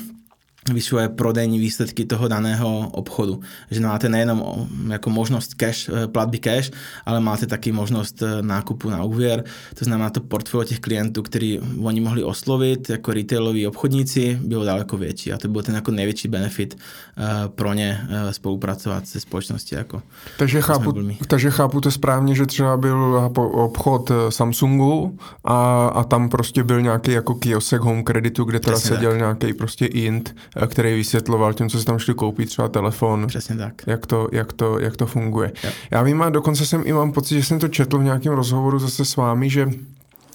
[0.69, 3.41] vyšuje prodejní výsledky toho daného obchodu.
[3.71, 6.71] Že máte nejenom jako možnost cash, eh, platby cash,
[7.07, 9.45] ale máte taky možnost eh, nákupu na úvěr.
[9.75, 14.97] To znamená, to portfolio těch klientů, který oni mohli oslovit jako retailoví obchodníci, bylo daleko
[14.97, 15.33] větší.
[15.33, 18.01] A to byl ten jako největší benefit eh, pro ně
[18.31, 19.75] spolupracovat se společností.
[19.75, 20.03] Jako,
[20.39, 20.95] takže, chápu,
[21.27, 27.13] takže chápu to správně, že třeba byl obchod Samsungu a, a tam prostě byl nějaký
[27.13, 29.19] jako kiosek home kreditu, kde teda Přesně seděl tak.
[29.19, 30.37] nějaký prostě int
[30.67, 33.27] který vysvětloval těm, co si tam šli koupit třeba telefon.
[33.27, 33.75] Přesně tak.
[33.87, 35.53] Jak to, jak to, jak to funguje.
[35.65, 35.71] Jo.
[35.91, 38.79] Já vím a dokonce jsem i mám pocit, že jsem to četl v nějakém rozhovoru
[38.79, 39.69] zase s vámi, že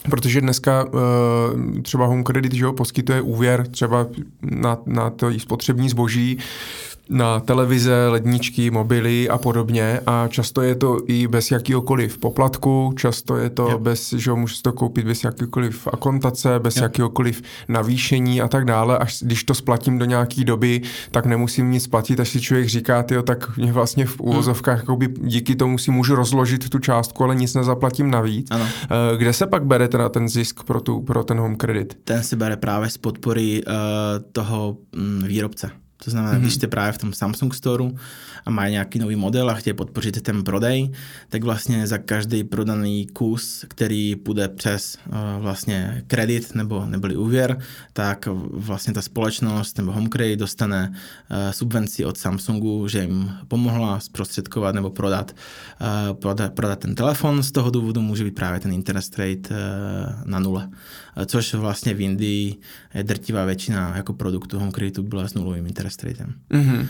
[0.10, 4.08] Protože dneska uh, třeba Home Credit že ho, poskytuje úvěr třeba
[4.42, 6.38] na, na to spotřební zboží,
[7.10, 13.38] na televize, ledničky, mobily a podobně a často je to i bez jakýhokoliv poplatku, často
[13.38, 13.80] je to jo.
[13.80, 16.84] bez, že ho můžete to koupit bez jakýkoliv akontace, bez jo.
[16.84, 20.82] jakýkoliv navýšení a tak dále, až když to splatím do nějaký doby,
[21.12, 25.00] tak nemusím nic platit, až si člověk říká, tyjo, tak mě vlastně v úvozovkách hmm.
[25.22, 28.48] díky tomu si můžu rozložit tu částku, ale nic nezaplatím navíc.
[28.52, 28.66] Ano.
[28.84, 31.98] Eh, kde se pak bere teda ten zisk pro, tu, pro ten home credit?
[32.04, 33.74] Ten se bere právě z podpory uh,
[34.32, 35.83] toho um, výrobce.
[36.06, 36.42] To znamená, mm-hmm.
[36.42, 37.86] když jste právě v tom Samsung Store
[38.46, 40.92] a mají nějaký nový model a chtějí podpořit ten prodej,
[41.30, 47.58] tak vlastně za každý prodaný kus, který půjde přes uh, vlastně kredit nebo neboli úvěr,
[47.94, 54.76] tak vlastně ta společnost nebo HomeCredit dostane uh, subvenci od Samsungu, že jim pomohla zprostředkovat
[54.76, 55.36] nebo prodat,
[55.82, 57.44] uh, prodat, prodat ten telefon.
[57.44, 59.56] Z toho důvodu může být právě ten interest rate uh,
[60.26, 60.70] na nule.
[61.26, 62.56] Což vlastně v Indii
[62.94, 66.34] je drtivá většina jako produktů HomeCreditu byla s nulovým interest ratem.
[66.52, 66.88] Mm-hmm.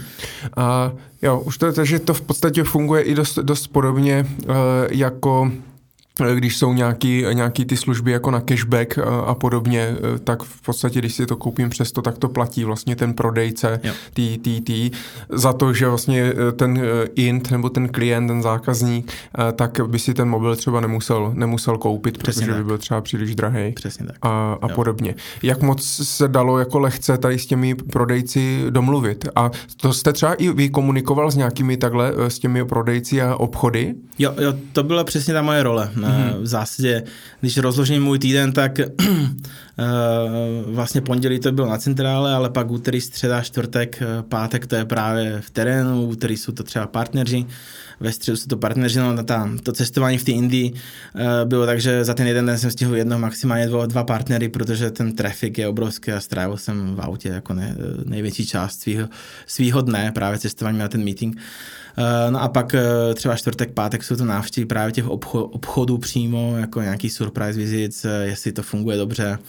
[0.58, 4.56] A jo, už to, takže to v podstatě funguje i dost, dost podobně uh,
[4.90, 5.73] jako Eh,
[6.36, 10.62] když jsou nějaký, nějaký ty služby jako na cashback eh, a podobně, eh, tak v
[10.62, 13.80] podstatě, když si to koupím přesto, tak to platí vlastně ten prodejce
[14.14, 14.92] tý, tý, tý,
[15.30, 16.82] za to, že vlastně ten
[17.16, 19.12] int nebo ten klient, ten zákazník,
[19.56, 22.58] tak by si ten mobil třeba nemusel, nemusel koupit, Přesně protože tak.
[22.58, 24.16] by byl třeba příliš drahý Přesně tak.
[24.22, 25.16] a, a podobně.
[25.44, 29.28] Jak moc se dalo jako lehce tady s těmi prodejci domluvit?
[29.36, 33.96] A to jste třeba i vy komunikoval s nějakými takhle, s těmi prodejci a obchody?
[34.20, 36.42] Jo, jo, to byla přesně ta moje role Mm-hmm.
[36.42, 37.04] V zásadě,
[37.40, 38.86] když rozložím můj týden, tak eh,
[40.66, 44.86] vlastně pondělí to bylo na centrále, ale pak úterý, středa, čtvrtek, eh, pátek to je
[44.86, 47.46] právě v terénu, úterý jsou to třeba partneři,
[48.00, 50.74] ve středu jsou to partneři, no ta, to cestování v té Indii
[51.46, 54.92] bylo tak, že za ten jeden den jsem stihl jednoho, maximálně dva, dva partnery, protože
[54.92, 57.76] ten trafik je obrovský a strávil jsem v autě jako ne,
[58.06, 58.90] největší část
[59.48, 61.38] svýho dne právě cestováním na ten meeting.
[61.38, 61.83] Eh,
[62.30, 66.82] no a pak eh, třeba čtvrtek, pátek jsou to návštěvy právě těch obchodů přímo, jako
[66.82, 69.40] nějaký surprise visits, eh, jestli to funguje dobře,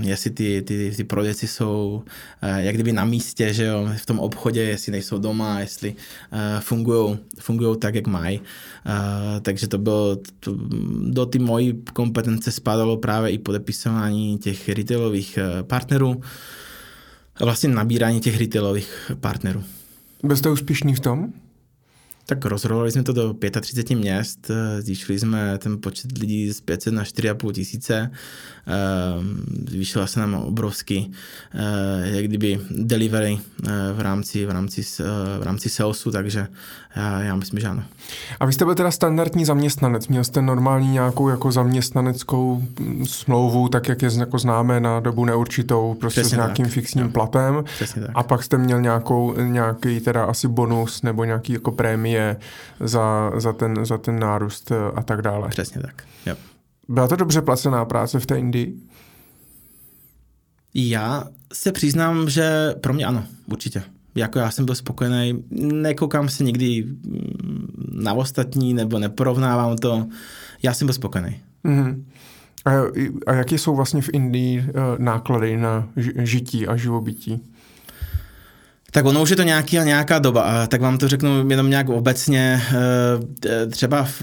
[0.00, 2.02] jestli ty, ty, ty prodejci jsou
[2.42, 5.94] jak kdyby na místě, že jo, v tom obchodě, jestli nejsou doma, jestli
[6.60, 8.40] fungují fungují tak, jak mají.
[9.42, 10.56] Takže to bylo, to,
[11.00, 16.20] do ty mojí kompetence spadalo právě i podepisování těch retailových partnerů,
[17.40, 19.64] vlastně nabírání těch retailových partnerů.
[20.22, 21.32] Byl jste úspěšný v tom?
[22.30, 26.94] Tak rozrolovali jsme to do 35 měst, eh, zvýšili jsme ten počet lidí z 500
[26.94, 28.10] na 4,5 tisíce,
[28.66, 28.72] eh,
[29.68, 31.12] zvýšila se nám obrovský
[31.54, 33.38] eh, jak kdyby delivery
[33.94, 34.82] v rámci, v rámci,
[35.38, 36.46] v rámci salesu, takže
[36.96, 37.82] já, já myslím, že ano.
[38.40, 42.62] A vy jste byl teda standardní zaměstnanec, měl jste normální nějakou jako zaměstnaneckou
[43.04, 46.74] smlouvu, tak jak je jako známe na dobu neurčitou, prostě Přesně s nějakým tak.
[46.74, 47.10] fixním jo.
[47.10, 47.64] platem.
[47.64, 48.10] Přesně tak.
[48.14, 52.36] A pak jste měl nějakou, nějaký teda asi bonus nebo nějaký jako prémie
[52.80, 55.48] za, za, ten, za ten nárůst a tak dále.
[55.48, 56.36] Přesně tak, jo.
[56.88, 58.74] Byla to dobře placená práce v té Indii?
[60.74, 63.82] Já se přiznám, že pro mě ano, určitě
[64.20, 70.06] jako já jsem byl spokojený, nekoukám se nikdy mm, na ostatní nebo neporovnávám to,
[70.62, 71.40] já jsem byl spokojený.
[71.64, 72.02] Mm-hmm.
[72.64, 72.70] A,
[73.26, 74.64] a jaké jsou vlastně v Indii uh,
[74.98, 77.42] náklady na žití a živobytí?
[78.90, 82.62] Tak ono už je to nějaký, nějaká doba, tak vám to řeknu jenom nějak obecně.
[83.46, 84.22] Eh, třeba v,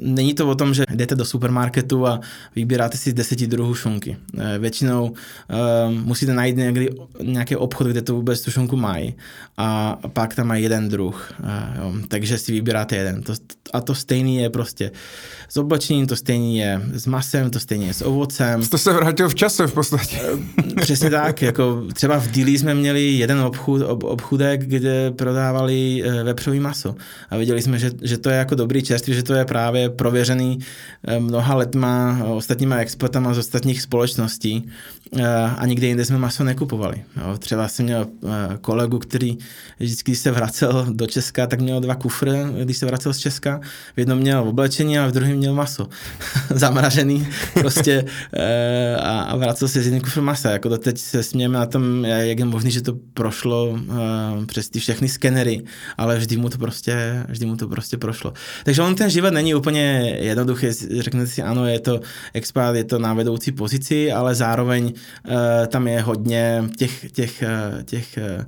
[0.00, 2.20] není to o tom, že jdete do supermarketu a
[2.56, 4.16] vybíráte si deseti druhů šunky.
[4.38, 5.12] Eh, většinou
[5.50, 5.54] eh,
[5.90, 6.90] musíte najít někdy
[7.22, 9.14] nějaký obchod, kde to vůbec tu šunku mají
[9.56, 11.32] a pak tam mají jeden druh.
[11.78, 11.94] Jo.
[12.08, 13.22] Takže si vybíráte jeden.
[13.22, 13.32] To,
[13.72, 14.90] a to stejný je prostě
[15.48, 18.66] s oblečením, to stejný je s masem, to stejný je s ovocem.
[18.66, 20.20] To se vrátil v čase v podstatě.
[20.80, 21.42] Přesně tak.
[21.42, 26.60] Jako třeba v Dili jsme měli jeden obchod, obchůd, ob, obchůdek, kde prodávali eh, vepřový
[26.60, 26.94] maso.
[27.30, 30.58] A viděli jsme, že, že to je jako dobrý čerství, že to je právě prověřený
[31.04, 34.68] eh, mnoha letma ostatníma exportama z ostatních společností
[35.56, 37.04] a nikde jinde jsme maso nekupovali.
[37.16, 38.06] Jo, třeba jsem měl
[38.60, 39.38] kolegu, který
[39.80, 42.30] vždycky, když se vracel do Česka, tak měl dva kufry,
[42.64, 43.60] když se vracel z Česka.
[43.96, 45.88] V jednom měl oblečení a v druhém měl maso.
[46.50, 47.28] Zamražený
[47.60, 48.04] prostě
[49.00, 50.50] a, a vracel se z jedním kufr masa.
[50.50, 53.78] Jako doteď se smějeme na tom, jak je možné, že to prošlo
[54.46, 55.62] přes ty všechny skenery,
[55.96, 58.32] ale vždy mu to prostě, vždy mu to prostě prošlo.
[58.64, 60.66] Takže on ten život není úplně jednoduchý,
[61.00, 62.00] řeknete si, ano, je to
[62.34, 64.92] expat, je to na vedoucí pozici, ale zároveň
[65.66, 67.44] tam je hodně těch, těch,
[67.76, 68.44] uh, těch uh,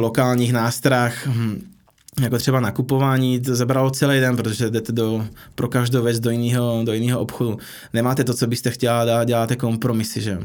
[0.00, 1.75] lokálních nástrah, hm,
[2.20, 6.82] jako třeba nakupování, to zabralo celý den, protože jdete do, pro každou věc do jiného,
[6.84, 7.58] do jiného obchodu.
[7.92, 10.38] Nemáte to, co byste chtěla dát, děláte kompromisy, že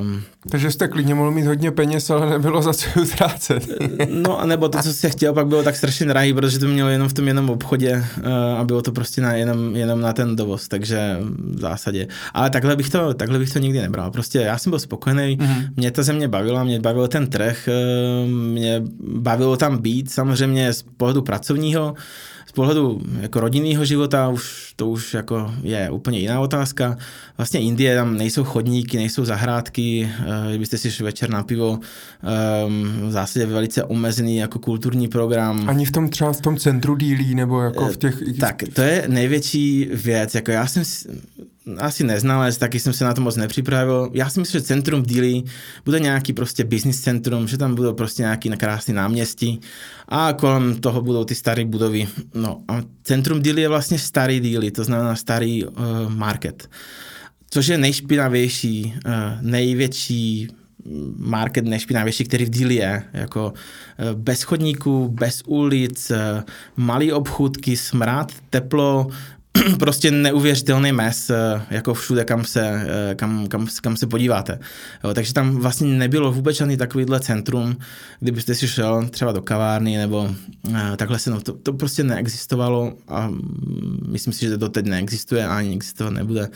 [0.00, 3.68] Um, Takže jste klidně mohl mít hodně peněz, ale nebylo za co utrácet.
[4.10, 7.08] no nebo to, co jsi chtěl, pak bylo tak strašně drahý, protože to mělo jenom
[7.08, 10.68] v tom jednom obchodě uh, a bylo to prostě na, jenom, jenom na ten dovoz,
[10.68, 11.16] takže
[11.54, 12.08] v zásadě.
[12.34, 14.10] Ale takhle bych to, takhle bych to nikdy nebral.
[14.10, 15.68] Prostě já jsem byl spokojený, mm-hmm.
[15.76, 20.82] mě ta země bavila, mě bavil ten trh, uh, mě bavilo tam být, samozřejmě z
[20.96, 21.94] pohledu pracovního,
[22.46, 26.96] z pohledu jako rodinného života už to už jako je úplně jiná otázka.
[27.36, 33.08] Vlastně Indie, tam nejsou chodníky, nejsou zahrádky, uh, kdybyste si šli večer na pivo, um,
[33.08, 35.68] v zásadě velice omezený jako kulturní program.
[35.68, 38.22] Ani v tom třeba v tom centru dílí, nebo jako v těch...
[38.40, 40.84] Tak, to je největší věc, jako já jsem
[41.78, 44.10] asi neznalec, taky jsem se na to moc nepřipravil.
[44.12, 45.42] Já si myslím, že centrum díly
[45.84, 49.60] bude nějaký prostě business centrum, že tam budou prostě nějaký krásný náměstí
[50.08, 52.08] a kolem toho budou ty staré budovy.
[52.34, 55.72] No a centrum díly je vlastně starý díly, to znamená starý uh,
[56.08, 56.70] market.
[57.50, 60.48] Což je nejšpinavější, uh, největší
[61.16, 63.02] market nejšpinavější, který v díli je.
[63.12, 63.52] Jako
[64.14, 66.12] bez chodníků, bez ulic,
[66.76, 69.08] malý obchůdky, smrad, teplo,
[69.78, 74.58] prostě neuvěřitelný mes, eh, jako všude, kam se, eh, kam, kam, kam se podíváte.
[75.04, 77.76] Jo, takže tam vlastně nebylo vůbec žádný takovýhle centrum,
[78.20, 80.30] kdybyste si šel třeba do kavárny nebo
[80.74, 84.86] eh, takhle se, no, to, to prostě neexistovalo a mm, myslím si, že to teď
[84.86, 86.48] neexistuje a ani existovat nebude,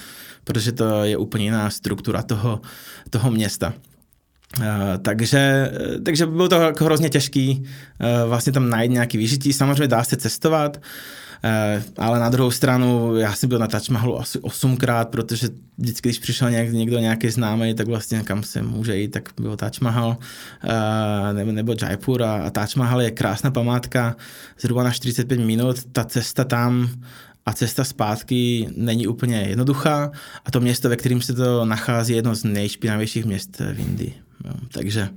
[0.44, 2.60] protože to je úplně jiná struktura toho,
[3.10, 3.74] toho města.
[4.58, 4.64] Uh,
[5.02, 5.72] takže,
[6.04, 9.52] takže bylo to jako hrozně těžký uh, vlastně tam najít nějaký vyžití.
[9.52, 10.80] Samozřejmě dá se cestovat,
[11.98, 16.18] ale na druhou stranu, já jsem byl na Taj Mahalu asi osmkrát, protože vždycky, když
[16.18, 20.16] přišel někdo nějaký známý, tak vlastně kam se může jít, tak byl Taj Mahal
[20.64, 24.16] eh, nebo, nebo Jaipur a, a Taj Mahal je krásná památka,
[24.60, 26.88] zhruba na 45 minut, ta cesta tam
[27.46, 30.10] a cesta zpátky není úplně jednoduchá
[30.44, 34.14] a to město, ve kterém se to nachází, je jedno z nejšpinavějších měst v Indii.
[34.44, 35.08] Jo, takže...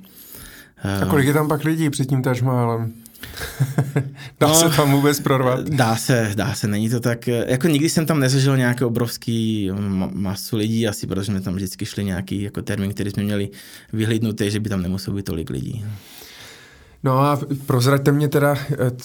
[1.02, 2.94] A kolik je tam pak lidí před tím Taj Mahalem?
[4.40, 5.70] dá no, se tam vůbec prorvat?
[5.70, 9.72] Dá se, dá se, není to tak, jako nikdy jsem tam nezažil nějaké obrovský
[10.14, 13.50] masu lidí, asi protože jsme tam vždycky šli nějaký jako termín, který jsme měli
[13.94, 15.86] vyhlídnutý, že by tam nemuselo být tolik lidí.
[17.06, 18.56] No a prozraďte mě teda,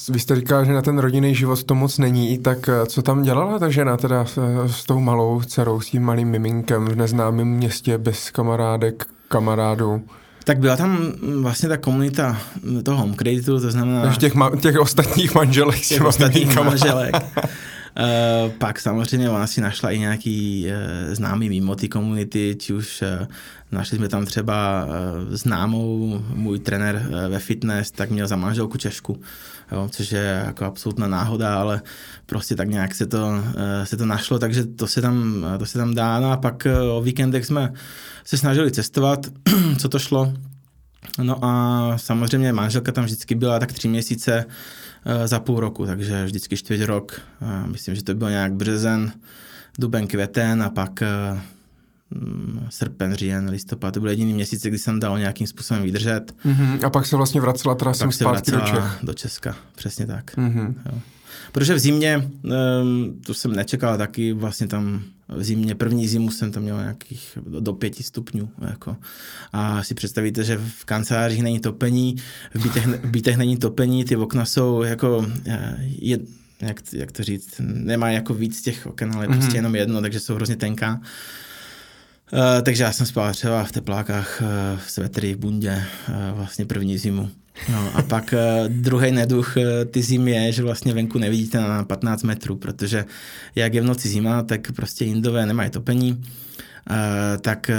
[0.09, 3.23] vy jste říkal, že na ten rodinný život to moc není, tak eh, co tam
[3.23, 4.27] dělala ta žena teda
[4.67, 10.03] s tou malou dcerou, s tím malým miminkem v neznámém městě bez kamarádek, kamarádů?
[10.45, 12.41] Tak byla tam vlastně ta komunita
[12.85, 14.17] toho home creditu, to znamená...
[14.17, 15.81] těch, ma- těch ostatních manželek.
[15.81, 17.17] Těch ostatních manželek.
[17.17, 23.03] Uh, pak samozřejmě ona si našla i nějaký uh, známý mimo ty komunity, či už
[23.03, 23.27] uh,
[23.73, 28.79] našli jsme tam třeba uh, známou, můj trenér uh, ve fitness, tak měl za manželku
[28.79, 29.21] Češku,
[29.73, 31.83] jo, což je jako absolutná náhoda, ale
[32.27, 33.45] prostě tak nějak se to, uh,
[33.85, 36.21] se to našlo, takže to se tam, to se tam dá.
[36.21, 37.73] No a pak uh, o víkendech jsme
[38.25, 39.27] se snažili cestovat,
[39.79, 40.33] co to šlo.
[41.23, 44.45] No a samozřejmě manželka tam vždycky byla tak tři měsíce
[45.05, 47.21] eh, za půl roku, takže vždycky čtvrt rok.
[47.67, 49.13] Myslím, že to byl nějak březen,
[49.79, 51.41] duben, květen a pak eh,
[52.69, 53.95] srpen, říjen, listopad.
[53.95, 56.35] To byly jediný měsíce, kdy jsem dal nějakým způsobem vydržet.
[56.45, 56.87] Mm-hmm.
[56.87, 58.99] A pak se vlastně vracela teda jsem zpátky do Čech.
[59.03, 60.37] do Česka, přesně tak.
[60.37, 60.75] Mm-hmm.
[60.93, 60.99] Jo.
[61.53, 62.31] Protože v zimě,
[63.27, 67.73] to jsem nečekal taky, vlastně tam v zimě, první zimu jsem tam měl nějakých do
[67.73, 68.51] pěti stupňů.
[68.71, 68.97] Jako.
[69.53, 72.17] A si představíte, že v kancelářích není topení,
[72.55, 76.19] v bytech, v bytech není topení, ty okna jsou jako, eh, je,
[76.61, 79.39] jak, jak to říct, nemá jako víc těch oken, ale mm-hmm.
[79.39, 81.01] prostě jenom jedno, takže jsou hrozně tenká.
[82.33, 86.67] Uh, takže já jsem spal třeba v teplákách, uh, v svetry, v bundě, uh, vlastně
[86.67, 87.31] první zimu.
[87.73, 89.55] No a pak uh, druhý neduch
[89.91, 93.05] ty zimy je, že vlastně venku nevidíte na 15 metrů, protože
[93.55, 96.23] jak je v noci zima, tak prostě Indové nemají topení.
[96.91, 96.97] Uh,
[97.41, 97.71] tak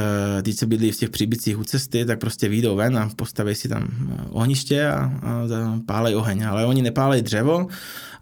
[0.43, 3.70] ty, co bydlí v těch příbycích u cesty, tak prostě výjdou ven a postaví si
[3.70, 3.88] tam
[4.30, 6.43] ohniště a, a pálej oheň.
[6.43, 7.68] Ale oni nepálej dřevo,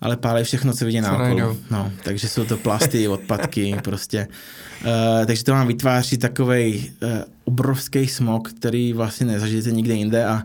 [0.01, 1.57] ale pálej všechno, co vidí na okolo.
[1.71, 4.27] No, takže jsou to plasty, odpadky, prostě.
[4.82, 7.09] Uh, takže to vám vytváří takový uh,
[7.43, 10.43] obrovský smog, který vlastně nezažijete nikde jinde a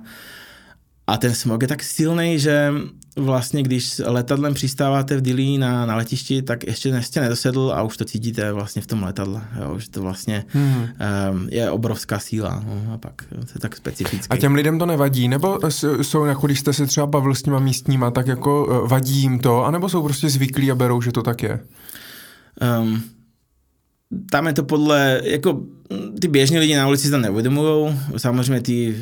[1.06, 2.72] a ten smog je tak silný, že
[3.16, 7.96] vlastně když letadlem přistáváte v Dili na, na letišti, tak ještě jste nedosedl a už
[7.96, 9.42] to cítíte vlastně v tom letadle.
[9.60, 10.88] Jo, že to vlastně hmm.
[11.30, 12.64] um, je obrovská síla.
[12.66, 13.22] No, a pak
[13.54, 14.34] je tak specifické.
[14.34, 15.28] A těm lidem to nevadí?
[15.28, 15.58] Nebo
[16.02, 19.38] jsou, jako když jste se třeba bavil s těma místníma, tak jako eh, vadí jim
[19.38, 19.64] to?
[19.64, 21.60] anebo jsou prostě zvyklí a berou, že to tak je?
[22.80, 23.02] Um,
[24.30, 25.60] tam je to podle, jako
[26.20, 28.96] ty běžní lidi na ulici to neuvědomují, samozřejmě ty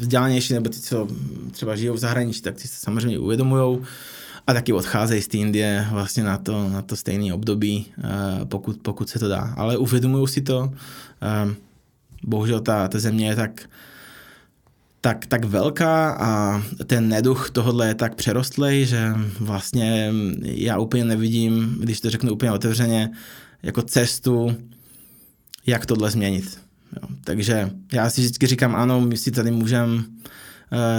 [0.00, 1.08] vzdělanější nebo ty, co
[1.50, 3.78] třeba žijou v zahraničí, tak ty se samozřejmě uvědomují
[4.46, 8.04] a taky odcházejí z té Indie vlastně na to, na to stejné období, eh,
[8.44, 9.54] pokud, pokud se to dá.
[9.56, 10.72] Ale uvědomují si to.
[11.22, 11.54] Eh,
[12.22, 13.68] bohužel ta, ta země je tak,
[15.00, 21.76] tak, tak velká a ten neduch tohohle je tak přerostlej, že vlastně já úplně nevidím,
[21.80, 23.10] když to řeknu úplně otevřeně,
[23.62, 24.56] jako cestu,
[25.66, 26.69] jak tohle změnit.
[26.96, 27.08] Jo.
[27.24, 30.02] Takže já si vždycky říkám, ano, my si tady můžeme uh,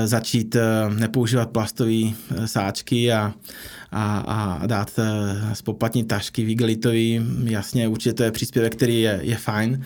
[0.05, 3.33] začít uh, nepoužívat plastové uh, sáčky a,
[3.91, 4.99] a, a dát
[5.53, 7.21] spoplatní tašky vigelitový.
[7.43, 9.83] Jasně, určitě to je příspěvek, který je, je fajn,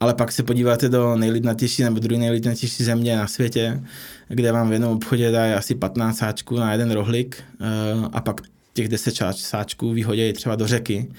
[0.00, 3.80] ale pak se podíváte do nejlidnatější nebo druhé nejlidnatější země na světě,
[4.28, 7.42] kde vám v jednom obchodě dají asi 15 sáčků na jeden rohlik
[8.12, 8.40] a pak
[8.72, 11.10] těch 10 sáčků vyhodí třeba do řeky.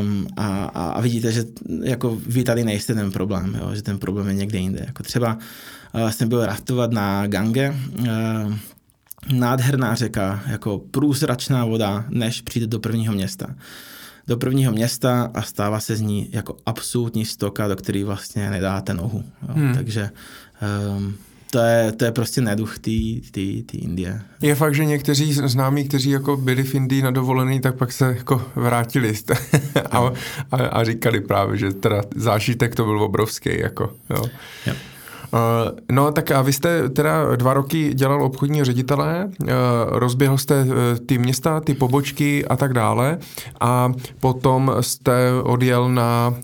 [0.00, 1.44] Um, a, a vidíte, že
[1.82, 4.84] jako vy tady nejste ten problém, jo, že ten problém je někde jinde.
[4.86, 5.38] Jako třeba
[5.94, 8.06] uh, jsem byl raftovat na Gange, uh,
[9.32, 13.46] nádherná řeka, jako průzračná voda, než přijde do prvního města.
[14.28, 18.94] do prvního města a stává se z ní jako absolutní stoka, do který vlastně nedáte
[18.94, 19.24] nohu.
[19.48, 19.54] Jo.
[19.54, 19.74] Hmm.
[19.74, 20.10] Takže
[20.96, 21.14] um,
[21.50, 22.90] to je, to je prostě neduch té
[23.72, 24.20] Indie.
[24.42, 28.14] Je fakt, že někteří známí, kteří jako byli v Indii na dovolený, tak pak se
[28.18, 29.14] jako vrátili
[29.90, 30.12] a,
[30.50, 33.60] a, a říkali právě, že teda zážitek to byl obrovský.
[33.60, 34.24] Jako, jo.
[34.66, 34.74] Jo.
[35.32, 39.48] Uh, no tak a vy jste teda dva roky dělal obchodní ředitele, uh,
[39.90, 40.72] rozběhl jste uh,
[41.06, 43.18] ty města, ty pobočky a tak dále
[43.60, 46.34] a potom jste odjel na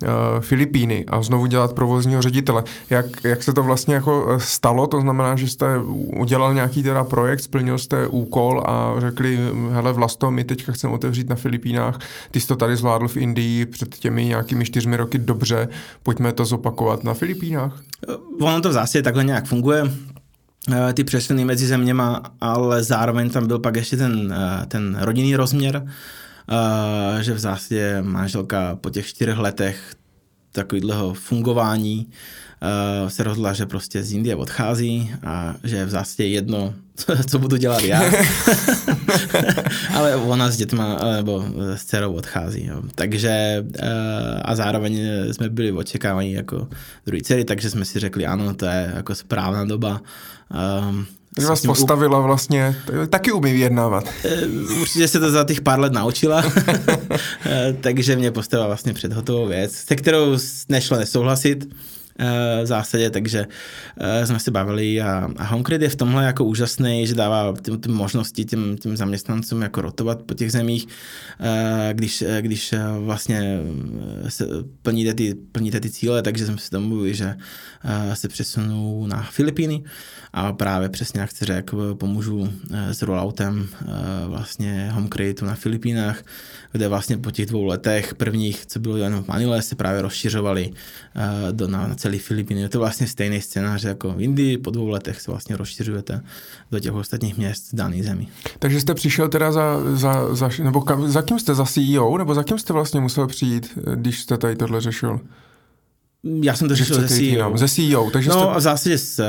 [0.40, 2.64] Filipíny a znovu dělat provozního ředitele.
[2.90, 4.86] Jak, jak se to vlastně jako stalo?
[4.86, 5.78] To znamená, že jste
[6.16, 9.38] udělal nějaký teda projekt, splnil jste úkol a řekli,
[9.70, 11.98] hele Vlasto, my teďka chceme otevřít na Filipínách,
[12.30, 15.68] ty jsi to tady zvládl v Indii před těmi nějakými čtyřmi roky dobře,
[16.02, 17.80] pojďme to zopakovat na Filipínách.
[18.40, 19.82] Ono to zásadě takhle nějak funguje
[20.72, 25.36] eh, ty přesuny mezi zeměma, ale zároveň tam byl pak ještě ten, eh, ten rodinný
[25.36, 29.94] rozměr, eh, že v zásadě manželka po těch čtyřech letech
[30.52, 32.12] takového fungování uh,
[33.08, 36.74] se rozhodla, že prostě z Indie odchází a že je v zásadě jedno,
[37.26, 38.02] co budu dělat já.
[39.94, 41.44] Ale ona s dětma nebo
[41.74, 42.66] s dcerou odchází.
[42.66, 42.82] Jo.
[42.94, 43.88] Takže uh,
[44.44, 45.00] a zároveň
[45.32, 46.68] jsme byli očekávaní jako
[47.06, 50.00] druhý dcery, takže jsme si řekli, ano, to je jako správná doba.
[50.88, 51.06] Um,
[51.40, 52.76] že vás postavila vlastně,
[53.10, 54.04] taky umí vyjednávat.
[54.80, 56.44] Určitě se to za těch pár let naučila,
[57.80, 60.38] takže mě postavila vlastně před hotovou věc, se kterou
[60.68, 62.03] nešlo nesouhlasit, Eh,
[62.62, 63.46] v zásadě, takže
[63.98, 67.78] eh, jsme se bavili a, a Homecred je v tomhle jako úžasný, že dává ty,
[67.78, 70.86] ty možnosti těm, těm zaměstnancům jako rotovat po těch zemích,
[71.40, 73.60] eh, když, když vlastně
[74.28, 74.46] se
[74.82, 77.34] plníte ty, plníte ty cíle, takže jsme si domluvili, že
[78.14, 79.82] se přesunu na Filipíny.
[80.32, 82.52] A právě přesně jak jste řekl, pomůžu
[82.90, 83.68] s rolloutem
[84.26, 86.22] vlastně Homecredu na Filipínách,
[86.74, 90.70] kde vlastně po těch dvou letech prvních, co bylo jen v Manile, se právě rozšiřovali
[91.52, 92.60] do, na, na celý Filipíny.
[92.60, 96.20] Je to vlastně stejný scénář jako v Indii, po dvou letech se vlastně rozšiřujete
[96.70, 98.28] do těch ostatních měst v dané zemi.
[98.58, 102.34] Takže jste přišel teda za, za, za nebo kam, za kým jste, za CEO, nebo
[102.34, 105.20] za kým jste vlastně musel přijít, když jste tady tohle řešil?
[106.42, 107.58] Já jsem to řešil ze CEO.
[107.58, 108.58] Ze CEO, takže No jste...
[108.58, 109.22] v zásadě s,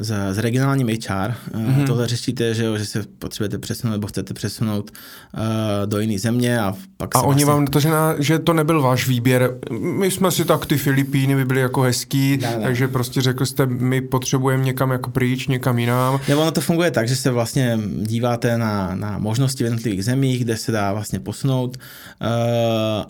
[0.00, 0.92] s, s regionálním HR.
[0.92, 1.86] Mm-hmm.
[1.86, 5.40] Tohle řešíte, že, jo, že se potřebujete přesunout nebo chcete přesunout uh,
[5.86, 7.44] do jiné země a pak A oni vlastně...
[7.44, 9.58] vám to, že, na, že to nebyl váš výběr.
[9.70, 12.62] My jsme si tak ty Filipíny by byly jako hezký, ne, ne.
[12.62, 16.20] takže prostě řekl jste, my potřebujeme někam jako pryč, někam jinam.
[16.28, 20.44] Nebo ono to funguje tak, že se vlastně díváte na, na možnosti v jednotlivých zemích,
[20.44, 22.26] kde se dá vlastně posunout uh,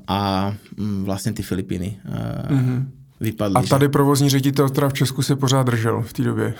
[0.08, 1.96] a um, vlastně ty Filipíny.
[2.08, 3.54] Uh, mm-hmm vypadly.
[3.56, 3.88] A tady že...
[3.88, 6.54] provozní ředitel teda v Česku se pořád držel v té době.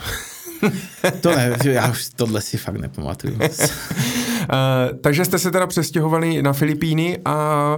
[1.21, 3.33] to ne, já už tohle si fakt nepamatuju.
[3.35, 3.47] uh,
[5.01, 7.77] takže jste se teda přestěhovali na Filipíny a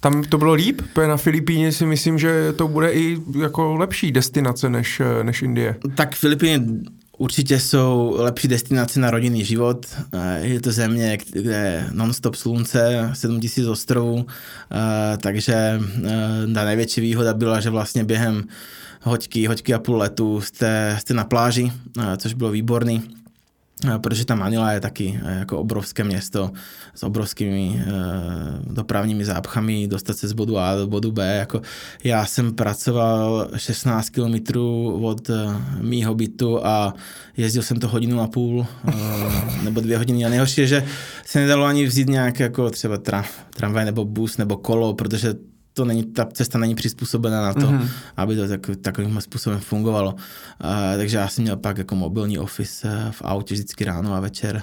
[0.00, 4.12] tam to bylo líp, protože na Filipíně si myslím, že to bude i jako lepší
[4.12, 5.76] destinace než, než Indie.
[5.94, 6.66] Tak Filipíny
[7.18, 9.86] Určitě jsou lepší destinace na rodinný život.
[10.12, 17.00] Eh, je to země, kde je non-stop slunce, 7000 ostrovů, eh, takže eh, ta největší
[17.00, 18.44] výhoda byla, že vlastně během
[19.02, 21.72] hoďky, hoďky a půl letu jste, jste na pláži,
[22.16, 23.02] což bylo výborný
[23.98, 26.50] protože ta Manila je taky jako obrovské město
[26.94, 27.84] s obrovskými
[28.64, 31.36] dopravními zápchami, dostat se z bodu A do bodu B.
[31.36, 31.62] Jako
[32.04, 35.30] já jsem pracoval 16 kilometrů od
[35.80, 36.94] mýho bytu a
[37.36, 38.66] jezdil jsem to hodinu a půl
[39.62, 40.84] nebo dvě hodiny a nejhorší je, že
[41.24, 43.24] se nedalo ani vzít nějak jako třeba tra,
[43.56, 45.34] tramvaj nebo bus nebo kolo, protože
[45.76, 47.88] to není, ta cesta není přizpůsobena na to, mm-hmm.
[48.16, 50.12] aby to tak, takovým způsobem fungovalo.
[50.12, 50.18] Uh,
[50.96, 54.62] takže já jsem měl pak jako mobilní office v autě vždycky ráno a večer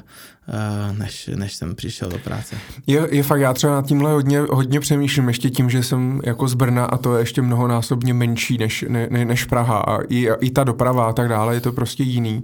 [0.97, 2.55] než, než jsem přišel do práce.
[2.87, 6.47] Je, je fakt, já třeba nad tímhle hodně, hodně přemýšlím, ještě tím, že jsem jako
[6.47, 10.27] z Brna a to je ještě mnohonásobně menší než, ne, ne, než Praha a i,
[10.39, 12.43] i ta doprava a tak dále je to prostě jiný,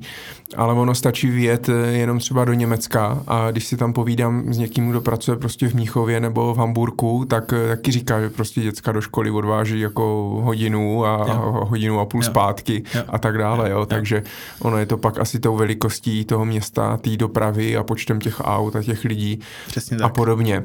[0.57, 4.57] ale ono stačí vyjet eh, jenom třeba do Německa a když si tam povídám s
[4.57, 8.61] někým, kdo pracuje prostě v Míchově nebo v Hamburku, tak eh, taky říká, že prostě
[8.61, 10.03] děcka do školy odváží jako
[10.43, 12.25] hodinu a, a hodinu a půl jo.
[12.25, 13.03] zpátky jo.
[13.07, 13.79] a tak dále, jo.
[13.79, 13.85] jo.
[13.85, 14.23] takže
[14.59, 18.75] ono je to pak asi tou velikostí toho města, té dopravy a počtem těch aut
[18.75, 20.05] a těch lidí Přesně tak.
[20.05, 20.63] a podobně.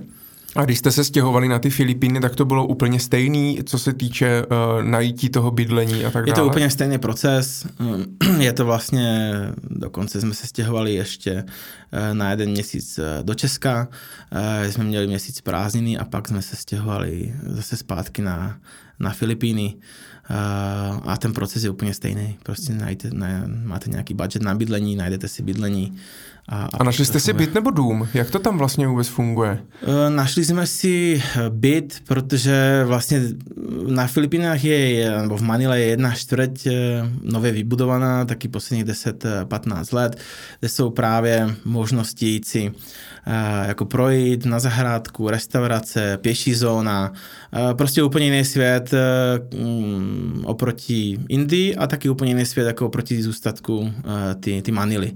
[0.56, 3.92] A když jste se stěhovali na ty Filipíny, tak to bylo úplně stejný, co se
[3.92, 6.30] týče uh, najítí toho bydlení a tak dále?
[6.30, 7.66] Je to úplně stejný proces.
[8.38, 9.32] Je to vlastně,
[9.70, 13.88] dokonce jsme se stěhovali ještě uh, na jeden měsíc uh, do Česka.
[14.70, 18.56] Jsme měli měsíc prázdniny a pak jsme se stěhovali zase zpátky na,
[19.00, 19.74] na Filipíny.
[21.06, 22.38] A ten proces je úplně stejný.
[22.42, 25.96] Prostě najde, ne, máte nějaký budget na bydlení, najdete si bydlení
[26.48, 28.08] A, a našli jste si byt nebo dům?
[28.14, 29.58] Jak to tam vlastně vůbec funguje?
[30.08, 33.22] Našli jsme si byt, protože vlastně
[33.86, 36.66] na Filipínách je, nebo v Manile je jedna čtvrť
[37.22, 40.20] nově vybudovaná, taky posledních 10-15 let,
[40.60, 42.72] kde jsou právě možnosti jít si
[43.66, 47.12] jako projít na zahrádku, restaurace, pěší zóna,
[47.76, 48.90] prostě úplně jiný svět
[49.54, 53.92] mm, oproti Indii a taky úplně jiný svět jako oproti zůstatku
[54.40, 55.12] ty, ty Manily.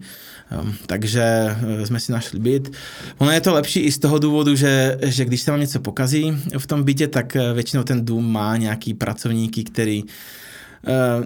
[0.62, 2.72] Um, takže eh, jsme si našli byt.
[3.18, 6.32] Ono je to lepší i z toho důvodu, že, že když se vám něco pokazí
[6.58, 10.04] v tom bytě, tak eh, většinou ten dům má nějaký pracovníky, který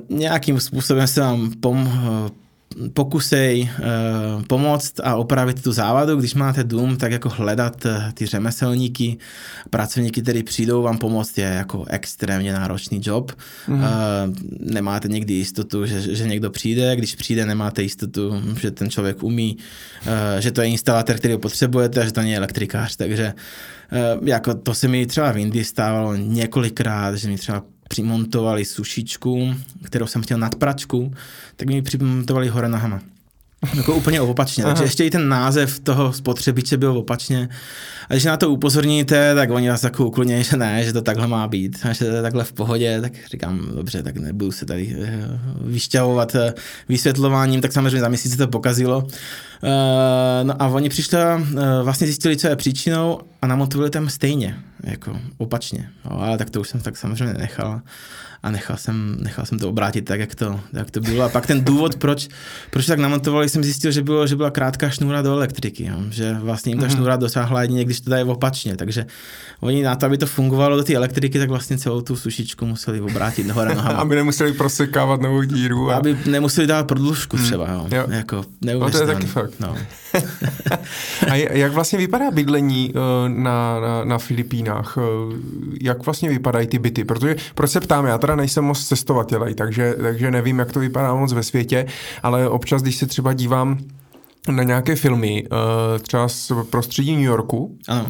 [0.08, 1.92] nějakým způsobem se vám pom,
[2.92, 6.16] pokusej uh, pomoct a opravit tu závadu.
[6.16, 9.16] Když máte dům, tak jako hledat uh, ty řemeslníky,
[9.70, 13.32] pracovníky, kteří přijdou vám pomoct, je jako extrémně náročný job.
[13.68, 13.74] Mm.
[13.74, 13.84] Uh,
[14.60, 19.56] nemáte nikdy jistotu, že, že někdo přijde, když přijde, nemáte jistotu, že ten člověk umí,
[20.38, 23.34] že to je instalatér, který ho potřebujete a že to není elektrikář, takže
[24.24, 30.06] jako to se mi třeba v Indii stávalo několikrát, že mi třeba přimontovali sušičku, kterou
[30.06, 31.14] jsem chtěl nad pračku,
[31.56, 33.00] tak mi přimontovali hore nohama.
[33.74, 34.64] Jako úplně opačně.
[34.64, 37.48] Takže ještě i ten název toho spotřebiče byl opačně.
[38.08, 41.26] A když na to upozorníte, tak oni vás jako uklonějí, že ne, že to takhle
[41.26, 41.78] má být.
[41.84, 45.28] A že to je takhle v pohodě, tak říkám, dobře, tak nebudu se tady eh,
[45.64, 46.54] vyšťavovat eh,
[46.88, 49.06] vysvětlováním, tak samozřejmě za měsíc se to pokazilo.
[49.62, 51.18] Eh, no a oni přišli,
[51.82, 55.90] vlastně zjistili, co je příčinou a namontovali tam stejně, jako opačně.
[56.04, 57.82] No, ale tak to už jsem tak samozřejmě nechal
[58.42, 61.24] a nechal jsem, nechal jsem to obrátit tak, jak to, jak to bylo.
[61.24, 62.28] A pak ten důvod, proč,
[62.70, 65.86] proč tak namontovali, jsem zjistil, že, bylo, že byla krátká šnůra do elektriky.
[65.86, 65.96] Jo?
[66.10, 66.94] Že vlastně jim ta mm-hmm.
[66.94, 68.76] šnůra dosáhla jedině, když to dají opačně.
[68.76, 69.06] Takže
[69.60, 73.00] oni na to, aby to fungovalo do té elektriky, tak vlastně celou tu sušičku museli
[73.00, 73.98] obrátit hore nohama.
[73.98, 75.90] aby nemuseli prosekávat novou díru.
[75.90, 75.96] A...
[75.96, 77.44] Aby nemuseli dát prodlužku mm.
[77.44, 77.70] třeba.
[77.70, 77.86] Jo?
[77.92, 78.06] Jo.
[78.08, 79.60] Jako, no, to je taky fakt.
[79.60, 79.76] No.
[81.30, 84.98] a jak vlastně vypadá bydlení eh, na, na, na Filipínách?
[84.98, 85.36] Eh,
[85.80, 87.04] jak vlastně vypadají ty byty?
[87.04, 91.14] Protože proč se ptám, já teda nejsem moc cestovatelý, takže, takže nevím, jak to vypadá
[91.14, 91.86] moc ve světě,
[92.22, 93.78] ale občas, když se třeba dívám
[94.50, 98.06] na nějaké filmy, eh, třeba z prostředí New Yorku, ano.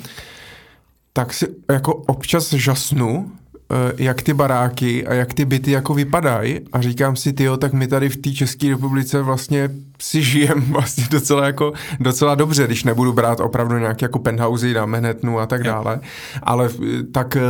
[1.13, 3.33] tak si jako občas žasnu,
[3.73, 7.73] Eh, jak ty baráky a jak ty byty jako vypadají a říkám si, tyjo, tak
[7.73, 9.71] my tady v té České republice vlastně
[10.03, 14.87] si žijem vlastně docela jako docela dobře, když nebudu brát opravdu nějaké jako penthousey na
[14.87, 16.01] Manhattanu a tak dále,
[16.43, 17.43] ale eh, tak eh,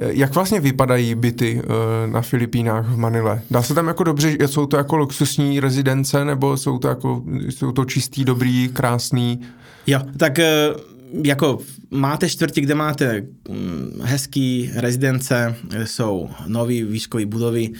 [0.00, 1.62] jak vlastně vypadají byty
[2.06, 3.42] na Filipínách v Manile?
[3.50, 7.72] Dá se tam jako dobře, jsou to jako luxusní rezidence nebo jsou to jako, jsou
[7.72, 9.40] to čistý, dobrý, krásný?
[9.86, 10.38] Jo, tak
[11.24, 11.58] jako
[11.90, 17.70] máte čtvrti, kde máte mm, hezký rezidence, jsou nový výškový budovy,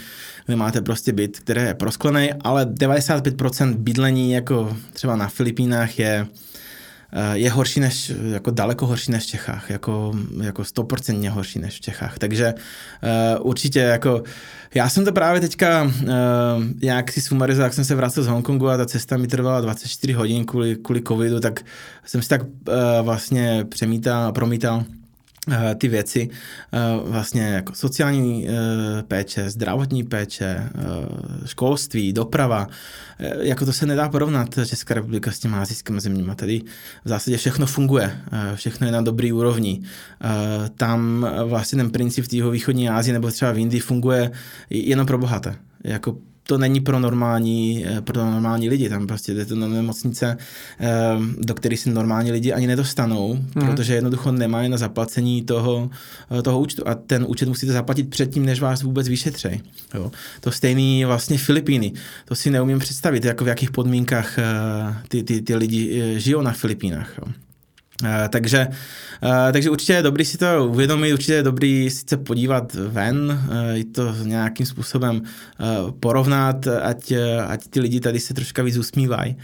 [0.47, 6.27] kde máte prostě byt, který je prosklený, ale 95% bydlení jako třeba na Filipínách je
[7.33, 10.13] je horší než, jako daleko horší než v Čechách, jako,
[10.43, 12.19] jako 100% horší než v Čechách.
[12.19, 14.23] Takže uh, určitě jako,
[14.75, 15.91] já jsem to právě teďka uh,
[16.83, 20.13] nějak si sumarizoval, jak jsem se vracel z Hongkongu a ta cesta mi trvala 24
[20.13, 21.61] hodin kvůli, kvůli covidu, tak
[22.05, 22.49] jsem si tak uh,
[23.03, 25.02] vlastně přemítal, promítal Eh,
[25.75, 26.29] ty věci,
[26.73, 28.53] eh, vlastně jako sociální eh,
[29.03, 30.69] péče, zdravotní péče,
[31.45, 32.69] školství, doprava,
[33.41, 36.35] jako to se nedá porovnat Česká republika s těmi azijskými zeměmi.
[36.35, 36.63] Tady
[37.05, 38.19] v zásadě všechno funguje,
[38.55, 39.83] všechno je na dobrý úrovni.
[40.77, 44.31] Tam vlastně ten princip v východní Asii nebo třeba v Indii funguje
[44.71, 45.57] jenom pro bohaté.
[45.85, 46.17] Jako
[46.47, 48.89] to není pro normální, eh, pro normální lidi.
[48.89, 50.37] Tam prostě je to na nemocnice,
[50.81, 50.89] eh,
[51.39, 53.67] do kterých se normální lidi ani nedostanou, hmm.
[53.67, 55.91] protože jednoducho nemají na zaplacení toho,
[56.39, 56.89] eh, toho účtu.
[56.89, 59.61] A ten účet musíte zaplatit předtím, než vás vůbec vyšetřej.
[59.95, 60.11] Jo.
[60.41, 61.93] To stejný vlastně Filipíny.
[62.25, 64.37] To si neumím představit, jako v jakých podmínkách
[65.09, 67.19] ty, ty, ty lidi žijou na Filipínách.
[67.19, 67.33] Jo.
[68.03, 68.69] Uh, takže,
[69.23, 73.41] uh, takže určitě je dobrý si to uvědomit, určitě je dobrý si se podívat ven,
[73.49, 75.23] uh, to nějakým způsobem
[76.01, 77.13] porovnat, ať,
[77.47, 79.37] ať ty lidi tady se troška víc usmívají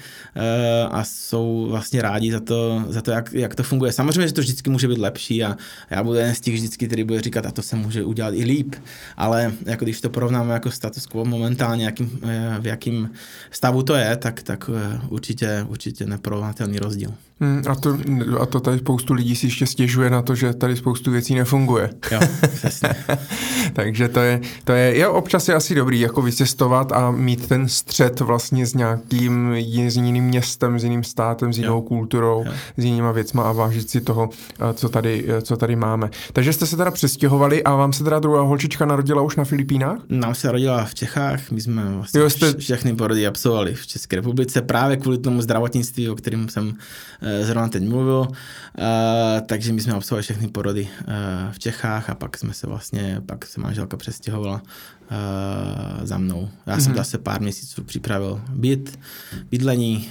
[0.90, 3.92] a jsou vlastně rádi za to, za to jak, jak to funguje.
[3.92, 5.56] Samozřejmě, že to vždycky může být lepší a
[5.90, 8.44] já budu jeden z těch vždycky, který bude říkat, a to se může udělat i
[8.44, 8.74] líp,
[9.16, 12.20] ale jako když to porovnáme jako status quo momentálně, jakým,
[12.60, 13.10] v jakém
[13.50, 14.70] stavu to je, tak, tak
[15.08, 17.14] určitě, určitě neporovnatelný rozdíl.
[17.40, 17.98] Hmm, a, to,
[18.40, 21.90] a to tady spoustu lidí si ještě stěžuje na to, že tady spoustu věcí nefunguje.
[22.12, 22.20] Jo,
[22.54, 22.88] přesně.
[23.72, 27.68] Takže to je, to je, je občas je asi dobrý jako vycestovat a mít ten
[27.68, 29.54] střed vlastně s nějakým
[29.88, 31.82] s jiným městem, s jiným státem, s jinou jo.
[31.82, 32.52] kulturou, jo.
[32.76, 34.30] s jinýma věcma a vážit si toho,
[34.74, 36.10] co tady, co tady máme.
[36.32, 39.98] Takže jste se teda přestěhovali a vám se teda druhá holčička narodila už na Filipínách?
[40.08, 42.54] Nám se narodila v Čechách, my jsme vlastně jo, jste...
[42.54, 46.74] všechny porody absolvovali v České republice právě kvůli tomu zdravotnictví, o kterém jsem
[47.22, 48.28] Eh, zrovna teď mluvil,
[48.78, 51.04] eh, takže my jsme absolvovali všechny porody eh,
[51.52, 54.62] v Čechách a pak jsme se vlastně, pak se manželka přestěhovala
[56.02, 56.48] za mnou.
[56.66, 56.80] Já mm-hmm.
[56.80, 56.96] jsem mhm.
[56.96, 58.98] zase pár měsíců připravil byt,
[59.50, 60.10] bydlení,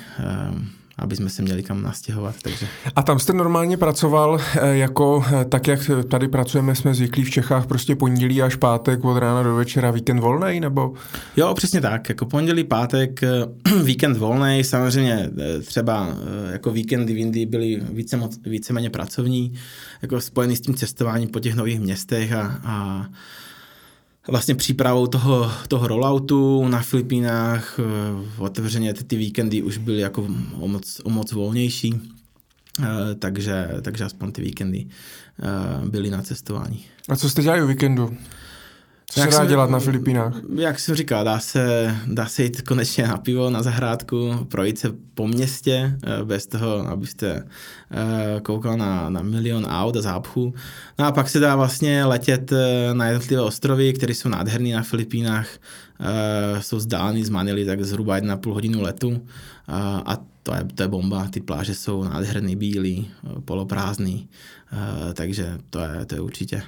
[0.98, 2.36] aby jsme se měli kam nastěhovat.
[2.42, 2.68] Takže.
[2.96, 4.40] A tam jste normálně pracoval
[4.72, 9.44] jako, tak jak tady pracujeme, jsme zvyklí v Čechách, prostě pondělí až pátek od rána
[9.44, 10.94] do večera, víkend volný, nebo?
[11.38, 13.22] Jo, přesně tak, jako pondělí, pátek,
[13.84, 15.30] víkend volný, samozřejmě
[15.66, 16.08] třeba
[16.52, 19.54] jako víkendy v Indii byly více, víceméně pracovní,
[20.02, 23.06] jako spojený s tím cestováním po těch nových městech a, a
[24.28, 27.80] vlastně přípravou toho, toho rolloutu na Filipínách.
[27.80, 27.84] Eh,
[28.38, 30.28] otevřeně ty víkendy už byly jako
[30.60, 32.02] o moc, o moc volnější,
[32.84, 36.86] eh, takže, takže aspoň ty víkendy eh, byly na cestování.
[37.10, 38.18] A co jste dělali o víkendu?
[39.12, 40.34] Co jak se dá jsem, dělat na Filipínách?
[40.56, 44.92] Jak jsem říkal, dá se, dá se jít konečně na pivo, na zahrádku, projít se
[45.14, 47.44] po městě, eh, bez toho, abyste
[47.92, 50.54] eh, koukal na, na milion aut a zápchu.
[51.00, 54.84] No a pak se dá vlastně letět eh, na jednotlivé ostrovy, které jsou nádherné na
[54.84, 55.48] Filipínách.
[56.60, 59.22] Jsou vzdálený z Manily tak zhruba 1,5 hodinu letu
[60.06, 61.28] a to je, to je bomba.
[61.30, 63.12] Ty pláže jsou nádherný, bílý,
[63.46, 64.30] poloprázdný,
[65.14, 66.62] takže to je, to je určitě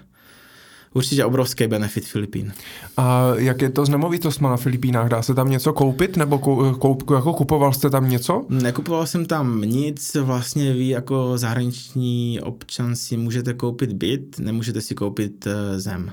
[0.93, 2.53] určitě obrovský benefit Filipín.
[2.97, 5.09] A jak je to s nemovitostmi na Filipínách?
[5.09, 6.39] Dá se tam něco koupit nebo
[6.79, 8.45] koup, jako kupoval jste tam něco?
[8.49, 10.15] Nekupoval jsem tam nic.
[10.15, 16.11] Vlastně vy jako zahraniční občan si můžete koupit byt, nemůžete si koupit eh, zem.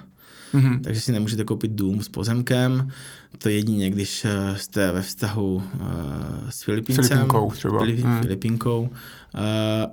[0.54, 0.80] Mm-hmm.
[0.80, 2.90] Takže si nemůžete koupit dům s pozemkem.
[3.38, 5.62] To jedině, když eh, jste ve vztahu uh,
[6.50, 7.04] s Filipincem.
[7.04, 7.78] Filipinkou třeba.
[7.78, 8.20] Filip, mm.
[8.22, 8.80] Filipinkou.
[8.80, 8.90] Uh,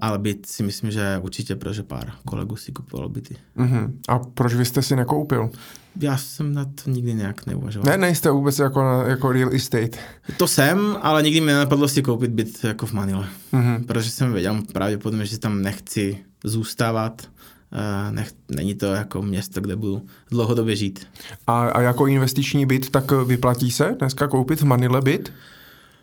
[0.01, 3.35] ale byt si myslím, že určitě, protože pár kolegů si kupovalo byty.
[3.57, 3.91] Mm-hmm.
[4.07, 5.49] A proč vy jste si nekoupil?
[6.01, 7.91] Já jsem na to nikdy nějak neuvažoval.
[7.91, 9.97] Ne, nejste vůbec jako, na, jako real estate.
[10.37, 13.27] To jsem, ale nikdy mi nenapadlo si koupit byt jako v Manile.
[13.53, 13.85] Mm-hmm.
[13.85, 17.27] Protože jsem věděl pravděpodobně, že tam nechci zůstávat
[18.11, 21.07] nech, není to jako město, kde budu dlouhodobě žít.
[21.47, 25.33] A, a jako investiční byt, tak vyplatí se dneska koupit v Manile byt?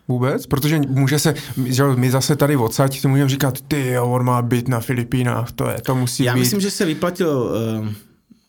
[0.09, 0.47] Vůbec?
[0.47, 1.35] Protože může se,
[1.65, 5.53] že my zase tady odsaď si můžeme říkat, ty jo, on má byt na Filipínách,
[5.53, 6.41] to je, to musí Já být.
[6.41, 7.89] myslím, že se vyplatil uh,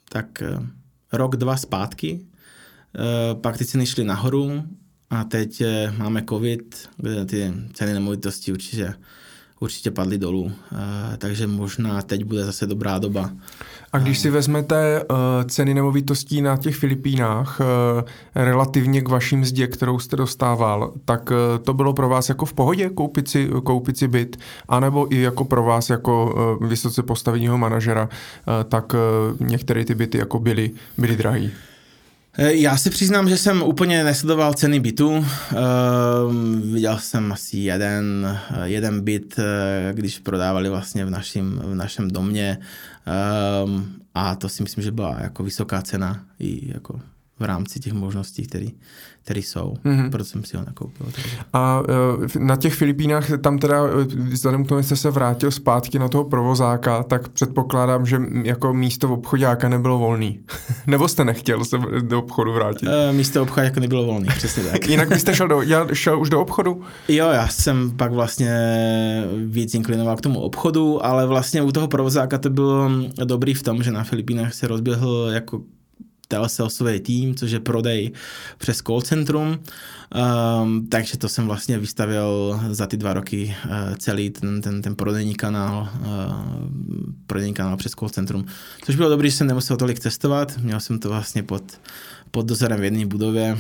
[0.10, 0.26] tak
[0.58, 0.66] uh,
[1.14, 4.64] rok, dva zpátky, uh, pak ty ceny šly nahoru
[5.10, 8.94] a teď uh, máme covid, kde ty ceny nemovitosti určitě
[9.62, 10.42] určitě padly dolů.
[10.42, 10.52] Uh,
[11.18, 13.30] takže možná teď bude zase dobrá doba.
[13.94, 15.18] A když si vezmete uh,
[15.48, 17.62] ceny nemovitostí na těch Filipínách
[18.36, 21.32] relativně k vaším mzdě, kterou jste dostával, tak
[21.64, 25.46] to bylo pro vás jako v pohodě koupit si, koupit si byt, anebo i jako
[25.46, 28.10] pro vás jako vysoce postaveného manažera,
[28.70, 28.96] tak
[29.40, 31.52] některé ty byty jako byly, byly drahý.
[32.38, 35.10] Eh, já si přiznám, že jsem úplně nesledoval ceny bytu.
[35.10, 35.26] Uh,
[36.74, 39.40] viděl jsem asi jeden, eh, jeden byt,
[39.92, 42.58] když prodávali vlastně v našem, v našem domě
[43.66, 43.82] uh,
[44.16, 47.02] a to si myslím, že byla jako vysoká cena i jako
[47.40, 48.68] v rámci těch možností, které
[49.24, 49.74] které jsou.
[49.86, 50.10] Mm-hmm.
[50.10, 51.08] Proto jsem si ho nakoupil.
[51.16, 51.38] Takže.
[51.54, 55.52] A uh, na těch Filipínách, tam teda, e, vzhledem k tomu, že jste se vrátil
[55.52, 60.40] zpátky na toho provozáka, tak předpokládám, že jako místo v obchodáka nebylo volný.
[60.88, 62.88] Nebo jste nechtěl se do obchodu vrátit?
[62.88, 64.88] Uh, místo obchodáka nebylo volný, přesně tak.
[64.90, 66.82] Jinak byste šel, do, já šel už do obchodu?
[67.08, 68.52] Jo, já jsem pak vlastně
[69.46, 72.90] víc inklinoval k tomu obchodu, ale vlastně u toho provozáka to bylo
[73.24, 75.62] dobrý v tom, že na Filipínách se rozběhl jako
[76.32, 78.12] telesalesový tým, což je prodej
[78.58, 79.60] přes call centrum.
[80.12, 84.96] Um, takže to jsem vlastně vystavil za ty dva roky uh, celý ten, ten, ten
[84.96, 86.08] prodejní kanál, uh,
[87.28, 88.46] prodejní kanál přes call centrum,
[88.86, 91.64] což bylo dobré, že jsem nemusel tolik cestovat, měl jsem to vlastně pod,
[92.32, 93.58] pod dozorem v jedné budově,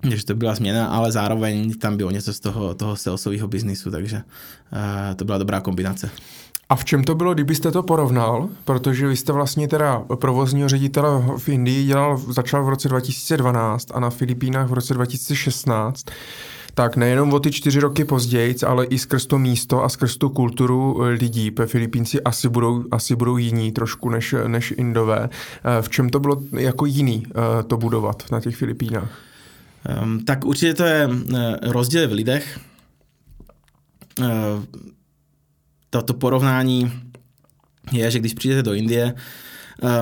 [0.00, 4.16] takže to byla změna, ale zároveň tam bylo něco z toho, toho salesového biznisu, takže
[4.16, 6.10] uh, to byla dobrá kombinace.
[6.70, 8.48] A v čem to bylo, kdybyste to porovnal?
[8.64, 14.00] Protože vy jste vlastně teda provozního ředitele v Indii dělal, začal v roce 2012 a
[14.00, 16.04] na Filipínách v roce 2016.
[16.74, 20.28] Tak nejenom o ty čtyři roky později, ale i skrz to místo a skrz tu
[20.28, 21.50] kulturu lidí.
[21.50, 25.28] Pe Filipínci asi budou, asi budou jiní trošku než, než Indové.
[25.80, 29.18] V čem to bylo jako jiný eh, to budovat na těch Filipínách?
[30.02, 32.60] Um, tak určitě to je eh, rozdíl v lidech.
[35.90, 36.92] Toto porovnání
[37.92, 39.14] je, že když přijdete do Indie,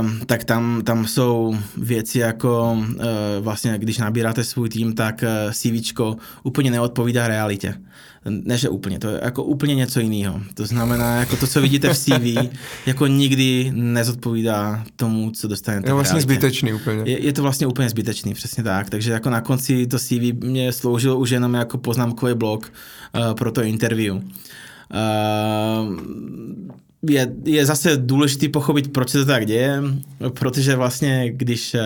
[0.00, 2.94] um, tak tam, tam jsou věci jako uh,
[3.40, 7.74] vlastně, když nabíráte svůj tým, tak uh, eh, CVčko úplně neodpovídá realitě.
[8.24, 10.40] Ne, že úplně, to je jako úplně něco jiného.
[10.54, 12.50] To znamená, jako to, co vidíte v CV,
[12.86, 17.02] jako nikdy nezodpovídá tomu, co dostanete Je vlastně zbytečný úplně.
[17.04, 18.90] Je, je, to vlastně úplně zbytečný, přesně tak.
[18.90, 22.72] Takže jako na konci to CV mě sloužilo už jenom jako poznámkový blok
[23.14, 24.18] uh, pro to interview.
[24.90, 25.94] Uh,
[27.02, 29.82] je, je zase důležité pochopit, proč se to tak děje,
[30.34, 31.80] protože vlastně, když uh,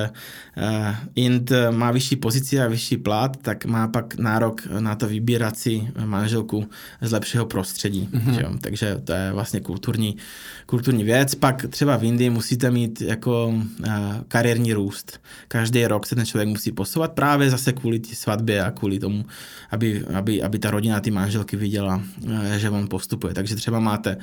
[1.15, 5.89] Int má vyšší pozici a vyšší plat, tak má pak nárok na to vybírat si
[6.05, 6.67] manželku
[7.01, 8.09] z lepšího prostředí.
[8.13, 8.35] Mm-hmm.
[8.35, 8.45] Že?
[8.61, 10.17] Takže to je vlastně kulturní,
[10.67, 11.35] kulturní věc.
[11.35, 13.87] Pak třeba v Indii musíte mít jako uh,
[14.29, 15.21] kariérní růst.
[15.49, 19.25] Každý rok se ten člověk musí posouvat právě zase kvůli té svatbě a kvůli tomu,
[19.71, 23.35] aby, aby, aby ta rodina, ty manželky viděla, uh, že on postupuje.
[23.35, 24.17] Takže třeba máte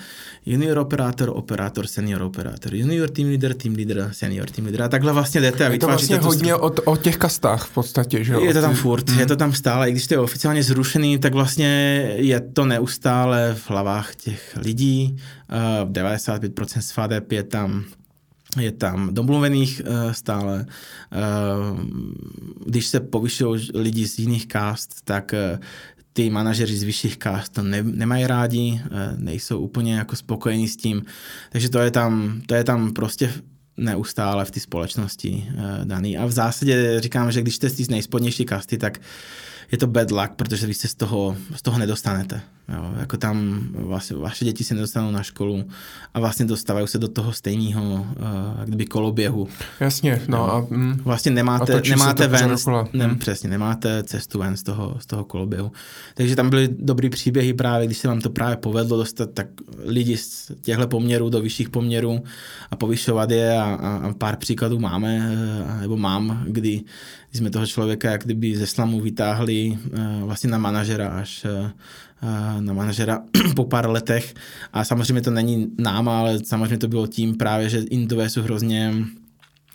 [0.45, 4.81] junior operátor, operátor, senior operátor, junior team leader, team leader, senior team leader.
[4.81, 6.23] A takhle vlastně jdete a vytváříte to.
[6.23, 8.41] Vlastně hodně o, o těch kastách v podstatě, že jo?
[8.41, 9.19] Je to tam furt, hmm.
[9.19, 11.67] je to tam stále, i když to je oficiálně zrušený, tak vlastně
[12.15, 15.17] je to neustále v hlavách těch lidí.
[15.83, 17.85] Uh, 95% svadeb je tam
[18.57, 20.65] je tam domluvených uh, stále.
[20.65, 21.79] Uh,
[22.65, 25.59] když se povyšují lidi z jiných cast, tak uh,
[26.13, 30.77] ty manažeři z vyšších kást to ne, nemají rádi, eh, nejsou úplně jako spokojení s
[30.77, 31.05] tím,
[31.51, 33.33] takže to je tam, to je tam prostě
[33.79, 36.17] neustále v té společnosti eh, daný.
[36.17, 38.99] A v zásadě říkám, že když jste z nejspodnější kasty, tak
[39.71, 42.41] je to bad luck, protože vy se z toho, z toho nedostanete.
[42.73, 45.63] Jo, jako tam vlastně vaše děti se nedostanou na školu
[46.13, 49.47] a vlastně dostávají se do toho stejného uh, kdyby koloběhu.
[49.79, 52.55] Jasně, no a, mm, vlastně nemáte, a nemáte ven,
[52.93, 53.15] ne, mm.
[53.17, 55.71] přesně, nemáte cestu ven z toho, z toho koloběhu.
[56.13, 59.47] Takže tam byly dobrý příběhy právě, když se vám to právě povedlo dostat tak
[59.85, 62.23] lidi z těchto poměrů do vyšších poměrů
[62.71, 65.31] a povyšovat je a, a, pár příkladů máme,
[65.77, 66.81] eh, nebo mám, kdy,
[67.29, 71.69] kdy jsme toho člověka jak kdyby ze slamu vytáhli uh, vlastně na manažera až uh,
[72.61, 73.19] na manažera
[73.55, 74.33] po pár letech.
[74.73, 78.93] A samozřejmě to není náma, ale samozřejmě to bylo tím právě, že Indové jsou hrozně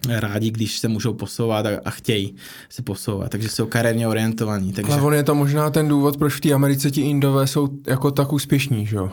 [0.09, 2.35] rádi, když se můžou posouvat a, a chtějí
[2.69, 4.73] se posouvat, takže jsou kariérně orientovaní.
[4.73, 4.93] Takže...
[4.93, 8.11] Ale on je to možná ten důvod, proč v té Americe ti Indové jsou jako
[8.11, 9.11] tak úspěšní, že jo?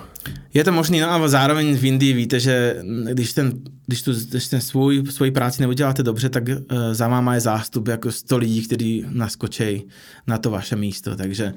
[0.54, 2.76] Je to možný, no a zároveň v Indii víte, že
[3.12, 3.54] když ten,
[3.88, 6.56] když tu, když ten svůj, svoji práci neuděláte dobře, tak uh,
[6.92, 9.84] za váma je zástup jako 100 lidí, kteří naskočí
[10.28, 11.54] na to vaše místo, takže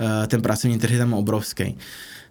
[0.00, 1.64] uh, ten pracovní trh je tam obrovský.
[1.64, 1.78] Uh,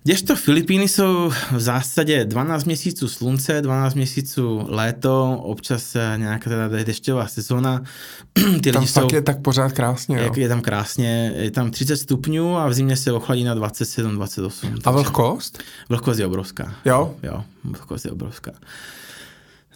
[0.07, 7.27] Kdežto Filipíny jsou v zásadě 12 měsíců slunce, 12 měsíců léto, občas nějaká teda dešťová
[7.27, 7.81] sezóna.
[8.63, 10.17] Ty tam jsou, je tak pořád krásně.
[10.17, 10.31] Jo.
[10.35, 14.79] Je tam krásně, je tam 30 stupňů a v zimě se ochladí na 27-28.
[14.85, 15.63] A vlhkost?
[15.89, 16.75] Vlhkost je obrovská.
[16.85, 17.15] Jo?
[17.23, 18.51] Jo, vlhkost je obrovská.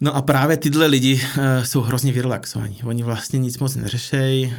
[0.04, 2.78] No a právě tyhle lidi uh, jsou hrozně vyrelaxovaní.
[2.84, 4.54] Oni vlastně nic moc neřešejí, uh,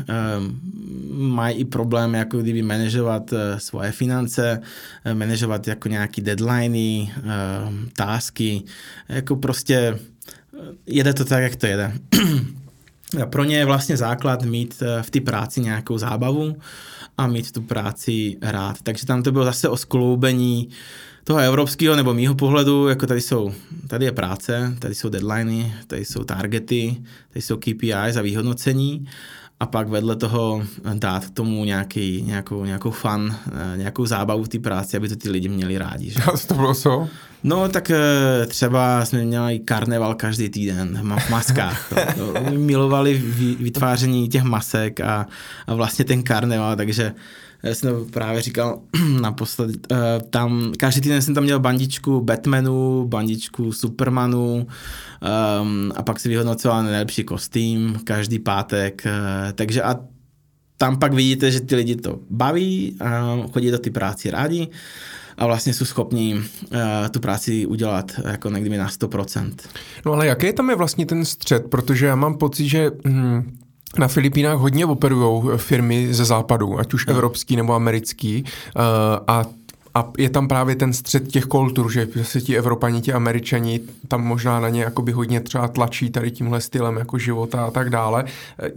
[1.19, 4.60] mají i problém jako kdyby manažovat uh, svoje finance,
[5.06, 7.23] uh, manažovat jako nějaký deadliny, uh,
[7.93, 8.62] tásky,
[9.09, 9.98] jako prostě
[10.86, 11.93] jede to tak, jak to jede.
[13.30, 16.56] pro ně je vlastně základ mít uh, v té práci nějakou zábavu
[17.18, 18.76] a mít tu práci rád.
[18.82, 20.68] Takže tam to bylo zase o skloubení
[21.24, 23.55] toho evropského nebo mýho pohledu, jako tady jsou,
[23.89, 26.97] tady je práce, tady jsou deadliny, tady jsou targety,
[27.28, 29.06] tady jsou KPIs a výhodnocení
[29.60, 30.62] a pak vedle toho
[30.94, 35.16] dát k tomu nějaký, nějakou, nějakou fun, eh, nějakou zábavu v té práci, aby to
[35.16, 36.10] ty lidi měli rádi.
[36.10, 36.22] Že?
[36.34, 37.09] A to bylo co?
[37.44, 41.93] No tak eh, třeba jsme měli karneval každý týden v maskách.
[42.51, 43.23] Milovali
[43.59, 45.27] vytváření těch masek a,
[45.66, 47.14] a vlastně ten karneval, takže
[47.62, 48.81] já jsem právě říkal
[49.20, 49.98] naposled, uh,
[50.31, 54.66] tam, každý týden jsem tam měl bandičku Batmanu, bandičku Supermanu
[55.62, 59.05] um, a pak si vyhodnocoval nejlepší kostým každý pátek,
[59.55, 59.97] takže a
[60.77, 64.69] tam pak vidíte, že ty lidi to baví, a chodí do ty práci rádi
[65.38, 66.80] a vlastně jsou schopni uh,
[67.10, 69.52] tu práci udělat jako někdy na 100%.
[70.06, 73.56] No ale jaký tam je vlastně ten střed, protože já mám pocit, že hm,
[73.98, 77.12] na Filipínách hodně operují firmy ze západu, ať už no.
[77.12, 78.44] evropský nebo americký,
[78.76, 78.82] uh,
[79.26, 79.44] a
[79.94, 84.24] a je tam právě ten střed těch kultur, že se ti Evropani, ti Američani tam
[84.24, 88.24] možná na ně jakoby hodně třeba tlačí tady tímhle stylem jako života a tak dále.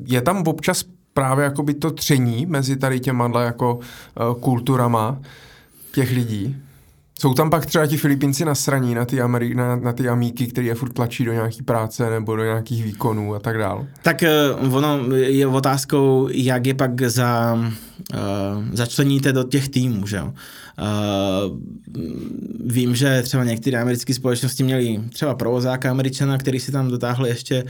[0.06, 5.20] Je tam občas právě jakoby to tření mezi tady těma jako uh, kulturama
[5.96, 6.56] těch lidí?
[7.20, 10.68] Jsou tam pak třeba ti Filipínci nasraní na ty, Ameri- na, na ty amíky, který
[10.68, 13.88] je furt tlačí do nějaký práce nebo do nějakých výkonů a tak dál?
[14.02, 14.24] Tak
[14.62, 18.20] uh, ono je otázkou, jak je pak za, uh,
[18.74, 20.34] začleníte do těch týmů, že jo.
[20.80, 21.60] Uh,
[22.66, 27.64] vím, že třeba některé americké společnosti měly třeba provozáka američana, který si tam dotáhl ještě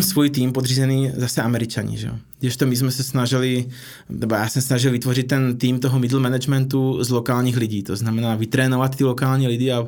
[0.00, 2.10] svůj tým podřízený zase američani, že.
[2.38, 3.66] Když to my jsme se snažili,
[4.08, 8.34] nebo já jsem snažil vytvořit ten tým toho middle managementu z lokálních lidí, to znamená
[8.34, 9.86] vytrénovat ty lokální lidi a,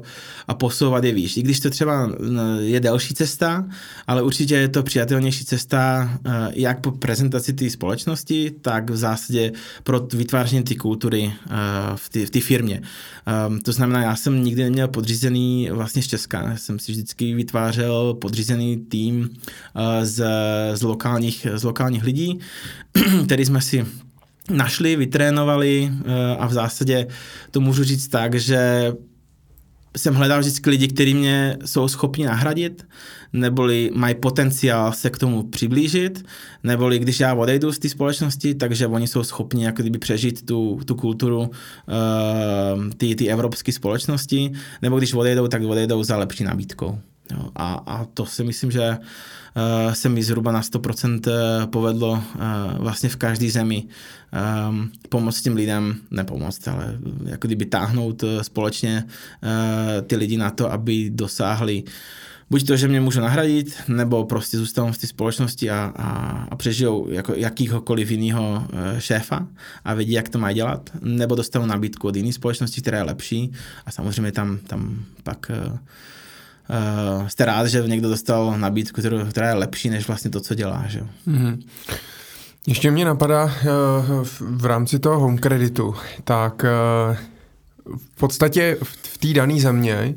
[0.49, 1.37] a posouvat je výš.
[1.37, 2.11] I když to třeba
[2.59, 3.69] je delší cesta,
[4.07, 9.53] ale určitě je to přijatelnější cesta eh, jak po prezentaci té společnosti, tak v zásadě
[9.83, 11.51] pro vytváření té kultury eh,
[11.97, 12.83] v té firmě.
[13.27, 17.35] Ehm, to znamená, já jsem nikdy neměl podřízený vlastně z Česka, já jsem si vždycky
[17.35, 19.31] vytvářel podřízený tým
[19.77, 20.25] eh, z,
[20.75, 22.39] z, lokálních, z lokálních lidí,
[23.27, 23.87] který jsme si
[24.51, 27.07] našli, vytrénovali eh, a v zásadě
[27.51, 28.93] to můžu říct tak, že
[29.97, 32.87] jsem hledal vždycky lidi, kteří mě jsou schopni nahradit,
[33.33, 36.25] neboli mají potenciál se k tomu přiblížit,
[36.65, 40.81] neboli když já odejdu z té společnosti, takže oni jsou schopni jako kdyby přežít tu,
[40.85, 41.49] tu kulturu uh,
[42.97, 44.53] ty, ty evropské společnosti,
[44.83, 46.99] nebo když odejdou, tak odejdou za lepší nabídkou.
[47.31, 52.11] Jo, a, a to si myslím, že uh, se mi zhruba na 100% eh, povedlo
[52.11, 52.23] uh,
[52.79, 53.85] vlastně v každé zemi
[54.69, 60.73] um, pomoct těm lidem, nepomoct, ale jako kdyby táhnout společně uh, ty lidi na to,
[60.73, 61.85] aby dosáhli
[62.51, 66.09] buď to, že mě můžu nahradit, nebo prostě zůstanou v té společnosti a, a,
[66.51, 68.67] a přežijou jako jakýhokoliv jiného
[68.99, 69.47] šéfa
[69.85, 73.53] a vědí, jak to mají dělat, nebo dostanou nabídku od jiné společnosti, která je lepší
[73.87, 75.51] a samozřejmě tam, tam pak
[77.21, 80.55] uh, jste rád, že někdo dostal nabídku, kterou, která je lepší než vlastně to, co
[80.55, 80.85] dělá.
[80.87, 81.01] Že?
[81.29, 81.63] Mm-hmm.
[82.67, 83.51] Ještě mě napadá uh,
[84.41, 86.65] v rámci toho home kreditu, tak
[87.09, 87.17] uh,
[87.97, 90.15] v podstatě v té dané země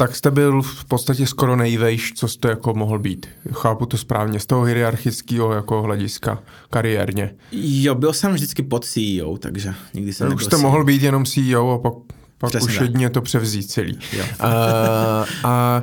[0.00, 3.26] tak jste byl v podstatě skoro nejvejš, co jste jako mohl být.
[3.52, 7.34] Chápu to správně, z toho hierarchického jako hlediska kariérně.
[7.52, 10.62] Jo, byl jsem vždycky pod CEO, takže nikdy jsem Už jste CEO.
[10.62, 11.92] mohl být jenom CEO a pak
[12.38, 13.98] pak Přesně už jedně to převzít celý.
[14.12, 14.24] Jo.
[14.40, 15.82] A, a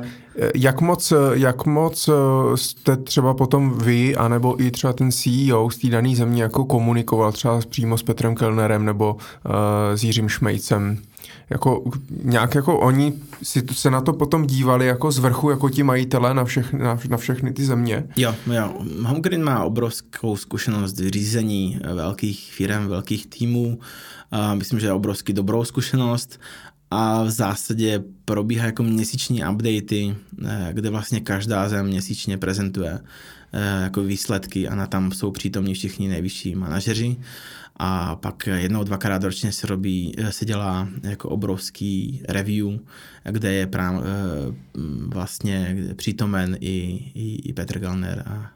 [0.54, 2.10] jak moc, jak moc
[2.54, 7.32] jste třeba potom vy, anebo i třeba ten CEO z té dané země jako komunikoval
[7.32, 9.20] třeba přímo s Petrem Kellnerem nebo uh,
[9.94, 10.98] s Jiřím Šmejcem?
[11.50, 11.84] Jako
[12.22, 13.12] nějak jako oni
[13.42, 16.98] si se na to potom dívali jako z vrchu, jako ti majitelé na, všechny, na,
[17.08, 18.04] na všechny ty země?
[18.16, 18.74] Jo, jo.
[19.04, 23.78] Homegrid má obrovskou zkušenost v řízení velkých firm, velkých týmů.
[24.30, 26.40] A myslím, že je obrovský dobrou zkušenost
[26.90, 32.98] a v zásadě probíhá jako měsíční updaty, eh, kde vlastně každá zem měsíčně prezentuje
[33.52, 37.16] eh, jako výsledky a na tam jsou přítomní všichni nejvyšší manažeři.
[37.78, 42.78] A pak jednou, dvakrát ročně se robí, eh, se dělá jako obrovský review,
[43.30, 44.02] kde je prám,
[45.06, 48.55] vlastně přítomen i, i, i Petr Galner a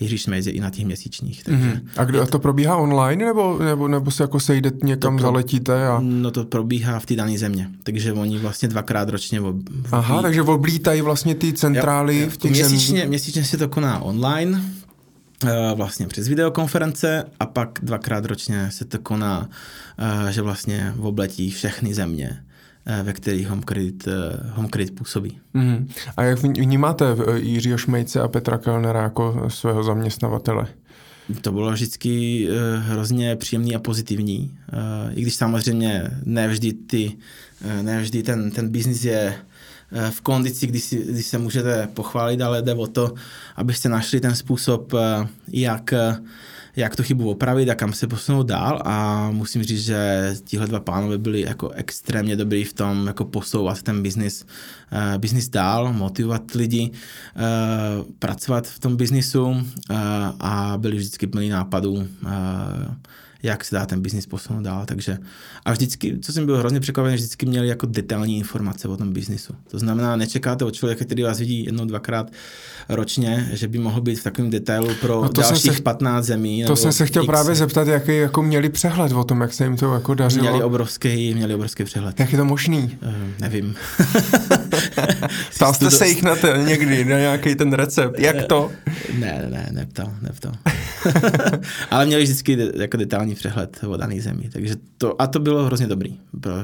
[0.00, 1.44] Jiří Šmejc je i na těch měsíčních.
[1.44, 1.80] Takže mm-hmm.
[1.96, 5.86] A kde to probíhá online, nebo, nebo, nebo se jako sejde někam pro, zaletíte?
[5.86, 5.98] A...
[6.02, 9.56] No to probíhá v té dané země, takže oni vlastně dvakrát ročně ob,
[9.92, 13.06] Aha, takže oblítají vlastně ty centrály jo, v těch měsíčně.
[13.06, 14.62] Měsíčně se to koná online,
[15.44, 19.48] eh, vlastně přes videokonference a pak dvakrát ročně se to koná,
[20.28, 22.40] eh, že vlastně obletí všechny země
[23.02, 24.12] ve kterých Home Credit, eh,
[24.52, 25.38] Home Credit působí.
[25.54, 25.88] Mm.
[26.16, 30.66] A jak vnímáte eh, Jiřího Šmejce a Petra Kellnera jako svého zaměstnavatele?
[31.40, 32.48] To bylo vždycky
[32.78, 34.58] hrozně příjemný a pozitivní.
[35.14, 37.16] I když samozřejmě nevždy, ty,
[37.82, 39.34] nevždy ten, ten biznis je
[40.10, 43.14] v kondici, kdy, si, kdy se můžete pochválit, ale jde o to,
[43.56, 44.92] abyste našli ten způsob,
[45.48, 45.94] jak
[46.76, 48.82] jak tu chybu opravit a kam se posunout dál.
[48.84, 53.82] A musím říct, že tihle dva pánové byli jako extrémně dobrý v tom jako posouvat
[53.82, 54.46] ten biznis,
[54.92, 59.56] uh, biznis dál, motivovat lidi, uh, pracovat v tom biznisu uh,
[60.40, 62.02] a byli vždycky plný nápadů uh,
[63.42, 64.86] jak se dá ten biznis posunout dál.
[64.86, 65.18] Takže
[65.64, 69.54] a vždycky, co jsem byl hrozně překvapený, vždycky měli jako detailní informace o tom biznisu.
[69.70, 72.30] To znamená, nečekáte od člověka, který vás vidí jednou, dvakrát
[72.88, 76.64] ročně, že by mohl být v takovém detailu pro no to dalších se, 15 zemí.
[76.66, 77.26] To jsem se chtěl X.
[77.26, 80.42] právě zeptat, jaký jako měli přehled o tom, jak se jim to jako dařilo.
[80.42, 82.20] Měli obrovský, měli obrovský přehled.
[82.20, 82.98] Jak je to možný?
[83.02, 83.74] Uh, nevím.
[85.54, 88.18] Ptal jste se jich na to někdy, na nějaký ten recept.
[88.18, 88.70] Jak to?
[89.18, 90.52] Ne, ne, neptal, neptal.
[91.90, 94.48] Ale měli vždycky jako detailní přehled o dané zemi.
[94.52, 96.18] Takže to, a to bylo hrozně dobrý,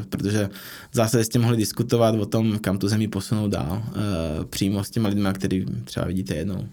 [0.09, 0.51] protože
[0.91, 4.91] v zásadě jste mohli diskutovat o tom, kam tu zemi posunout dál, uh, přímo s
[4.91, 6.65] těma lidmi, který třeba vidíte jednou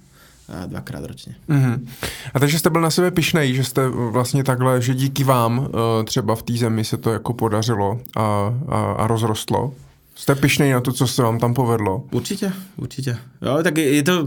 [0.68, 1.36] dvakrát ročně.
[1.50, 1.88] Mm-hmm.
[2.34, 5.70] A takže jste byl na sebe pišnej, že jste vlastně takhle, že díky vám
[6.06, 8.22] třeba v té zemi se to jako podařilo a,
[8.68, 9.74] a, a rozrostlo?
[10.22, 12.04] Jste pišnej na to, co se vám tam povedlo?
[12.12, 13.18] Určitě, určitě.
[13.42, 14.26] Jo, tak je to,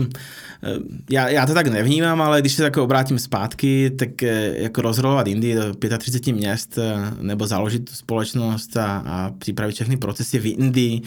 [0.63, 0.79] eh,
[1.11, 5.27] já, já to tak nevnímám, ale když se tak obrátím zpátky, tak eh, jako rozrolovat
[5.27, 10.47] Indii do 35 měst eh, nebo založit tu společnost a, a připravit všechny procesy v
[10.47, 11.03] Indii,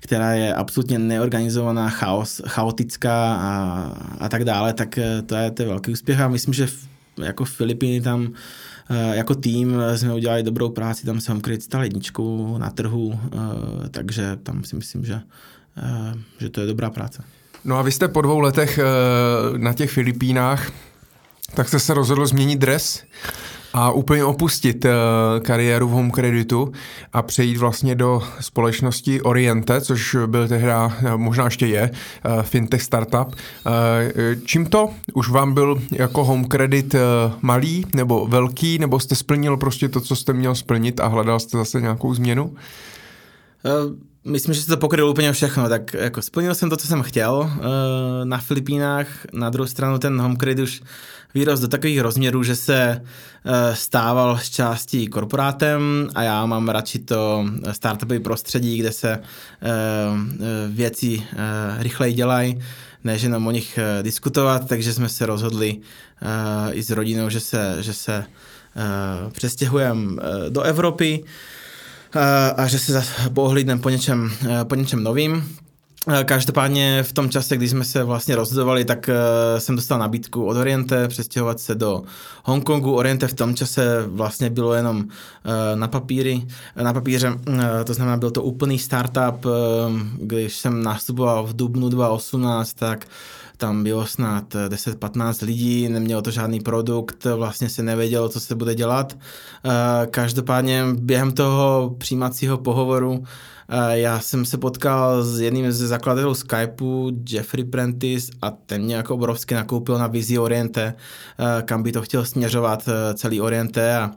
[0.00, 5.68] která je absolutně neorganizovaná, chaos, chaotická a, a tak dále, tak to je, to je
[5.68, 6.88] velký úspěch a myslím, že v,
[7.22, 8.32] jako Filipíny tam
[9.12, 14.36] jako tým jsme udělali dobrou práci, tam se Homecrate stal jedničkou na trhu, eh, takže
[14.42, 15.20] tam si myslím, že,
[15.76, 17.22] eh, že to je dobrá práce.
[17.64, 18.78] No a vy jste po dvou letech
[19.56, 20.70] na těch Filipínách,
[21.54, 23.04] tak jste se rozhodl změnit dres
[23.76, 24.90] a úplně opustit uh,
[25.42, 26.72] kariéru v home kreditu
[27.12, 32.82] a přejít vlastně do společnosti Oriente, což byl tehda, eh, možná ještě je, uh, fintech
[32.82, 33.36] startup.
[34.44, 34.90] Čím to?
[35.14, 36.94] Už vám byl jako home credit
[37.40, 41.58] malý nebo velký, nebo jste splnil prostě to, co jste měl splnit a hledal jste
[41.58, 42.44] zase nějakou změnu?
[42.44, 47.02] Uh myslím, že se to pokrylo úplně všechno, tak jako splnil jsem to, co jsem
[47.02, 47.64] chtěl uh,
[48.24, 50.82] na Filipínách, na druhou stranu ten home credit už
[51.34, 56.98] výrost do takových rozměrů, že se uh, stával z částí korporátem a já mám radši
[56.98, 59.18] to startupové prostředí, kde se
[60.68, 61.22] věci
[61.78, 62.62] rychleji dělají,
[63.04, 65.76] než jenom o nich diskutovat, takže jsme se rozhodli
[66.72, 68.24] i s rodinou, že se, že se
[69.32, 71.24] přestěhujeme do Evropy
[72.56, 73.02] a že se
[73.34, 74.32] pohlídneme po něčem,
[74.64, 75.56] po něčem novým.
[76.24, 79.10] Každopádně v tom čase, když jsme se vlastně rozhodovali, tak
[79.58, 82.02] jsem dostal nabídku od Oriente přestěhovat se do
[82.44, 82.94] Hongkongu.
[82.94, 85.04] Oriente v tom čase vlastně bylo jenom
[85.74, 86.42] na papíry,
[86.82, 87.32] na papíře,
[87.84, 89.46] to znamená, byl to úplný startup,
[90.18, 93.06] když jsem nastupoval v dubnu 2018, tak
[93.56, 98.74] tam bylo snad 10-15 lidí, nemělo to žádný produkt, vlastně se nevědělo, co se bude
[98.74, 99.16] dělat.
[99.64, 103.28] Eh, každopádně během toho přijímacího pohovoru eh,
[103.90, 109.14] já jsem se potkal s jedním ze zakladatelů Skypeu, Jeffrey Prentice, a ten mě jako
[109.14, 110.94] obrovsky nakoupil na vizi Oriente,
[111.38, 114.10] eh, kam by to chtěl směřovat celý Oriente a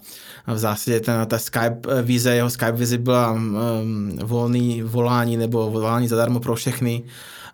[0.48, 6.08] v zásadě ten, ta Skype vize, jeho Skype vize byla um, volný volání nebo volání
[6.08, 7.04] zadarmo pro všechny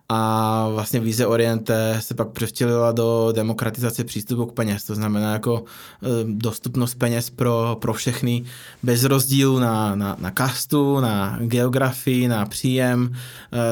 [0.10, 5.64] a vlastně Vize Oriente se pak převtělila do demokratizace přístupu k peněz, to znamená jako
[6.03, 8.44] e, dostupnost peněz pro, pro všechny
[8.84, 13.15] bez rozdílu na, na, na kastu, na geografii, na příjem,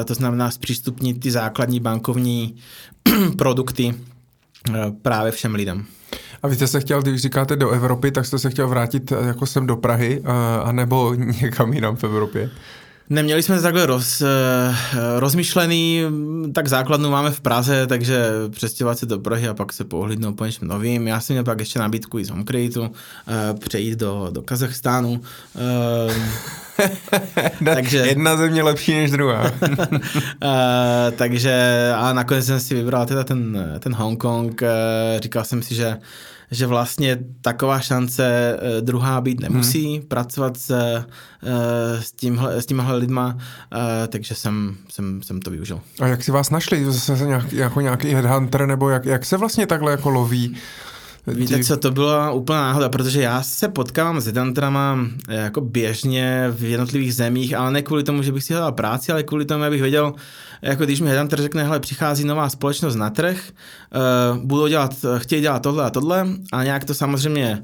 [0.00, 2.56] e, to znamená zpřístupnit ty základní bankovní
[3.38, 3.94] produkty
[4.74, 5.84] e, právě všem lidem.
[6.42, 9.46] A vy jste se chtěl, když říkáte do Evropy, tak jste se chtěl vrátit jako
[9.46, 10.22] sem do Prahy,
[10.64, 12.50] anebo někam jinam v Evropě?
[13.10, 14.74] Neměli jsme to takhle roz, eh,
[15.18, 16.02] rozmyšlený,
[16.54, 20.44] tak základnu máme v Praze, takže přestěhovat se do Prahy a pak se pohlídnout po
[20.44, 21.08] něčem novým.
[21.08, 25.20] Já jsem měl pak ještě nabídku i z Homecreateu, eh, přejít do, do Kazachstánu.
[25.56, 26.14] Eh,
[27.74, 29.52] takže, Jedna země lepší než druhá.
[31.16, 34.62] takže a nakonec jsem si vybral teda ten, ten Hongkong.
[35.20, 35.96] Říkal jsem si, že
[36.54, 40.06] že vlastně taková šance eh, druhá být nemusí, hmm.
[40.06, 41.04] pracovat s, eh,
[42.00, 43.38] s, tímhle, s tímhle lidma,
[43.72, 45.80] eh, takže jsem, jsem, jsem to využil.
[46.00, 46.84] A jak si vás našli?
[46.92, 50.56] Zase nějak, jako nějaký headhunter, nebo jak, jak se vlastně takhle jako loví
[51.26, 54.98] Víte co, to byla úplná náhoda, protože já se potkávám s headhunterama
[55.28, 59.22] jako běžně v jednotlivých zemích, ale ne kvůli tomu, že bych si hledal práci, ale
[59.22, 60.12] kvůli tomu, abych věděl,
[60.62, 63.38] jako když mi headhunter řekne, hele, přichází nová společnost na trh,
[64.34, 67.62] uh, budou dělat, chtějí dělat tohle a tohle a nějak to samozřejmě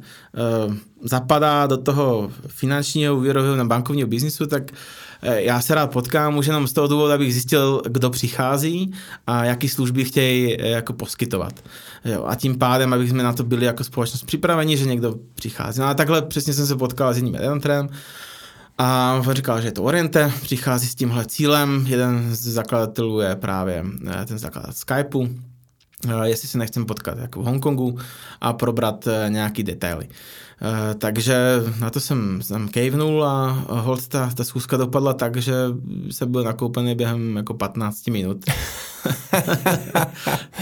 [0.66, 4.62] uh, zapadá do toho finančního, úvěrového na bankovního biznisu, tak
[5.22, 8.92] já se rád potkám už jenom z toho důvodu, abych zjistil, kdo přichází
[9.26, 11.52] a jaký služby chtějí jako poskytovat.
[12.04, 15.80] Jo, a tím pádem, abych jsme na to byli jako společnost připraveni, že někdo přichází.
[15.80, 17.88] No a takhle přesně jsem se potkal s jedním headhunterem,
[18.82, 23.36] a on říkal, že je to Oriente, přichází s tímhle cílem, jeden z zakladatelů je
[23.36, 25.28] právě eh, ten zakladatel Skypeu,
[26.08, 27.98] eh, jestli se nechcem potkat jako v Hongkongu
[28.40, 30.08] a probrat eh, nějaký detaily.
[30.98, 31.36] Takže
[31.80, 35.54] na to jsem, jsem kejvnul a hold ta, ta schůzka dopadla tak, že
[36.10, 38.44] se byl nakoupený během jako 15 minut.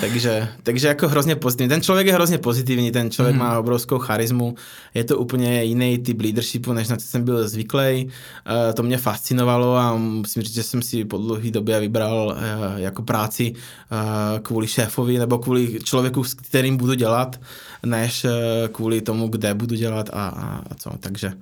[0.01, 1.69] takže, takže jako hrozně pozitivní.
[1.69, 3.43] Ten člověk je hrozně pozitivní, ten člověk mm.
[3.43, 4.55] má obrovskou charismu,
[4.95, 8.07] je to úplně jiný typ leadershipu, než na co jsem byl zvyklý.
[8.07, 12.81] Uh, to mě fascinovalo a musím říct, že jsem si po dlouhé době vybral uh,
[12.81, 17.41] jako práci uh, kvůli šéfovi nebo kvůli člověku, s kterým budu dělat,
[17.87, 18.31] než uh,
[18.73, 20.91] kvůli tomu, kde budu dělat a, a, a co.
[21.01, 21.33] Takže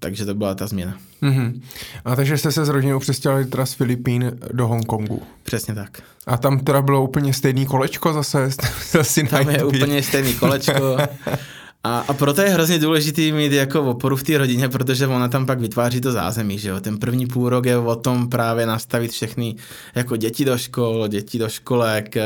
[0.00, 0.96] takže to byla ta změna.
[1.22, 1.60] Mm-hmm.
[2.04, 5.22] A takže jste se s rodinou přestěhovali teda z Filipín do Hongkongu.
[5.42, 6.02] Přesně tak.
[6.26, 8.50] A tam teda bylo úplně stejný kolečko zase?
[8.90, 10.96] zase tam je úplně stejný kolečko.
[11.88, 15.46] A, a proto je hrozně důležitý mít jako oporu v té rodině, protože ona tam
[15.46, 16.80] pak vytváří to zázemí, že jo.
[16.80, 19.54] Ten první půl rok je o tom právě nastavit všechny
[19.94, 22.24] jako děti do škol, děti do školek, e,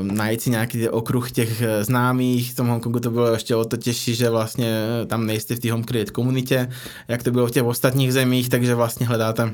[0.00, 2.52] najít si nějaký okruh těch eh, známých.
[2.52, 5.72] V tom Hongkongu to bylo ještě o to těžší, že vlastně tam nejste v té
[5.72, 6.68] home komunitě,
[7.08, 9.52] jak to bylo v těch ostatních zemích, takže vlastně hledáte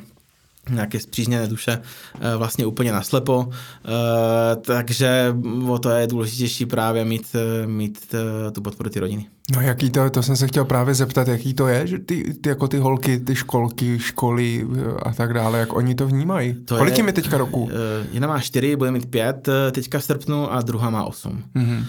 [0.70, 1.78] nějaké zpřízněné duše
[2.20, 5.34] eh, vlastně úplně naslepo, eh, takže
[5.68, 8.14] o to je důležitější právě mít, eh, mít
[8.52, 9.26] tu podporu ty rodiny.
[9.54, 12.48] No jaký to, to jsem se chtěl právě zeptat, jaký to je, že ty, ty
[12.48, 14.66] jako ty holky, ty školky, školy
[15.02, 16.54] a tak dále, jak oni to vnímají?
[16.54, 17.70] To Kolik je, mi teďka roku?
[18.12, 21.44] Jedna má čtyři, bude mít pět teďka v srpnu a druhá má osm.
[21.56, 21.84] Mm-hmm.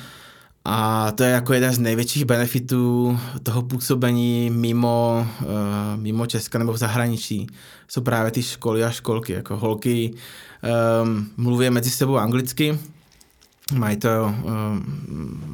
[0.67, 5.47] A to je jako jeden z největších benefitů toho působení mimo, uh,
[5.95, 7.47] mimo Česka nebo v zahraničí.
[7.87, 10.13] Jsou právě ty školy a školky, jako holky
[11.03, 12.79] um, mluví mezi sebou anglicky,
[13.73, 14.85] mají to, um,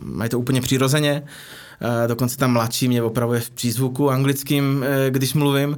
[0.03, 5.33] mají to úplně přirozeně, uh, dokonce tam mladší mě opravuje v přízvuku anglickým, uh, když
[5.33, 5.77] mluvím.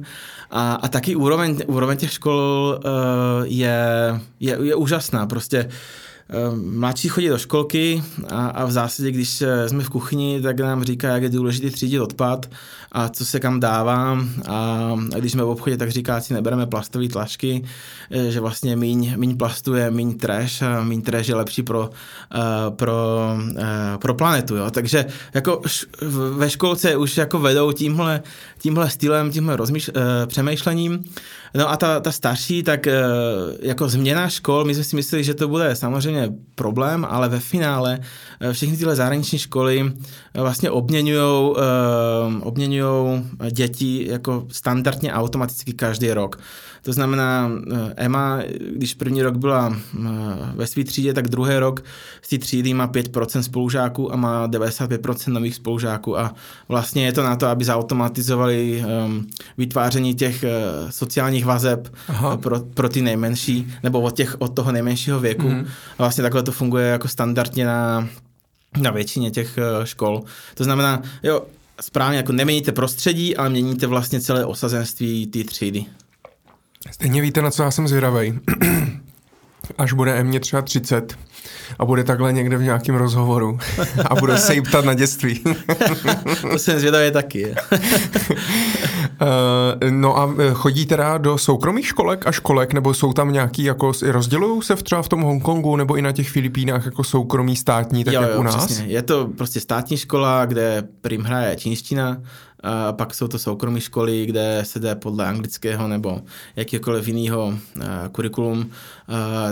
[0.50, 2.78] A, a taky úroveň, úroveň těch škol
[3.44, 3.78] je,
[4.40, 6.03] je, je úžasná, prostě uh, Ehm,
[6.54, 10.84] mladší chodí do školky a, a v zásadě, když eh, jsme v kuchyni, tak nám
[10.84, 12.50] říká, jak je důležité třídit odpad
[12.92, 14.18] a co se kam dává
[14.48, 17.64] a, a když jsme v obchodě, tak říká, si nebereme plastové tlačky,
[18.10, 21.80] eh, že vlastně míň, míň plastu je míň trash a míň trash je lepší pro,
[21.80, 22.92] uh, pro,
[23.98, 24.70] pro planetu, jo.
[24.70, 25.62] Takže jako
[26.30, 28.22] ve školce už jako vedou tímhle,
[28.58, 29.90] tímhle stylem, tímhle rozmýš,
[30.26, 31.04] přemýšlením.
[31.56, 32.92] No a ta, ta starší, tak uh,
[33.60, 37.98] jako změna škol, my jsme si mysleli, že to bude samozřejmě problém, ale ve finále
[37.98, 39.90] uh, všechny tyhle zahraniční školy uh,
[40.34, 41.54] vlastně obměňují
[42.40, 46.40] obměňujou děti jako standardně automaticky každý rok.
[46.84, 48.40] To znamená, eh, Emma,
[48.76, 50.08] když první rok byla eh,
[50.54, 51.84] ve své třídě, tak druhý rok
[52.22, 56.34] z té třídy má 5% spolužáků a má 95% nových spolužáků a
[56.68, 59.26] vlastně je to na to, aby zautomatizovali um,
[59.58, 61.94] vytváření těch uh, sociálních vazeb
[62.36, 65.48] pro, pro ty nejmenší, nebo od, těch, od toho nejmenšího věku.
[65.48, 65.66] Mm-hmm.
[65.98, 68.08] A vlastně takhle to funguje jako standardně na
[68.80, 70.22] na většině těch škol.
[70.54, 71.42] To znamená, jo,
[71.80, 75.86] správně jako neměníte prostředí, ale měníte vlastně celé osazenství té třídy.
[76.90, 78.38] Stejně víte, na co já jsem zvědavý.
[79.78, 81.18] Až bude mě třeba 30
[81.78, 83.58] a bude takhle někde v nějakém rozhovoru
[84.10, 85.44] a bude se jí ptat na dětství.
[86.50, 87.54] to jsem zvědavý taky.
[89.20, 93.64] Uh, no a eh, chodí teda do soukromých školek a školek, nebo jsou tam nějaký,
[93.64, 97.56] jako rozdělují se v třeba v tom Hongkongu nebo i na těch Filipínách jako soukromí
[97.56, 98.66] státní, tak jo, jak jo, u nás?
[98.66, 98.84] Přesně.
[98.86, 102.22] Je to prostě státní škola, kde prim hraje čínština,
[102.62, 106.20] a pak jsou to soukromé školy, kde se jde podle anglického nebo
[106.56, 108.70] jakýkoliv jiného uh, kurikulum.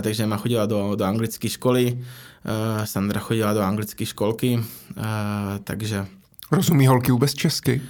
[0.01, 1.99] Takže má chodila do, do anglické školy,
[2.83, 4.59] Sandra chodila do anglické školky,
[5.63, 6.05] takže...
[6.51, 7.81] Rozumí holky vůbec česky?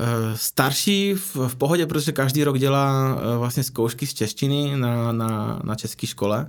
[0.00, 5.12] Eh, starší v, v pohodě, protože každý rok dělá eh, vlastně zkoušky z češtiny na,
[5.12, 6.46] na, na české škole.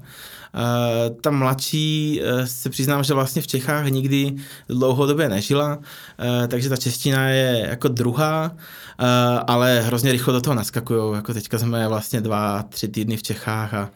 [0.56, 4.36] Eh, ta mladší se přiznám, že vlastně v Čechách nikdy
[4.70, 5.80] dlouhodobě nežila,
[6.48, 8.52] takže ta čeština je jako druhá,
[9.48, 11.16] ale hrozně rychle do toho naskakují.
[11.16, 13.90] Jako teďka jsme vlastně dva, tři týdny v Čechách a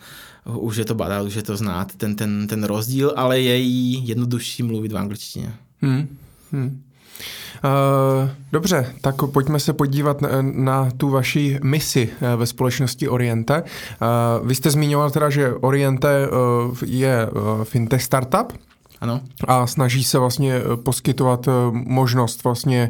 [0.46, 4.08] už je to badat, už je to znát, ten, ten, ten rozdíl, ale je jí
[4.08, 5.54] jednodušší mluvit v angličtině.
[5.82, 6.18] Hmm.
[6.52, 6.82] Hmm.
[7.64, 13.64] Uh, dobře, tak pojďme se podívat na, tu vaši misi eh, ve společnosti Oriente.
[13.64, 16.28] Uh, vy jste zmiňoval teda, že Oriente
[16.86, 17.30] je
[17.64, 18.54] fintech startup,
[19.02, 19.22] ano.
[19.48, 22.90] A snaží se vlastně eh, poskytovat eh, možnost vlastně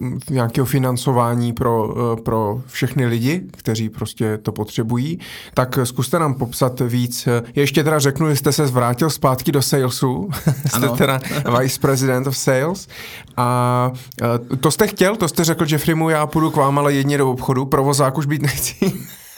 [0.00, 5.18] uh, nějakého financování pro, uh, pro všechny lidi, kteří prostě to potřebují.
[5.54, 7.28] Tak zkuste nám popsat víc.
[7.54, 10.28] Ještě teda řeknu, že jste se zvrátil zpátky do salesu.
[10.66, 11.20] jste teda
[11.60, 12.88] vice president of sales.
[13.36, 13.92] A
[14.50, 15.16] uh, to jste chtěl?
[15.16, 17.64] To jste řekl, že Frimu, já půjdu k vám, ale jedně do obchodu.
[17.64, 18.92] Provozák už být nechci.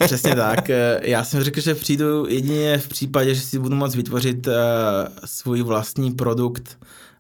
[0.04, 0.70] Přesně tak.
[0.70, 4.52] Eh, já jsem řekl, že přijdu jedině v případě, že si budu moct vytvořit uh,
[5.24, 6.78] svůj vlastní produkt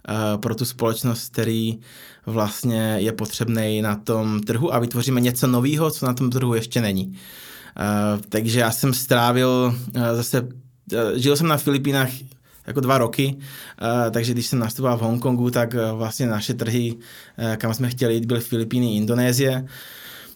[0.08, 1.78] uh, pro tu společnost, který
[2.26, 6.80] vlastně je potřebný na tom trhu a vytvoříme něco nového, co na tom trhu ještě
[6.80, 7.06] není.
[7.06, 10.48] Uh, takže já jsem strávil uh, zase, uh,
[11.14, 12.10] žil jsem na Filipínách
[12.66, 13.36] jako dva roky,
[14.10, 16.94] takže když jsem nastupoval v Hongkongu, tak vlastně naše trhy,
[17.56, 19.66] kam jsme chtěli jít, byly Filipíny, Indonésie.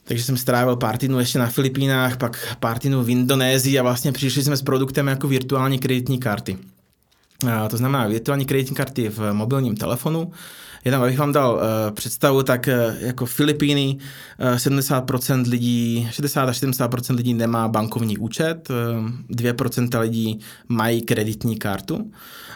[0.05, 4.13] Takže jsem strávil pár týdnů ještě na Filipínách, pak pár týdnů v Indonésii a vlastně
[4.13, 6.59] přišli jsme s produktem jako virtuální kreditní karty.
[7.69, 10.33] to znamená virtuální kreditní karty v mobilním telefonu.
[10.85, 13.97] Jenom abych vám dal uh, představu, tak uh, jako Filipíny
[14.41, 21.57] uh, 70% lidí, 60 až 70% lidí nemá bankovní účet, uh, 2% lidí mají kreditní
[21.57, 22.11] kartu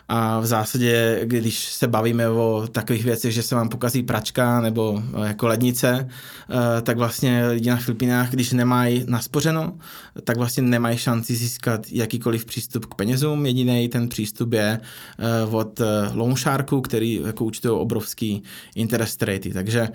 [0.09, 5.03] a v zásadě, když se bavíme o takových věcech, že se vám pokazí pračka nebo
[5.25, 6.09] jako lednice,
[6.83, 9.73] tak vlastně lidi na Filipínách, když nemají naspořeno,
[10.25, 13.47] tak vlastně nemají šanci získat jakýkoliv přístup k penězům.
[13.47, 14.81] Jediný ten přístup je
[15.51, 15.81] od
[16.15, 18.18] loan sharku, který jako účtují obrovský
[18.75, 19.53] interest ratey.
[19.53, 19.89] Takže,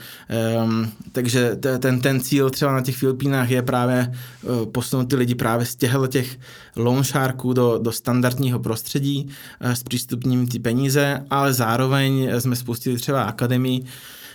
[0.63, 4.11] um, takže ten, ten cíl třeba na těch Filipínách je právě
[4.43, 6.39] uh, posunout ty lidi právě z těchto těch
[6.75, 9.29] loan sharků do, do standardního prostředí
[9.65, 13.85] uh, s přístupním ty peníze, ale zároveň jsme spustili třeba akademii,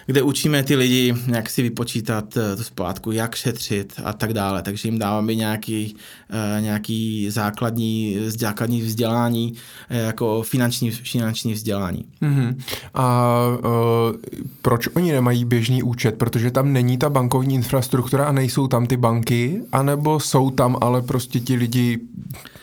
[0.09, 4.63] kde učíme ty lidi, jak si vypočítat eh, tu splátku, jak šetřit a tak dále.
[4.63, 5.97] Takže jim dáváme nějaký,
[6.31, 9.55] eh, nějaký základní, základní vzdělání,
[9.91, 12.05] eh, jako finanční, finanční vzdělání.
[12.23, 12.57] Mm-hmm.
[12.95, 14.17] A uh,
[14.63, 16.19] proč oni nemají běžný účet?
[16.19, 21.03] Protože tam není ta bankovní infrastruktura a nejsou tam ty banky, anebo jsou tam, ale
[21.03, 21.99] prostě ti lidi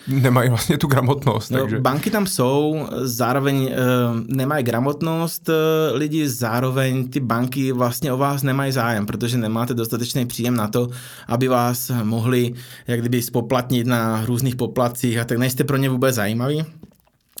[0.08, 1.50] nemají vlastně tu gramotnost.
[1.50, 1.80] No, takže...
[1.80, 3.70] Banky tam jsou, zároveň uh,
[4.26, 5.54] nemají gramotnost uh,
[5.98, 10.88] lidi, zároveň ty banky vlastně o vás nemají zájem, protože nemáte dostatečný příjem na to,
[11.28, 12.52] aby vás mohli
[12.86, 16.64] jak kdyby spoplatnit na různých poplacích a tak nejste pro ně vůbec zajímaví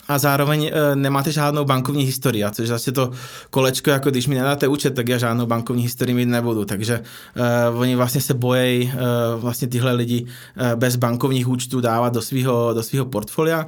[0.08, 3.10] a zároveň e, nemáte žádnou bankovní historii, a což zase to
[3.50, 7.68] kolečko, jako když mi nedáte účet, tak já žádnou bankovní historii mít nebudu, takže e,
[7.68, 8.96] oni vlastně se bojí e,
[9.36, 10.26] vlastně tyhle lidi
[10.56, 13.66] e, bez bankovních účtů dávat do svého do svýho portfolia.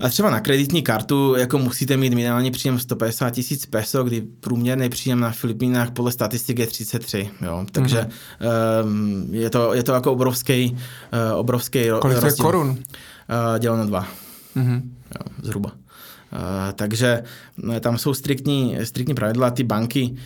[0.00, 4.88] A třeba na kreditní kartu jako musíte mít minimální příjem 150 tisíc peso, kdy průměrný
[4.88, 7.30] příjem na Filipínách podle statistik je 33.
[7.42, 7.66] Jo?
[7.72, 8.84] Takže mm-hmm.
[8.84, 10.76] um, je, to, je to jako obrovský,
[11.32, 12.68] uh, obrovský Kolik to je korun?
[12.68, 12.76] Uh,
[13.58, 14.06] děleno dva.
[14.56, 14.82] Mm-hmm.
[15.42, 15.72] Zhruba.
[15.72, 17.22] Uh, takže
[17.80, 20.16] tam jsou striktní, striktní pravidla, ty banky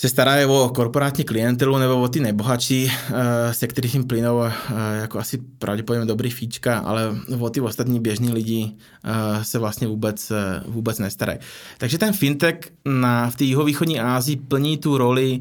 [0.00, 4.52] se starají o korporátní klientelu nebo o ty nejbohatší, eh, se kterých jim plynou eh,
[5.00, 8.72] jako asi pravděpodobně dobrý fíčka, ale o ty ostatní běžní lidi
[9.04, 10.32] eh, se vlastně vůbec,
[10.66, 11.38] vůbec nestarají.
[11.78, 15.40] Takže ten fintech na, v té jihovýchodní Asii plní tu roli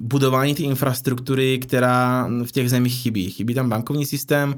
[0.00, 3.30] budování té infrastruktury, která v těch zemích chybí.
[3.30, 4.54] Chybí tam bankovní systém,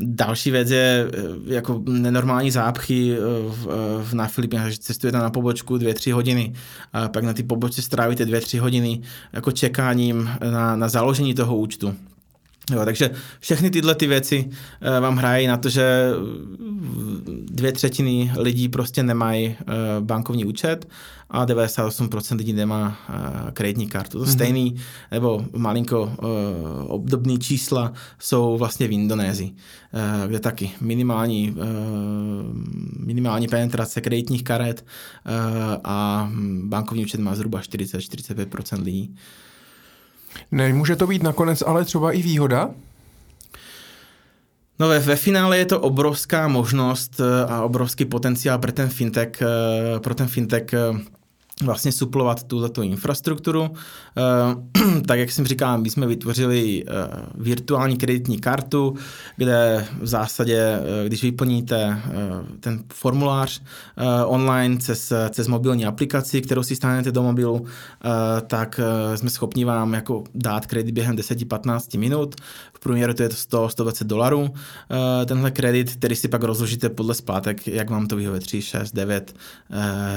[0.00, 1.10] další věc je
[1.46, 3.16] jako nenormální zápchy
[3.48, 3.66] v,
[4.02, 6.52] v, na Filipínách, že cestujete na pobočku dvě, tři hodiny,
[6.92, 9.00] a pak na ty pobočce strávíte trávíte dvě, tři hodiny
[9.32, 11.94] jako čekáním na, na založení toho účtu.
[12.70, 13.10] Jo, takže
[13.40, 16.10] všechny tyhle ty věci uh, vám hrají na to, že
[17.44, 19.54] dvě třetiny lidí prostě nemají uh,
[20.04, 20.88] bankovní účet
[21.30, 24.18] a 98% lidí nemá uh, kreditní kartu.
[24.18, 24.32] To mm-hmm.
[24.32, 24.76] stejný,
[25.10, 26.12] nebo malinko
[26.86, 29.52] obdobný čísla jsou vlastně v Indonésii,
[30.26, 31.56] kde taky minimální,
[32.98, 34.84] minimální penetrace kreditních karet
[35.84, 36.30] a
[36.62, 39.14] bankovní účet má zhruba 40-45% lidí.
[40.52, 42.70] Nemůže to být nakonec ale třeba i výhoda?
[44.78, 49.42] No ve, ve finále je to obrovská možnost a obrovský potenciál pro ten fintech,
[49.98, 50.64] pro ten fintech
[51.62, 53.70] vlastně suplovat tuto infrastrukturu.
[54.16, 56.92] Eh, tak jak jsem říkal, my jsme vytvořili eh,
[57.34, 58.94] virtuální kreditní kartu,
[59.36, 62.02] kde v zásadě, eh, když vyplníte
[62.60, 63.62] ten formulář
[64.26, 67.66] online přes, přes mobilní aplikaci, kterou si stanete do mobilu,
[68.46, 68.80] tak
[69.14, 72.34] jsme schopni vám jako dát kredit během 10-15 minut.
[72.74, 74.54] V průměru to je to 100-120 dolarů.
[75.26, 79.34] Tenhle kredit, který si pak rozložíte podle splátek, jak vám to vyhovuje 3, 6, 9,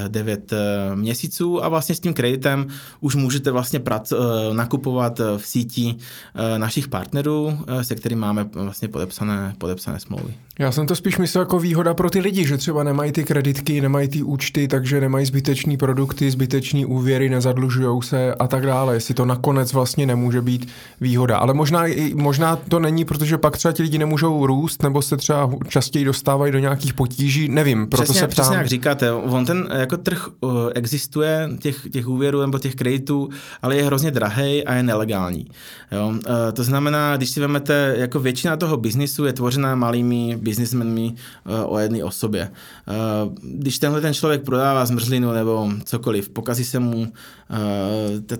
[0.08, 0.52] 9
[0.94, 2.66] měsíců a vlastně s tím kreditem
[3.00, 4.16] už můžete vlastně prac, eh,
[4.54, 5.96] nakupovat eh, v síti
[6.34, 10.34] eh, našich partnerů, se kterými máme vlastně podepsané, podepsané smlouvy.
[10.58, 13.80] Já jsem to spíš myslel jako výhoda pro ty lidi, že třeba nemají ty kreditky,
[13.80, 18.94] nemají ty účty, takže nemají zbytečný produkty, zbytečný úvěry, nezadlužují se a tak dále.
[18.94, 20.68] Jestli to nakonec vlastně nemůže být
[21.00, 21.38] výhoda.
[21.38, 21.84] Ale možná,
[22.14, 26.52] možná to není, protože pak třeba ti lidi nemůžou růst, nebo se třeba častěji dostávají
[26.52, 28.44] do nějakých potíží, nevím, proto přesně, se ptám.
[28.44, 33.28] Přesně jak říkáte, on ten jako trh uh, existuje, těch, těch úvěrů nebo těch kreditů,
[33.62, 35.46] ale je hrozně drahý a je nelegální.
[35.92, 36.08] Jo?
[36.08, 36.22] Uh,
[36.52, 41.14] to znamená, když si vezmete, jako většina toho biznisu je tvořená malými biznismenmi
[41.46, 42.50] uh, o jedné osobě.
[42.88, 47.06] Uh, když tenhle ten člověk prodává zmrzlinu nebo cokoliv, pokazí se mu uh,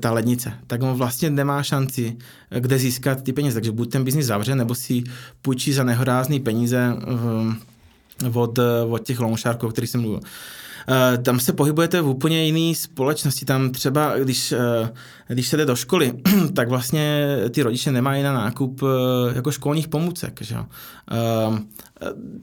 [0.00, 2.16] ta lednice, tak on vlastně nemá šanci,
[2.58, 3.54] kde získat ty peníze.
[3.54, 5.04] Takže buď ten biznis zavře, nebo si
[5.42, 6.96] půjčí za nehorázný peníze
[8.22, 8.58] uh, od,
[8.88, 10.20] od těch longsharků, o kterých jsem mluvil.
[10.20, 13.44] Uh, tam se pohybujete v úplně jiné společnosti.
[13.44, 14.54] Tam třeba, když,
[15.28, 16.12] když se jde do školy,
[16.54, 18.90] tak vlastně ty rodiče nemají na nákup uh,
[19.34, 20.42] jako školních pomůcek.
[20.42, 20.56] Že?
[20.56, 21.58] Uh,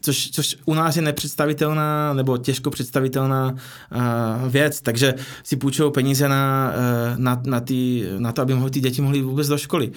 [0.01, 5.13] což, což u nás je nepředstavitelná nebo těžko představitelná uh, věc, takže
[5.43, 6.73] si půjčují peníze na,
[7.17, 9.91] na, na, ty, na to, aby mohli ty děti mohly vůbec do školy.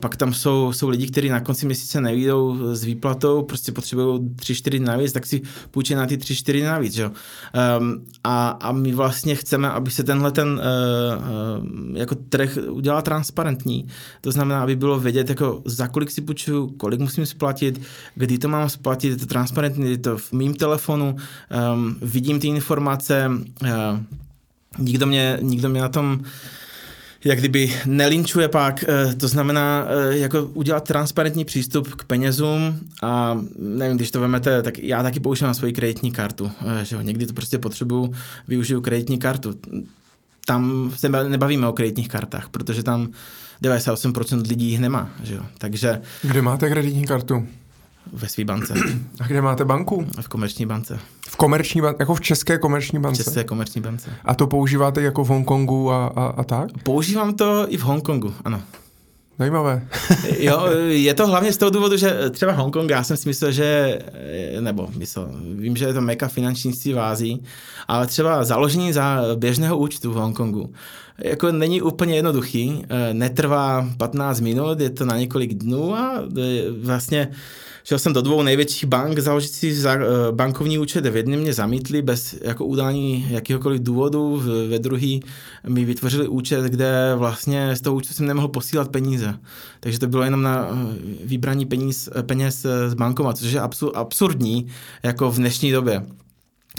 [0.00, 4.82] Pak tam jsou, jsou lidi, kteří na konci měsíce nevídou s výplatou, prostě potřebují 3-4
[4.82, 6.92] navíc, tak si půjčí na ty 3-4 navíc.
[6.92, 7.06] Že?
[7.06, 10.60] Um, a, a my vlastně chceme, aby se tenhle ten
[12.00, 13.86] jako trh udělal transparentní.
[14.20, 17.80] To znamená, aby bylo vědět, jako za kolik si půjčuju, kolik musím splatit,
[18.14, 21.16] kdy to mám splatit, je to transparentní, je to v mým telefonu,
[21.74, 23.30] um, vidím ty informace,
[23.62, 23.68] uh,
[24.78, 26.20] nikdo, mě, nikdo mě na tom
[27.24, 28.84] jak kdyby nelinčuje pak,
[29.16, 35.02] to znamená jako udělat transparentní přístup k penězům a nevím, když to vemete, tak já
[35.02, 36.50] taky používám svoji kreditní kartu,
[36.82, 38.14] že jo, někdy to prostě potřebuju,
[38.48, 39.54] využiju kreditní kartu.
[40.46, 43.08] Tam se nebavíme o kreditních kartách, protože tam
[43.62, 46.02] 98% lidí jich nemá, že jo, takže...
[46.22, 47.46] Kde máte kreditní kartu?
[48.12, 48.74] ve své bance.
[49.20, 50.06] A kde máte banku?
[50.20, 50.98] V komerční bance.
[51.28, 53.22] V komerční bance, jako v české komerční bance?
[53.22, 54.10] V české komerční bance.
[54.24, 56.68] A to používáte jako v Hongkongu a, a, a tak?
[56.82, 58.62] Používám to i v Hongkongu, ano.
[59.40, 59.82] Zajímavé.
[60.38, 63.98] jo, je to hlavně z toho důvodu, že třeba Hongkong, já jsem si myslel, že,
[64.60, 67.38] nebo myslel, vím, že je to meka finančnictví v Ázii,
[67.88, 70.72] ale třeba založení za běžného účtu v Hongkongu
[71.24, 76.22] jako není úplně jednoduchý, netrvá 15 minut, je to na několik dnů a
[76.82, 77.28] vlastně
[77.84, 80.00] šel jsem do dvou největších bank, založit si za, uh,
[80.30, 81.06] bankovní účet.
[81.06, 85.22] V jedné mě zamítli bez jako udání jakéhokoliv důvodu, ve druhý
[85.68, 89.34] mi vytvořili účet, kde vlastně z toho účtu jsem nemohl posílat peníze.
[89.80, 90.78] Takže to bylo jenom na uh,
[91.24, 94.66] vybraní peníz, peněz z bankoma, což je absur, absurdní
[95.02, 96.02] jako v dnešní době.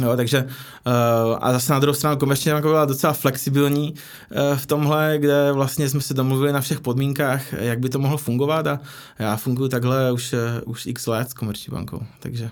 [0.02, 4.66] Jo, takže uh, a zase na druhou stranu komerční banka byla docela flexibilní uh, v
[4.66, 8.80] tomhle, kde vlastně jsme se domluvili na všech podmínkách, jak by to mohlo fungovat a
[9.20, 12.50] já funguji takhle už, uh, už x let s komerční bankou, takže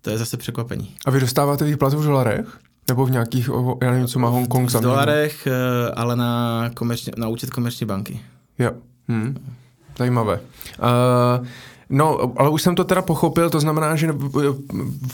[0.00, 0.94] to je zase překvapení.
[1.06, 2.58] A vy dostáváte výplatu v dolarech?
[2.88, 3.50] Nebo v nějakých,
[3.82, 8.20] já nevím, co má Hongkong V dolarech, uh, ale na, komerční, na účet komerční banky.
[8.58, 8.70] Jo.
[9.08, 9.56] Hmm.
[9.98, 10.40] Zajímavé.
[10.78, 11.46] Uh,
[11.90, 14.14] No, ale už jsem to teda pochopil, to znamená, že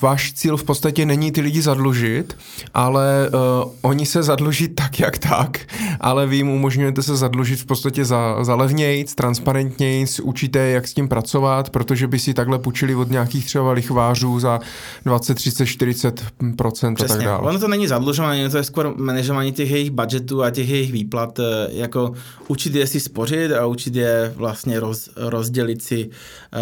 [0.02, 2.36] váš cíl v podstatě není ty lidi zadlužit,
[2.74, 3.30] ale
[3.64, 5.60] uh, oni se zadluží tak, jak tak,
[6.00, 10.94] ale vy jim umožňujete se zadlužit v podstatě za, za levnějc, transparentnějc, učíte, jak s
[10.94, 14.60] tím pracovat, protože by si takhle půjčili od nějakých třeba lichvářů za
[15.04, 17.48] 20, 30, 40% a tak dále.
[17.48, 21.38] Ono to není zadlužování, to je skoro manažování těch jejich budgetů a těch jejich výplat,
[21.38, 22.12] eh, jako
[22.48, 26.61] učit je si spořit a učit je vlastně roz, rozdělit si uh,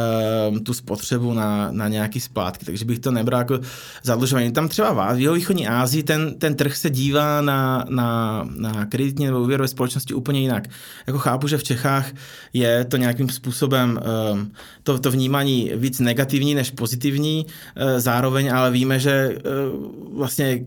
[0.65, 3.61] tu spotřebu na, na nějaký splátky, takže bych to nebral jako
[4.03, 4.53] zadlužování.
[4.53, 9.41] Tam třeba v východní Ázii ten, ten trh se dívá na, na, na kreditní nebo
[9.41, 10.69] úvěrové společnosti úplně jinak.
[11.07, 12.13] Jako chápu, že v Čechách
[12.53, 14.01] je to nějakým způsobem
[14.33, 14.53] um,
[14.83, 19.39] to, to vnímání víc negativní než pozitivní, uh, zároveň ale víme, že
[19.73, 20.65] uh, vlastně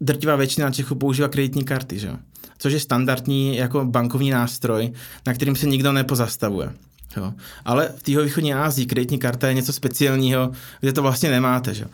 [0.00, 2.10] drtivá většina Čechů používá kreditní karty, že?
[2.58, 4.92] což je standardní jako bankovní nástroj,
[5.26, 6.72] na kterým se nikdo nepozastavuje.
[7.16, 7.34] Jo.
[7.64, 10.50] Ale v té východní Ázii kreditní karta je něco speciálního,
[10.80, 11.74] kde to vlastně nemáte.
[11.74, 11.84] Že?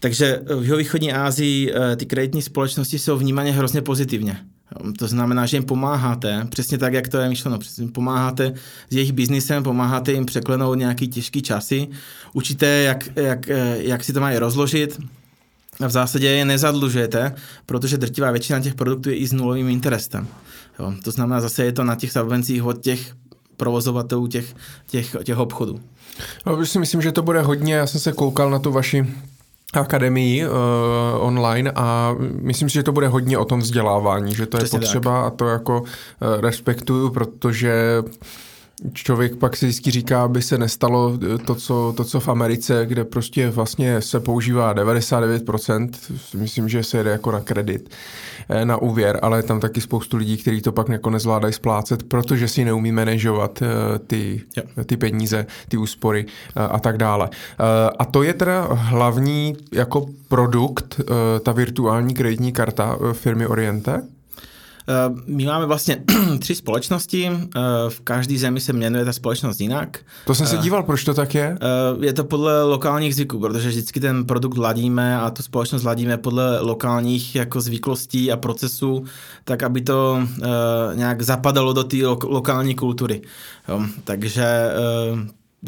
[0.00, 4.38] Takže v východní Ázii eh, ty kreditní společnosti jsou vnímané hrozně pozitivně.
[4.98, 8.54] To znamená, že jim pomáháte, přesně tak, jak to je myšleno, přesně pomáháte
[8.90, 11.88] s jejich biznisem, pomáháte jim překlenout nějaký těžký časy,
[12.32, 15.00] učíte, jak, jak, eh, jak si to mají rozložit,
[15.80, 17.34] a v zásadě je nezadlužujete,
[17.66, 20.28] protože drtivá většina těch produktů je i s nulovým interesem.
[20.78, 23.14] Jo, to znamená, zase je to na těch subvencích od těch
[23.56, 24.54] provozovatelů těch,
[24.86, 25.80] těch, těch obchodů.
[26.46, 29.06] No, si myslím, že to bude hodně, já jsem se koukal na tu vaši
[29.72, 30.52] akademii uh,
[31.18, 34.80] online a myslím si, že to bude hodně o tom vzdělávání, že to Přesně je
[34.80, 35.32] potřeba tak.
[35.32, 35.86] a to jako uh,
[36.40, 38.02] respektuju, protože
[38.92, 43.04] člověk pak si vždycky říká, aby se nestalo to co, to, co v Americe, kde
[43.04, 45.90] prostě vlastně se používá 99%,
[46.34, 47.90] myslím, že se jede jako na kredit,
[48.48, 52.02] eh, na úvěr, ale je tam taky spoustu lidí, kteří to pak jako nezvládají splácet,
[52.02, 54.42] protože si neumí manažovat eh, ty,
[54.86, 57.28] ty peníze, ty úspory eh, a tak dále.
[57.98, 61.00] A to je teda hlavní jako produkt,
[61.42, 64.02] ta virtuální kreditní karta firmy Oriente?
[64.88, 66.04] Eh, my máme vlastně
[66.38, 69.98] tři společnosti, eh, v každé zemi se jmenuje ta společnost jinak.
[70.26, 71.58] To jsem se eh, díval, proč to tak je?
[72.00, 76.60] Je to podle lokálních zvyků, protože vždycky ten produkt ladíme a tu společnost ladíme podle
[76.60, 79.04] lokálních jako zvyklostí a procesů,
[79.44, 80.28] tak aby to
[80.94, 83.22] nějak zapadalo do té lokální kultury.
[83.68, 84.70] Jo, takže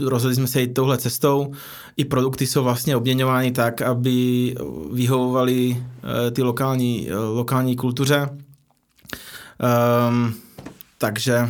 [0.00, 1.52] rozhodli jsme se jít touhle cestou.
[1.96, 4.54] I produkty jsou vlastně obměňovány tak, aby
[4.92, 5.82] vyhovovaly
[6.32, 8.28] ty lokální, lokální kultuře.
[10.08, 10.34] Um,
[10.98, 11.48] takže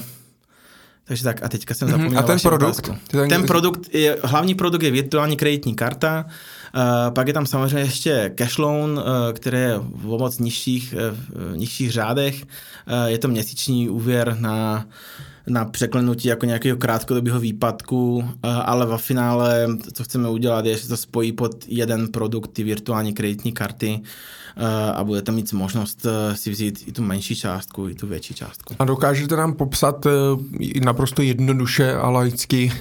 [1.08, 2.18] takže tak a teďka jsem zapomněl.
[2.18, 2.90] A ten produkt?
[3.08, 7.80] Ten, ten produkt, je, hlavní produkt je virtuální kreditní karta, uh, pak je tam samozřejmě
[7.80, 10.94] ještě cash loan, uh, které je v moc nižších,
[11.50, 12.42] uh, nižších řádech.
[12.42, 14.86] Uh, je to měsíční úvěr na
[15.48, 20.96] na překlenutí jako nějakého krátkodobého výpadku, ale ve finále, co chceme udělat, je, že to
[20.96, 24.45] spojí pod jeden produkt, ty virtuální kreditní karty, Eh,
[24.94, 28.74] a budete mít možnost eh, si vzít i tu menší částku, i tu větší částku.
[28.78, 32.72] A dokážete nám popsat eh, naprosto jednoduše a laicky,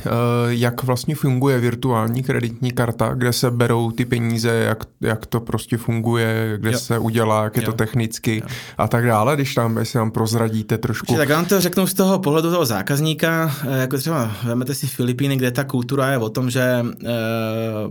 [0.48, 5.78] jak vlastně funguje virtuální kreditní karta, kde se berou ty peníze, jak, jak to prostě
[5.78, 6.80] funguje, kde jo.
[6.80, 7.72] se udělá, jak je jo.
[7.72, 8.48] to technicky jo.
[8.78, 11.06] a tak dále, když tam, jestli nám prozradíte trošku.
[11.06, 15.38] Čiže tak vám to řeknu z toho pohledu toho zákazníka, jako třeba vezmete si Filipíny,
[15.38, 16.86] kde ta kultura je o tom, že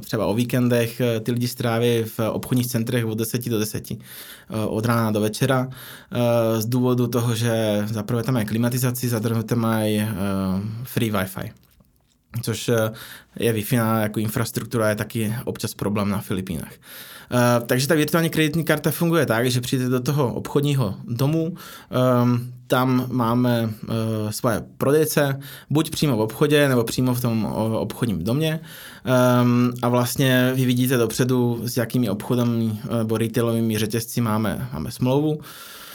[0.00, 3.96] třeba o víkendech ty lidi stráví v obchodních centrech od 10 do 10 10 eh,
[4.66, 9.42] od rána do večera eh, z důvodu toho, že zaprvé tam mají klimatizaci, za druhé
[9.42, 10.08] tam mají eh,
[10.84, 11.50] free Wi-Fi
[12.42, 12.70] což
[13.38, 16.72] je Wi-Fi jako infrastruktura je taky občas problém na Filipínách.
[17.66, 21.54] Takže ta virtuální kreditní karta funguje tak, že přijdete do toho obchodního domu,
[22.22, 25.40] um, tam máme uh, svoje prodejce,
[25.70, 27.44] buď přímo v obchodě, nebo přímo v tom
[27.74, 28.60] obchodním domě
[29.42, 35.40] um, a vlastně vy vidíte dopředu, s jakými obchodem nebo retailovými řetězci máme, máme smlouvu.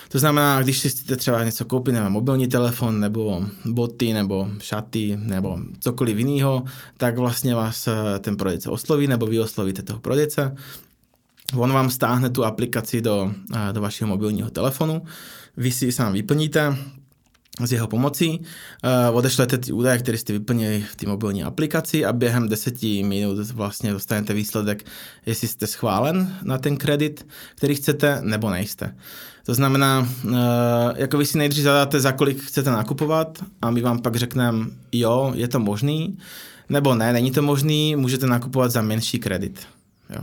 [0.09, 5.17] To znamená, když si chcete třeba něco koupit, nebo mobilní telefon, nebo boty, nebo šaty,
[5.21, 6.63] nebo cokoliv jiného,
[6.97, 10.55] tak vlastně vás eh, ten prodejce osloví, nebo vy oslovíte toho prodejce.
[11.55, 15.01] On vám stáhne tu aplikaci do, eh, do vašeho mobilního telefonu,
[15.59, 16.77] vy si sám vyplníte,
[17.65, 18.39] s jeho pomocí.
[18.39, 23.51] Uh, odešlete ty údaje, které jste vyplnili v té mobilní aplikaci a během deseti minut
[23.51, 24.85] vlastně dostanete výsledek,
[25.25, 28.95] jestli jste schválen na ten kredit, který chcete, nebo nejste.
[29.45, 30.31] To znamená, uh,
[30.95, 35.31] jako vy si nejdřív zadáte, za kolik chcete nakupovat a my vám pak řekneme, jo,
[35.35, 36.17] je to možný,
[36.69, 39.67] nebo ne, není to možný, můžete nakupovat za menší kredit.
[40.09, 40.21] Jo.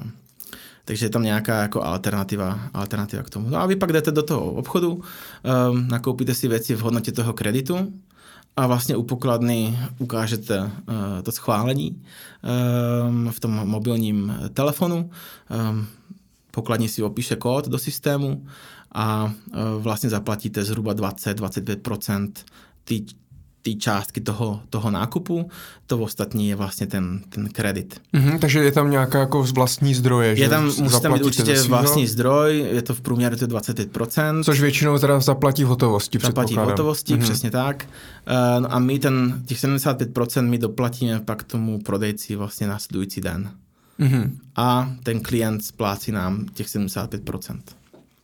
[0.87, 3.51] Takže je tam nějaká jako alternativa, alternativa k tomu.
[3.51, 7.33] No a vy pak jdete do toho obchodu, um, nakoupíte si věci v hodnotě toho
[7.33, 7.93] kreditu
[8.57, 10.71] a vlastně u pokladny ukážete uh,
[11.23, 12.03] to schválení
[13.09, 15.11] um, v tom mobilním telefonu.
[15.71, 15.87] Um,
[16.51, 18.47] pokladní si opíše kód do systému
[18.93, 22.31] a uh, vlastně zaplatíte zhruba 20-25%
[22.85, 23.05] ty
[23.67, 25.51] té částky toho, toho nákupu,
[25.87, 28.01] to ostatní je vlastně ten, ten kredit.
[28.15, 32.07] Mm-hmm, takže je tam nějaká jako vlastní zdroje, je že tam, musíte mít určitě vlastní
[32.07, 34.45] zdroj, je to v průměru to 25%.
[34.45, 37.23] Což většinou teda zaplatí v hotovosti, Zaplatí v hotovosti, mm-hmm.
[37.23, 37.85] přesně tak.
[37.85, 43.51] Uh, no a my ten, těch 75% my doplatíme pak tomu prodejci vlastně následující den.
[44.01, 44.31] Mm-hmm.
[44.57, 47.59] A ten klient splácí nám těch 75%.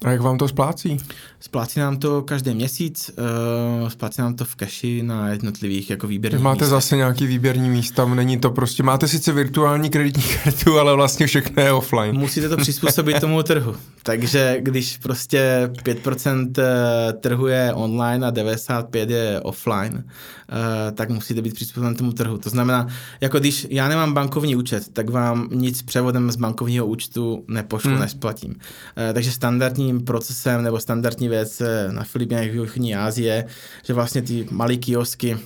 [0.05, 0.99] A jak vám to splácí?
[1.41, 3.11] Splácí nám to každý měsíc,
[3.83, 6.69] uh, splácí nám to v cashi na jednotlivých jako výběrních Máte místech.
[6.69, 11.63] zase nějaký výběrní místa, není to prostě, máte sice virtuální kreditní kartu, ale vlastně všechno
[11.63, 12.19] je offline.
[12.19, 13.77] Musíte to přizpůsobit tomu trhu.
[14.03, 21.43] Takže když prostě 5% eh, trhu je online a 95% je offline, uh, tak musíte
[21.43, 22.39] být přizpůsoben tomu trhu.
[22.39, 22.87] To znamená,
[23.21, 28.01] jako když já nemám bankovní účet, tak vám nic převodem z bankovního účtu nepošlu, hmm.
[28.01, 28.51] nesplatím.
[28.51, 28.57] Uh,
[29.15, 29.31] takže
[29.93, 33.45] standardním procesem nebo standardní věc na Filipínách v Jižní Asie,
[33.85, 35.39] že vlastně ty malé kiosky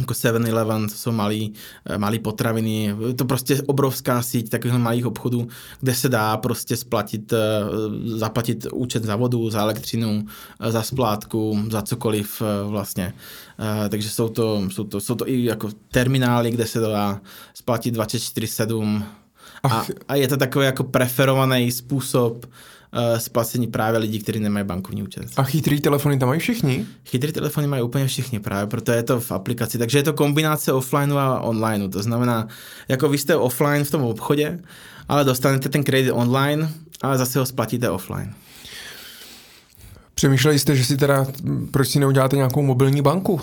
[0.00, 1.52] jako 7-Eleven, to jsou malý,
[1.86, 5.48] eh, malý potraviny, je to prostě obrovská síť takových malých obchodů,
[5.80, 7.38] kde se dá prostě splatit, eh,
[8.18, 10.26] zaplatit účet za vodu, za elektřinu,
[10.60, 13.14] eh, za splátku, za cokoliv vlastně.
[13.88, 17.20] Takže jsou to, jsou to, jsou to i jako terminály, kde se dá
[17.54, 19.04] splatit 24-7
[19.62, 22.46] a, a je to takový jako preferovaný způsob
[22.94, 25.24] uh, splacení právě lidí, kteří nemají bankovní účet.
[25.36, 26.86] A chytrý telefony tam mají všichni?
[27.04, 29.78] Chytrý telefony mají úplně všichni právě, proto je to v aplikaci.
[29.78, 31.88] Takže je to kombinace offline a online.
[31.88, 32.48] To znamená,
[32.88, 34.58] jako vy jste offline v tom obchodě,
[35.08, 36.70] ale dostanete ten kredit online,
[37.02, 38.34] ale zase ho splatíte offline.
[40.14, 41.26] Přemýšleli jste, že si teda,
[41.70, 43.40] proč si neuděláte nějakou mobilní banku?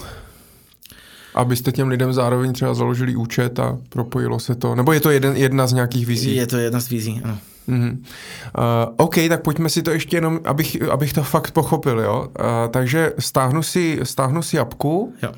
[1.36, 4.76] Abyste těm lidem zároveň třeba založili účet a propojilo se to.
[4.76, 6.36] Nebo je to jeden, jedna z nějakých vizí?
[6.36, 7.38] Je to jedna z vizí, ano.
[7.70, 7.98] Mm-hmm.
[7.98, 12.28] Uh, OK, tak pojďme si to ještě jenom, abych, abych to fakt pochopil, jo.
[12.40, 15.14] Uh, takže stáhnu si, stáhnu si apku.
[15.24, 15.34] Jo.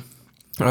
[0.62, 0.68] Uh,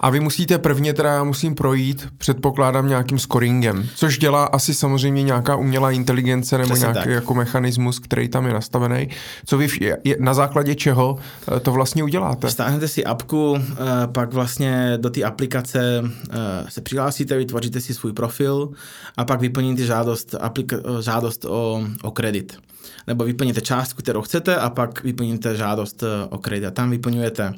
[0.00, 5.22] a vy musíte prvně, teda já musím projít, předpokládám nějakým scoringem, což dělá asi samozřejmě
[5.22, 7.08] nějaká umělá inteligence nebo Přesně nějaký tak.
[7.14, 9.08] jako mechanismus, který tam je nastavený.
[9.46, 11.18] Co vy, vš- je, na základě čeho
[11.56, 12.50] eh, to vlastně uděláte?
[12.50, 13.66] Stáhnete si apku, eh,
[14.06, 16.36] pak vlastně do té aplikace eh,
[16.68, 18.68] se přihlásíte, vytvoříte si svůj profil
[19.16, 22.58] a pak vyplníte žádost, aplika- eh, žádost o, o kredit.
[23.06, 26.66] Nebo vyplníte částku, kterou chcete a pak vyplníte žádost eh, o kredit.
[26.66, 27.54] A tam vyplňujete,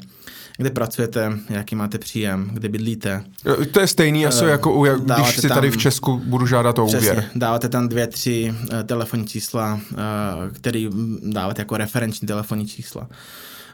[0.59, 3.25] kde pracujete, jaký máte příjem, kde bydlíte.
[3.73, 6.47] To je stejný asi Eh, jako u, jak- když si tady v tam- Česku budu
[6.47, 7.03] žádat o úvěr.
[7.03, 9.97] Přesně, dáváte tam dvě, tři eh, telefonní čísla, eh,
[10.53, 10.91] který
[11.23, 13.09] dáváte jako referenční telefonní čísla.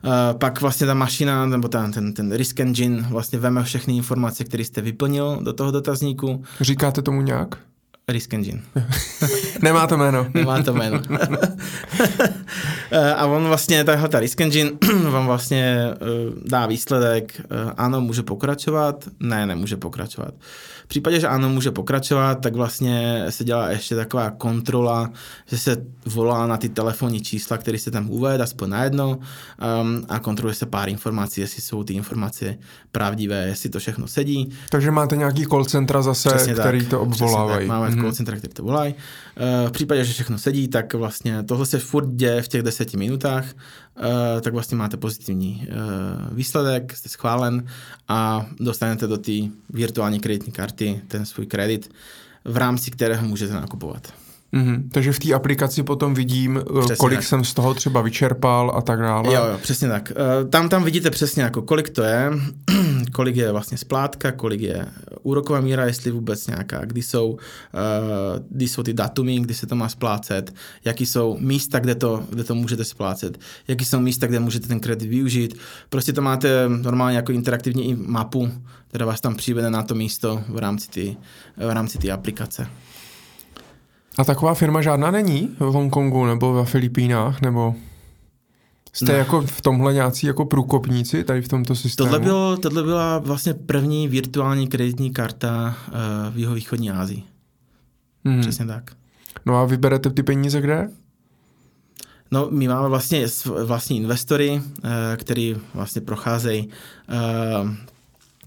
[0.04, 4.44] Uh, pak vlastně ta mašina, nebo ten, ten, ten risk engine vlastně veme všechny informace,
[4.44, 6.44] které jste vyplnil do toho dotazníku.
[6.60, 7.58] Říkáte tomu nějak?
[8.08, 8.62] Risk engine.
[9.62, 10.26] Nemá to jméno.
[10.34, 11.00] Nemá to jméno.
[12.90, 14.70] Eh, a on vlastně, tahle ta risk engine
[15.10, 15.96] vám vlastně eh,
[16.44, 20.34] dá výsledek, eh, ano, může pokračovat, ne, nemůže pokračovat.
[20.84, 25.10] V případě, že ano, může pokračovat, tak vlastně se dělá ještě taková kontrola,
[25.46, 29.10] že se volá na ty telefonní čísla, které se tam uvede, aspoň na jedno,
[29.82, 32.56] um, a kontroluje se pár informací, jestli jsou ty informace
[32.92, 34.50] pravdivé, jestli to všechno sedí.
[34.70, 37.58] Takže máte nějaký call centra zase, Přesně který tak, to obvolávají.
[37.58, 37.98] Tak, máme Mhm.
[37.98, 38.02] mm-hmm.
[38.02, 38.94] call centra, který to volají.
[39.36, 42.96] Eh, V případě, že všechno sedí, tak vlastně tohle se furt děje v těch deseti
[42.96, 43.44] minutách,
[44.40, 45.74] tak vlastně máte pozitivní eh,
[46.32, 47.66] výsledek, jste schválen
[48.08, 49.32] a dostanete do té
[49.70, 51.90] virtuální kreditní karty ten svůj kredit,
[52.44, 54.12] v rámci kterého můžete nakupovat.
[54.54, 54.88] Mhm.
[54.92, 57.24] Takže v té aplikaci potom vidím, eh, Přesně kolik tak.
[57.26, 59.34] jsem z toho třeba vyčerpal a tak dále.
[59.34, 60.12] Jo, jo, přesně tak.
[60.16, 62.30] Eh, Tam, tam vidíte přesně, jako kolik to je,
[63.12, 64.86] kolik je vlastně splátka, kolik je
[65.22, 67.36] úroková míra, jestli vůbec nějaká, kdy jsou,
[67.74, 70.54] eh, kdy jsou ty datumy, kdy se to má splácet,
[70.84, 74.80] jaký jsou místa, kde to, kde to můžete splácet, jaký jsou místa, kde můžete ten
[74.80, 75.54] kredit využít.
[75.88, 78.50] Prostě to máte normálně jako interaktivní mapu,
[78.88, 81.16] která vás tam přivede na to místo v rámci ty,
[81.56, 82.66] v rámci ty aplikace.
[84.18, 87.74] A taková firma žádná není v Hongkongu nebo ve Filipínách, nebo
[88.92, 89.18] jste Ne.
[89.18, 92.06] jako v tomhle nějací jako průkopníci tady v tomto systému?
[92.10, 95.92] Tohle, bylo, tohle byla vlastně první virtuální kreditní karta eh,
[96.30, 97.22] v jihovýchodní Asii.
[98.24, 98.40] Mhm.
[98.40, 98.90] Přesně tak.
[99.46, 100.88] No a vyberete ty peníze kde?
[102.30, 103.26] No, my máme vlastně
[103.64, 106.68] vlastní investory, eh, který vlastně procházejí
[107.08, 107.14] eh,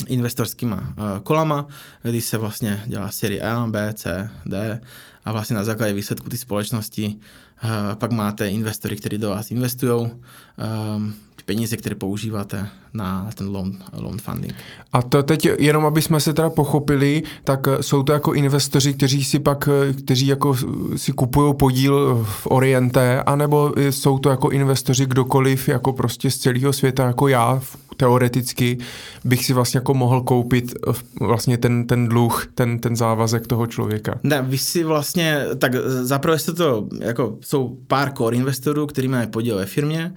[0.08, 1.68] investorskýma eh, kolama,
[2.02, 4.82] kdy se vlastně dělá série A, B, C, D
[5.28, 7.16] a vlastně na základě výsledku ty společnosti
[7.64, 10.10] eh, pak máte investory, kteří do vás investují,
[10.58, 11.14] ty
[11.48, 14.54] peníze, které používáte na ten loan, loan funding.
[14.94, 18.94] A to teď jenom, aby jsme se teda pochopili, tak eh, jsou to jako investoři,
[18.94, 20.56] kteří si pak, eh, kteří jako
[20.96, 26.38] si kupují podíl v Oriente, anebo eh, jsou to jako investoři kdokoliv, jako prostě z
[26.38, 27.62] celého světa, jako já,
[27.98, 28.78] teoreticky
[29.26, 30.74] bych si vlastně jako mohl koupit
[31.22, 34.20] vlastně ten, ten dluh, ten, ten závazek toho člověka.
[34.24, 35.72] Ne, vy si vlastně, tak
[36.02, 40.14] zaprvé jste to, jako jsou pár core investorů, který mají podíl ve firmě,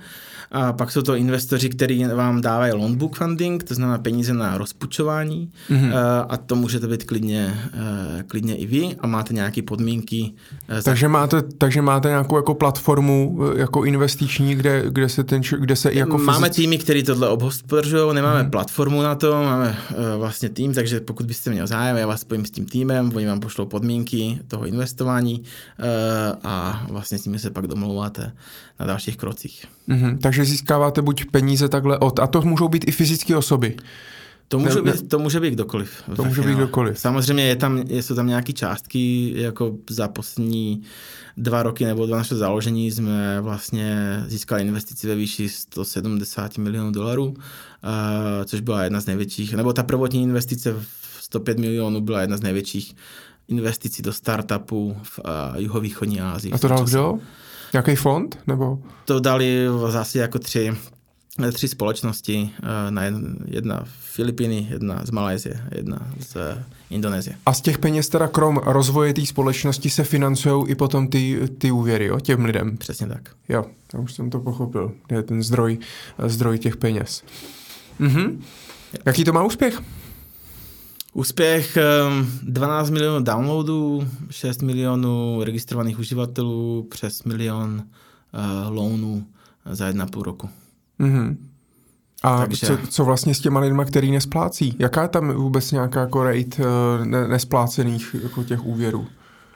[0.52, 4.58] a pak jsou to investoři, kteří vám dávají loan book funding, to znamená peníze na
[4.58, 5.92] rozpučování mm-hmm.
[6.28, 10.32] a to můžete být klidně, eh, klidně i vy a máte nějaké podmínky.
[10.68, 15.42] za- Takže máte, takže máte nějakou jako platformu eh, jako investiční, kde, kde se ten,
[15.58, 18.50] kde se i jako máme fyzic- týmy, který tohle obhospodařují, nemáme hmm.
[18.50, 19.76] platformu na to, máme
[20.18, 23.40] vlastně tým, takže pokud byste měl zájem, já vás spojím s tím týmem, oni vám
[23.40, 25.42] pošlou podmínky toho investování
[26.44, 28.32] a vlastně s nimi se pak domlouváte
[28.80, 29.64] na dalších krocích.
[29.86, 33.76] Mhm, takže získáváte buď peníze takhle od, a to můžou být i fyzické osoby.
[34.48, 36.02] To může, Ne- být, to může být kdokoliv.
[36.16, 36.98] To může být kdokoliv.
[36.98, 40.82] Samozřejmě je tam, jsou tam nějaké částky, jako za poslední
[41.36, 47.34] dva roky nebo dva naše založení jsme vlastně získali investici ve výši 170 milionů dolarů,
[47.38, 50.86] eh, což byla jedna z největších, nebo ta prvotní investice v
[51.20, 52.94] 105 milionů byla jedna z největších
[53.48, 56.52] investicí do startupů v uh, jihovýchodní Asii.
[56.52, 57.18] A to dal kdo?
[57.72, 58.38] Nějaký fond?
[58.46, 58.78] Nebo?
[59.04, 60.72] To dali zase jako tři,
[61.52, 63.02] tři společnosti, eh, na
[63.44, 66.36] jedna, Filipíny, jedna z Malajzie, jedna z
[66.90, 67.36] Indonésie.
[67.46, 71.70] A z těch peněz teda krom rozvoje té společnosti se financují i potom ty, ty
[71.70, 72.76] úvěry, jo, těm lidem.
[72.76, 73.30] Přesně tak.
[73.48, 73.64] Jo,
[73.94, 74.92] já už jsem to pochopil.
[75.10, 75.78] Je ten zdroj,
[76.26, 77.22] zdroj těch peněz.
[77.98, 78.42] Mhm.
[79.06, 79.82] Jaký to má úspěch?
[81.12, 81.82] Úspěch eh,
[82.42, 87.82] 12 milionů downloadů, 6 milionů registrovaných uživatelů, přes milion
[88.34, 89.26] uh, loanů
[89.70, 90.48] za jedna půl roku.
[90.98, 91.46] Mhm.
[92.22, 94.76] A Takže- co, co vlastně s těma lidma, který nesplácí?
[94.78, 96.62] Jaká je tam vůbec nějaká jako rate
[97.04, 99.06] ne, nesplácených jako těch úvěrů?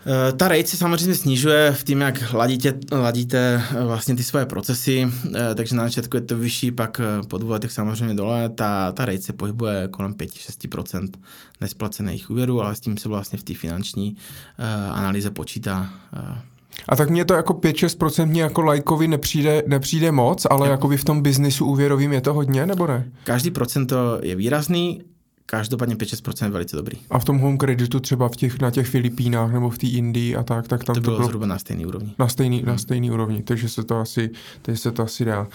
[0.07, 4.47] Eh, ta rate se samozřejmě snižuje v tím, jak ladíte, ladíte eh, vlastně ty svoje
[4.47, 8.49] procesy, eh, takže na začátku je to vyšší, pak po dvou letech samozřejmě dole.
[8.49, 11.09] Ta, ta rate se pohybuje kolem 5-6%
[11.61, 14.17] nesplacených úvěrů, ale s tím se vlastně v té finanční
[14.93, 15.91] analýze počítá
[16.89, 20.97] a tak mně to jako 5-6% mě jako lajkovi nepřijde, nepřijde moc, ale jako by
[20.97, 23.11] v tom biznisu úvěrovým je to hodně, nebo ne?
[23.25, 25.03] Každý procento je výrazný,
[25.47, 26.99] Každopádně 5-6% je velice dobrý.
[27.11, 30.37] A v tom home kreditu třeba v těch, na těch Filipínách nebo v té Indii
[30.37, 32.15] a tak, tak tam to bylo, to bylo zhruba na stejný úrovni.
[32.19, 32.67] Na stejný, hmm.
[32.67, 34.31] na stejný úrovni, takže se to asi,
[34.63, 35.47] takže se to asi dá.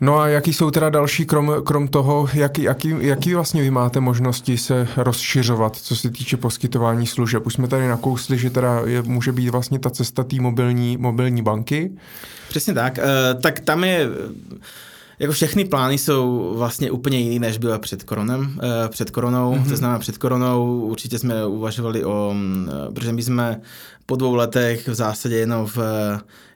[0.00, 4.00] No a jaký jsou teda další, krom, krom toho, jaký, jaký, jaký vlastně vy máte
[4.00, 7.46] možnosti se rozšiřovat, co se týče poskytování služeb?
[7.46, 11.42] Už jsme tady nakousli, že teda je, může být vlastně ta cesta té mobilní, mobilní
[11.42, 11.90] banky.
[12.48, 12.98] Přesně tak.
[12.98, 14.08] Uh, tak tam je
[15.20, 19.68] jako všechny plány jsou vlastně úplně jiný, než bylo před koronem, eh, před koronou, mm-hmm.
[19.68, 23.60] to znamená před koronou určitě jsme uvažovali o, mm, protože my jsme
[24.06, 25.78] po dvou letech v zásadě jenom v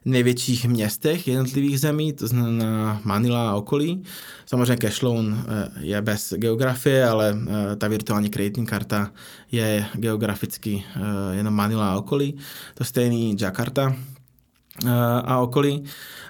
[0.05, 4.03] největších městech jednotlivých zemí, to znamená Manila a okolí.
[4.47, 7.37] Samozřejmě cashloan eh, je bez geografie, ale
[7.73, 9.11] eh, ta virtuální kreditní karta
[9.53, 10.85] je geograficky
[11.33, 12.37] jenom Manila a okolí.
[12.75, 13.97] To stejný Jakarta,
[15.25, 15.85] a okolí.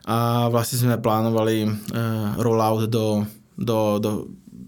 [0.04, 1.68] A vlastně jsme plánovali
[2.36, 3.26] rollout do,
[3.58, 4.24] do, do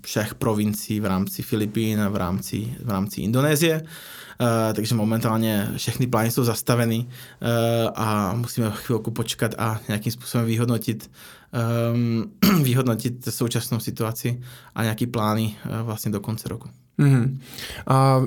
[0.06, 3.82] všech provincií v rámci Filipín a v rámci, v rámci Indonésie.
[4.40, 7.08] Uh, takže momentálně všechny plány jsou zastaveny uh,
[7.94, 11.10] a musíme chvilku počkat a nějakým způsobem vyhodnotit,
[11.92, 12.32] um,
[12.62, 14.40] vyhodnotit současnou situaci
[14.74, 16.68] a nějaký plány uh, vlastně do konce roku.
[16.98, 17.38] Mm-hmm.
[17.86, 18.26] A e,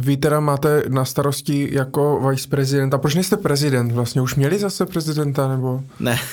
[0.00, 2.98] vy teda máte na starosti jako vice prezidenta.
[2.98, 3.92] Proč nejste prezident?
[3.92, 5.84] Vlastně už měli zase prezidenta, nebo?
[6.00, 6.18] Ne.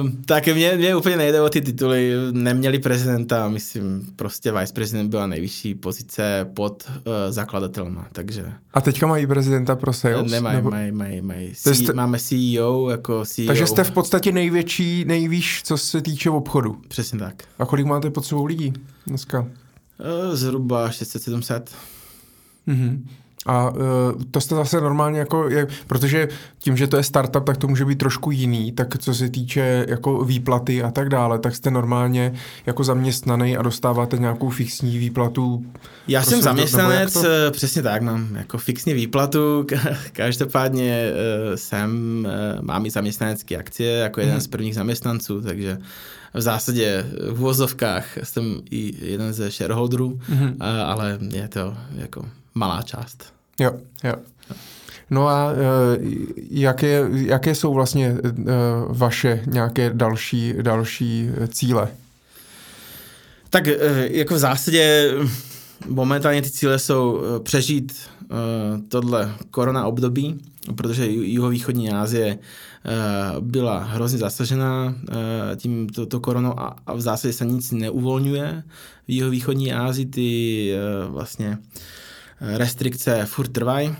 [0.00, 2.12] Um, tak mě, mě úplně nejde o ty tituly.
[2.32, 8.52] Neměli prezidenta, myslím, prostě vice prezident byla nejvyšší pozice pod uh, zakladatelma, takže...
[8.74, 10.32] A teďka mají prezidenta pro sales?
[10.32, 10.70] Nemají, nebo...
[10.70, 11.54] mají, mají, mají.
[11.54, 11.92] C- jste...
[11.92, 13.46] Máme CEO jako CEO.
[13.46, 16.80] Takže jste v podstatě největší, nejvýš, co se týče obchodu.
[16.88, 17.44] Přesně tak.
[17.58, 18.72] A kolik máte pod sebou lidí
[19.06, 19.40] dneska?
[19.40, 21.62] Uh, zhruba 600-700.
[22.66, 23.08] Mhm.
[23.46, 23.78] A uh,
[24.30, 27.84] to jste zase normálně jako, je, protože tím, že to je startup, tak to může
[27.84, 32.32] být trošku jiný, tak co se týče jako výplaty a tak dále, tak jste normálně
[32.66, 35.66] jako zaměstnaný a dostáváte nějakou fixní výplatu.
[36.08, 39.66] Já jsem zaměstnanec, to, eh, přesně tak, mám jako fixní výplatu,
[40.12, 41.90] každopádně uh, jsem,
[42.26, 44.40] uh, mám i zaměstnanecké akcie jako jeden hmm.
[44.40, 45.78] z prvních zaměstnanců, takže
[46.34, 50.54] v zásadě v vozovkách jsem i jeden ze shareholderů, mm-hmm.
[50.86, 52.24] ale je to jako
[52.60, 53.32] malá část.
[53.58, 53.70] Jo,
[54.04, 54.14] jo.
[55.10, 55.98] No a eh,
[56.50, 58.32] jaké, jaké jsou vlastně eh,
[58.88, 61.88] vaše nějaké další, další cíle?
[63.50, 65.14] Tak eh, jako v zásadě
[65.88, 67.92] momentálně ty cíle jsou přežít
[68.88, 70.40] tohle korona období,
[70.76, 72.38] protože jihovýchodní Asie
[73.40, 74.94] byla hrozně zasažená
[75.56, 78.62] tím to, to koronou a, a v zásadě se nic neuvolňuje.
[79.08, 80.72] V jihovýchodní Asii ty
[81.08, 81.58] vlastně
[82.40, 83.96] restrikce furt trvají,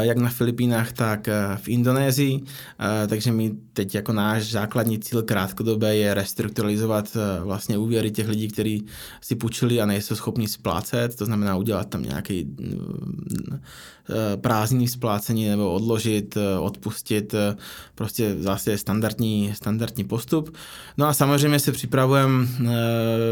[0.00, 2.40] jak na Filipínách, tak eh, v Indonésii.
[2.42, 8.48] Eh, takže my teď jako náš základní cíl krátkodobé je restrukturalizovat vlastně úvěry těch lidí,
[8.48, 8.86] kteří
[9.20, 13.60] si půjčili a nejsou schopni splácet, to znamená udělat tam nějaký mm,
[14.40, 17.34] prázdný splácení nebo odložit, odpustit,
[17.94, 20.56] prostě zase standardní, standardní postup.
[20.96, 22.48] No a samozřejmě se připravujeme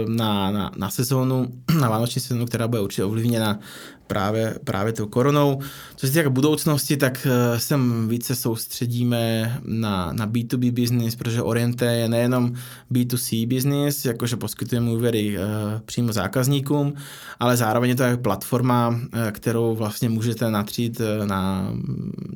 [0.09, 1.47] na, na, na sezónu,
[1.81, 3.59] na vánoční sezónu, která bude určitě ovlivněna
[4.09, 5.61] právě, právě tou koronou.
[5.97, 7.77] Co se týká budoucnosti, tak eh, se
[8.07, 12.53] více soustředíme na, na B2B business, protože Oriente je nejenom
[12.93, 15.45] B2C business, jakože poskytujeme úvěry uh,
[15.85, 16.95] přímo zákazníkům,
[17.41, 21.73] ale zároveň je to jako platforma, uh, kterou vlastně můžete natřít na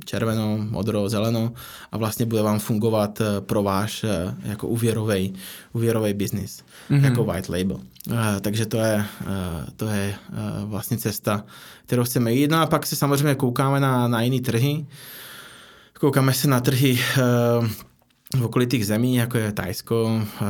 [0.04, 1.52] červeno, modro, zeleno
[1.92, 4.04] a vlastně bude vám fungovat pro váš
[4.44, 5.34] jako úvěrový,
[5.72, 7.04] úvěrový business, mm-hmm.
[7.04, 7.76] jako white label.
[8.10, 11.44] Uh, takže to je, uh, to je uh, vlastně cesta,
[11.86, 12.50] kterou chceme jít.
[12.50, 14.86] No a pak se samozřejmě koukáme na, na jiné trhy.
[16.00, 16.98] Koukáme se na trhy
[17.58, 17.66] uh,
[18.36, 20.48] v okolitých zemí, jako je Tajsko, uh,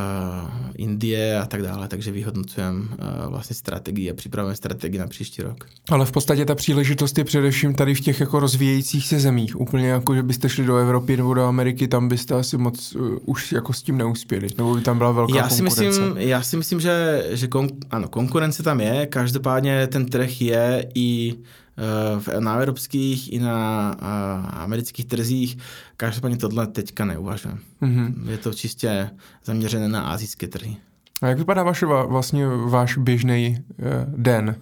[0.75, 2.87] Indie a tak dále, takže vyhodnocujeme uh,
[3.27, 5.65] vlastně strategii a připravujeme strategii na příští rok.
[5.89, 9.59] Ale v podstatě ta příležitost je především tady v těch jako rozvíjejících se zemích.
[9.59, 13.17] Úplně jako, že byste šli do Evropy nebo do Ameriky, tam byste asi moc uh,
[13.25, 16.01] už jako s tím neuspěli, nebo by tam byla velká já si konkurence.
[16.01, 20.89] Myslím, já si myslím, že, že kon, ano, konkurence tam je, každopádně ten trh je
[20.95, 21.62] i Eh,
[22.39, 23.89] na evropských i na
[24.49, 25.57] amerických trzích.
[25.97, 27.61] Každopádně tohle teďka neuvažujeme.
[27.81, 28.29] Mm-hmm.
[28.29, 29.09] Je to čistě
[29.45, 30.77] zaměřené na azijské trhy.
[31.21, 33.85] A jak vypadá vaše, vlastně váš běžný uh,
[34.17, 34.55] den?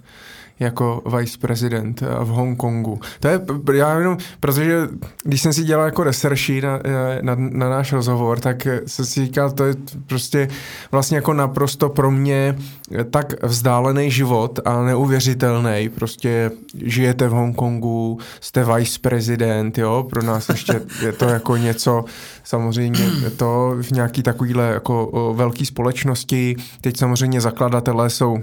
[0.62, 3.00] Jako vice prezident v Hongkongu.
[3.20, 3.42] To je,
[3.74, 4.88] já jenom, protože
[5.24, 6.80] když jsem si dělal jako researchi na,
[7.22, 9.76] na, na náš rozhovor, tak jsem si říkal, to je
[10.08, 10.48] prostě
[10.92, 12.56] vlastně jako naprosto pro mě
[13.12, 15.90] tak vzdálený život a neuvěřitelný.
[15.96, 16.52] Prostě
[16.86, 22.06] žijete v Hongkongu, jste vice prezident, jo, pro nás ještě je to jako něco,
[22.44, 26.56] samozřejmě to v nějaký takovýhle jako velký společnosti.
[26.82, 28.38] Teď samozřejmě zakladatelé jsou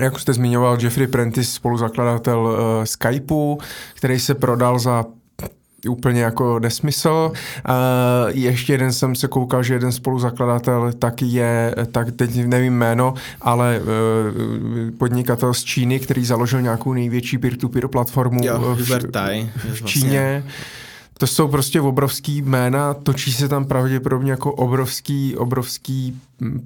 [0.00, 3.58] jak jste zmiňoval, Jeffrey Prentice, spoluzakladatel uh, Skypeu,
[3.94, 5.04] který se prodal za
[5.88, 7.32] úplně jako nesmysl.
[7.32, 13.14] Uh, ještě jeden jsem se koukal, že jeden spoluzakladatel tak je, tak teď nevím jméno,
[13.40, 13.86] ale uh,
[14.98, 18.90] podnikatel z Číny, který založil nějakou největší peer-to-peer platformu jo, v,
[19.74, 20.42] v Číně.
[20.42, 20.52] Vlastně
[21.22, 26.20] to jsou prostě obrovský jména, točí se tam pravděpodobně jako obrovský, obrovský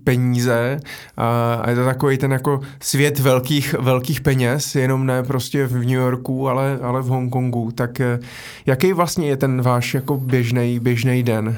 [0.04, 0.80] peníze
[1.16, 5.72] a, a je to takový ten jako svět velkých, velkých peněz, jenom ne prostě v
[5.72, 7.70] New Yorku, ale, ale v Hongkongu.
[7.70, 8.18] Tak eh,
[8.66, 11.56] jaký vlastně je ten váš jako běžný běžný den?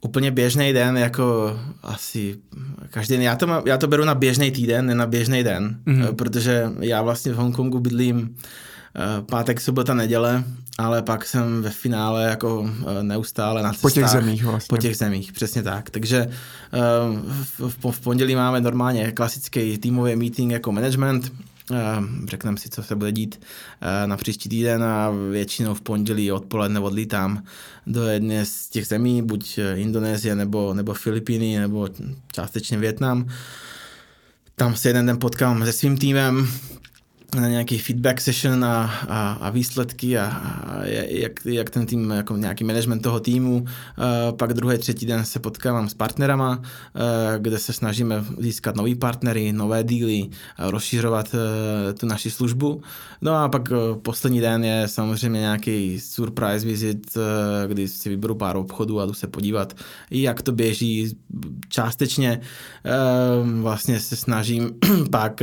[0.00, 2.36] Úplně běžný den, jako asi
[2.90, 3.22] každý den.
[3.22, 6.14] Já to, mám, já to beru na běžný týden, ne na běžný den, mm-hmm.
[6.14, 8.36] protože já vlastně v Hongkongu bydlím
[8.96, 10.44] Eh, pátek, sobota, neděle,
[10.80, 13.82] ale pak jsem ve finále jako eh, neustále na cestách.
[13.82, 14.76] Po těch zemích vlastně.
[14.76, 15.90] Po těch zemích, přesně tak.
[15.90, 16.78] Takže eh,
[17.58, 21.32] v, v pondělí máme normálně klasický týmový meeting jako management,
[22.28, 23.40] řekneme si, co se bude dít
[24.06, 27.42] na příští týden a většinou v pondělí odpoledne odlítám
[27.86, 31.88] do jedné z těch zemí, buď Indonésie nebo, nebo Filipíny nebo
[32.32, 33.28] částečně Větnam.
[34.56, 36.48] Tam se jeden den potkám se svým týmem,
[37.34, 42.36] na nějaký feedback session a, a, a výsledky a, a jak, jak ten tým, jako
[42.36, 43.64] nějaký management toho týmu.
[43.96, 46.62] A pak druhý, třetí den se potkávám s partnerama,
[47.38, 50.28] kde se snažíme získat nový partnery, nové díly,
[50.58, 52.82] rozšířovat e, tu naši službu.
[53.22, 58.34] No a pak e, poslední den je samozřejmě nějaký surprise visit, e, kdy si vyberu
[58.34, 59.74] pár obchodů a jdu se podívat,
[60.10, 61.16] jak to běží.
[61.68, 62.40] Částečně
[63.60, 64.70] vlastně se snažím
[65.10, 65.42] pak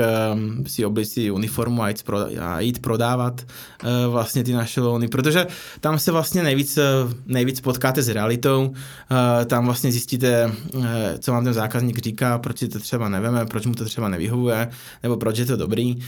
[0.67, 3.41] si oblíct uniformu firmu a jít, proda- a jít prodávat
[3.83, 5.47] uh, vlastně ty naše loany, protože
[5.79, 6.83] tam se vlastně nejvíc, uh,
[7.25, 10.85] nejvíc potkáte s realitou, uh, tam vlastně zjistíte, uh,
[11.19, 14.69] co vám ten zákazník říká, proč si to třeba neveme, proč mu to třeba nevyhovuje,
[15.03, 16.03] nebo proč je to dobrý uh,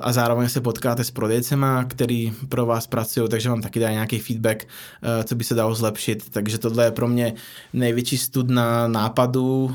[0.00, 4.18] a zároveň se potkáte s prodejcema, který pro vás pracují, takže vám taky dá nějaký
[4.18, 7.34] feedback, uh, co by se dalo zlepšit, takže tohle je pro mě
[7.72, 9.72] největší stud na nápadu, uh,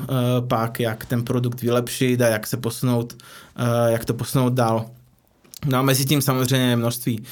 [0.48, 3.45] pak jak ten produkt vylepšit a jak se posunout Eh,
[3.88, 4.86] jak to posunout dál.
[5.65, 7.23] No a mezi tím samozřejmě množství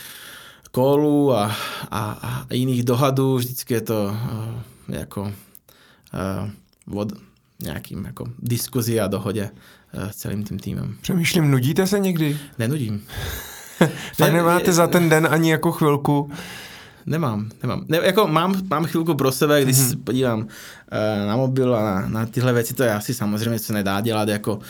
[0.71, 1.55] kolů a,
[1.91, 2.11] a,
[2.49, 7.13] a jiných dohadů, vždycky je to uh, jako uh, od
[7.59, 9.49] nějakým jako diskuzi a dohodě
[9.93, 10.95] uh, s celým tím týmem.
[11.01, 12.37] Přemýšlím, nudíte se někdy?
[12.59, 13.03] Nenudím.
[14.19, 16.31] ne, nemáte za ten den ani jako chvilku
[17.05, 17.85] Nemám, nemám.
[17.87, 19.89] Ne, jako mám, mám chvilku pro sebe, když mm-hmm.
[19.89, 20.47] se podívám
[21.27, 24.55] na mobil a na, na tyhle věci, to je asi samozřejmě se nedá dělat jako
[24.55, 24.61] uh,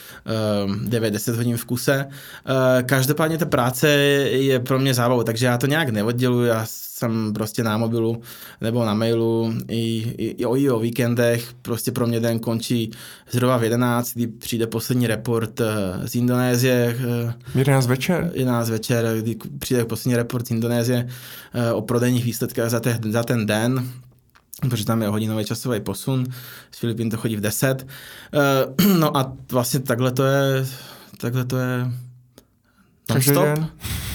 [0.95, 2.05] eh, 9-10 hodin v kuse.
[2.05, 7.33] Uh, každopádně ta práce je pro mě zábavou, takže já to nějak neodděluji, já jsem
[7.33, 8.21] prostě na mobilu
[8.61, 12.91] nebo na mailu i, i, i, o, i o víkendech, prostě pro mě den končí
[13.31, 15.61] zhruba v 11, kdy přijde poslední report
[16.05, 16.97] z Indonésie.
[17.25, 18.31] Uh, 11 večer?
[18.33, 21.07] 11 večer, kdy přijde poslední report z Indonésie
[21.55, 23.89] uh, o prodejních výsledkách za, te, za ten den,
[24.69, 26.25] protože tam je hodinový časový posun,
[26.71, 27.87] z Filipín to chodí v 10.
[28.77, 30.67] Uh, no a vlastně takhle to je,
[31.17, 31.91] takhle to je
[33.07, 33.67] Každý den?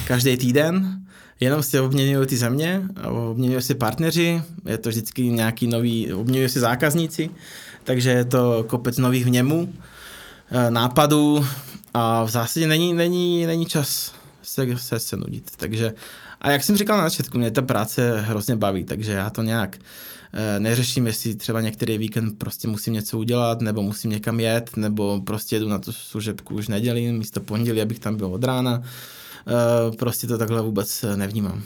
[0.07, 1.01] Každý týden
[1.41, 2.83] jenom se obměňují ty země,
[3.31, 7.31] obměňují se partneři, je to vždycky nějaký nový, obměňují se zákazníci,
[7.85, 9.73] takže je to kopec nových vněmů,
[10.51, 11.47] eh, nápadů
[11.95, 15.51] a v zásadě není, není, není čas se, se, se nudit.
[15.57, 15.95] Takže,
[16.41, 19.77] a jak jsem říkal na začátku, mě ta práce hrozně baví, takže já to nějak
[19.77, 19.81] eh,
[20.59, 25.57] neřeším, jestli třeba některý víkend prostě musím něco udělat, nebo musím někam jet, nebo prostě
[25.57, 28.83] jedu na tu služebku už neděli, místo pondělí, abych tam byl od rána.
[29.49, 31.63] Eh, prostě to takhle vůbec eh, nevnímám.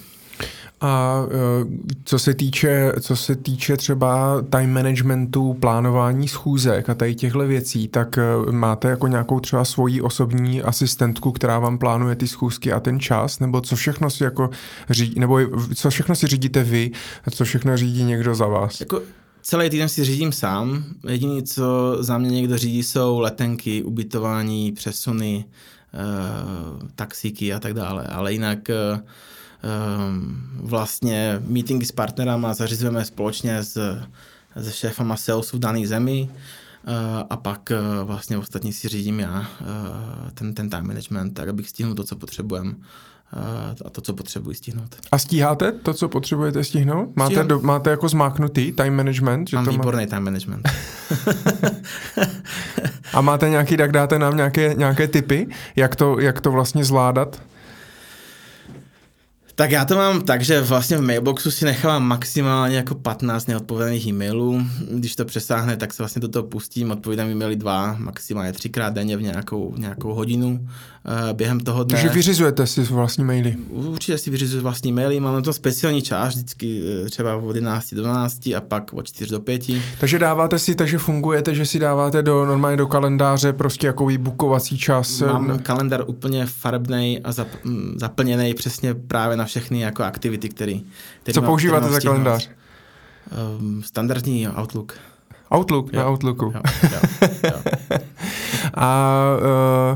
[0.83, 1.67] A eh,
[2.05, 7.89] co se týče, co se týče třeba time managementu, plánování schůzek a tady těchto věcí,
[7.89, 8.19] tak
[8.51, 13.41] máte jako nějakou třeba svoji osobní asistentku, která vám plánuje ty schůzky a ten čas,
[13.41, 14.51] nebo co všechno si jako
[14.91, 15.39] řídí, nebo
[15.75, 16.91] co všechno si řídíte vy
[17.25, 18.81] a co všechno řídí někdo za vás?
[18.81, 19.03] Jako
[19.43, 20.85] celý týden si řídím sám.
[21.09, 25.45] Jediné, co za mě někdo řídí, jsou letenky, ubytování, přesuny,
[25.95, 28.07] Eh, taxíky a tak dále.
[28.07, 28.59] Ale jinak
[30.55, 34.03] vlastně meetingy s partnerama zařizujeme společně s,
[34.63, 36.29] se šéfama salesu v dané zemi
[37.31, 37.73] a pak
[38.05, 39.47] vlastně ostatní si řídím já
[40.35, 42.75] ten, ten time management, tak abych stihnul to, co potřebujeme
[43.85, 44.97] a to, co potřebuji stihnout.
[45.13, 47.17] A stíháte to, co potřebujete stihnout?
[47.17, 49.51] Máte, do, máte jako zmáknutý time management?
[49.51, 50.11] Že Mám to výborný má...
[50.11, 50.69] time management.
[53.13, 57.43] a máte nějaký, tak dáte nám nějaké, nějaké typy, jak to, jak to vlastně zvládat?
[59.55, 64.07] Tak já to mám tak, že vlastně v mailboxu si nechávám maximálně jako 15 neodpovědaných
[64.07, 64.63] e-mailů.
[64.91, 69.17] Když to přesáhne, tak se vlastně do toho pustím, odpovídám e-maily dva, maximálně třikrát denně
[69.17, 70.69] v nějakou, nějakou hodinu
[71.05, 71.99] uh, během toho dne.
[71.99, 73.57] Takže vyřizujete si vlastní maily?
[73.69, 78.03] Určitě si vyřizuji vlastní maily, mám to speciální čas, vždycky eh, třeba od 11 do
[78.03, 79.63] 12 a pak od 4 do 5.
[80.01, 84.79] Takže dáváte si, takže fungujete, že si dáváte do normálně do kalendáře prostě jako bukovací
[84.79, 85.21] čas?
[85.21, 87.49] Mám kalendár úplně farebný a zap,
[87.97, 90.75] zaplněný přesně právě na všechny jako aktivity, které...
[91.33, 92.51] Co používáte za kalendář?
[93.59, 94.99] Um, standardní Outlook.
[95.55, 95.99] Outlook, jo.
[96.01, 96.45] na Outlooku.
[96.45, 96.61] Jo,
[96.93, 97.01] jo,
[97.45, 97.99] jo.
[98.75, 99.21] a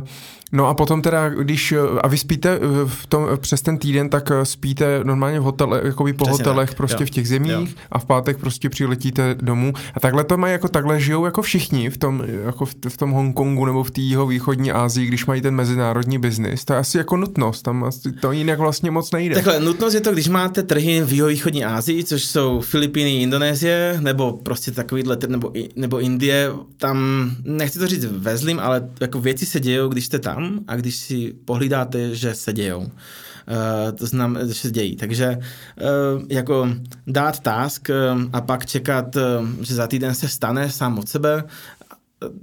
[0.00, 0.08] uh,
[0.52, 4.30] No a potom teda, když, a vy spíte eh, v tom, přes ten týden, tak
[4.30, 6.76] eh, spíte normálně v hotele, jako po Přesně hotelech tak.
[6.76, 7.06] prostě jo.
[7.06, 7.82] v těch zemích jo.
[7.92, 9.72] a v pátek prostě přiletíte domů.
[9.94, 13.10] A takhle to mají jako takhle žijou jako všichni v tom, jako v, v tom
[13.10, 16.64] Hongkongu nebo v té jeho východní Asii, když mají ten mezinárodní biznis.
[16.64, 19.34] To je asi jako nutnost, tam asi to jinak vlastně moc nejde.
[19.34, 23.98] Takhle, nutnost je to, když máte trhy v jeho východní Asii, což jsou Filipíny, Indonésie,
[24.00, 29.60] nebo prostě takovýhle, nebo, nebo Indie, tam, nechci to říct vezlím, ale jako věci se
[29.60, 32.80] dějou, když jste tam tam a když si pohlídáte, že se dějou.
[32.80, 34.96] Uh, to znamená, že se dějí.
[34.96, 36.68] Takže uh, jako
[37.06, 39.16] dát task uh, a pak čekat,
[39.60, 41.44] že za týden se stane sám od sebe,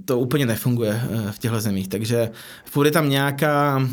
[0.04, 1.88] to úplně nefunguje v těchto zemích.
[1.88, 2.30] Takže
[2.74, 3.88] bude tam nějaká,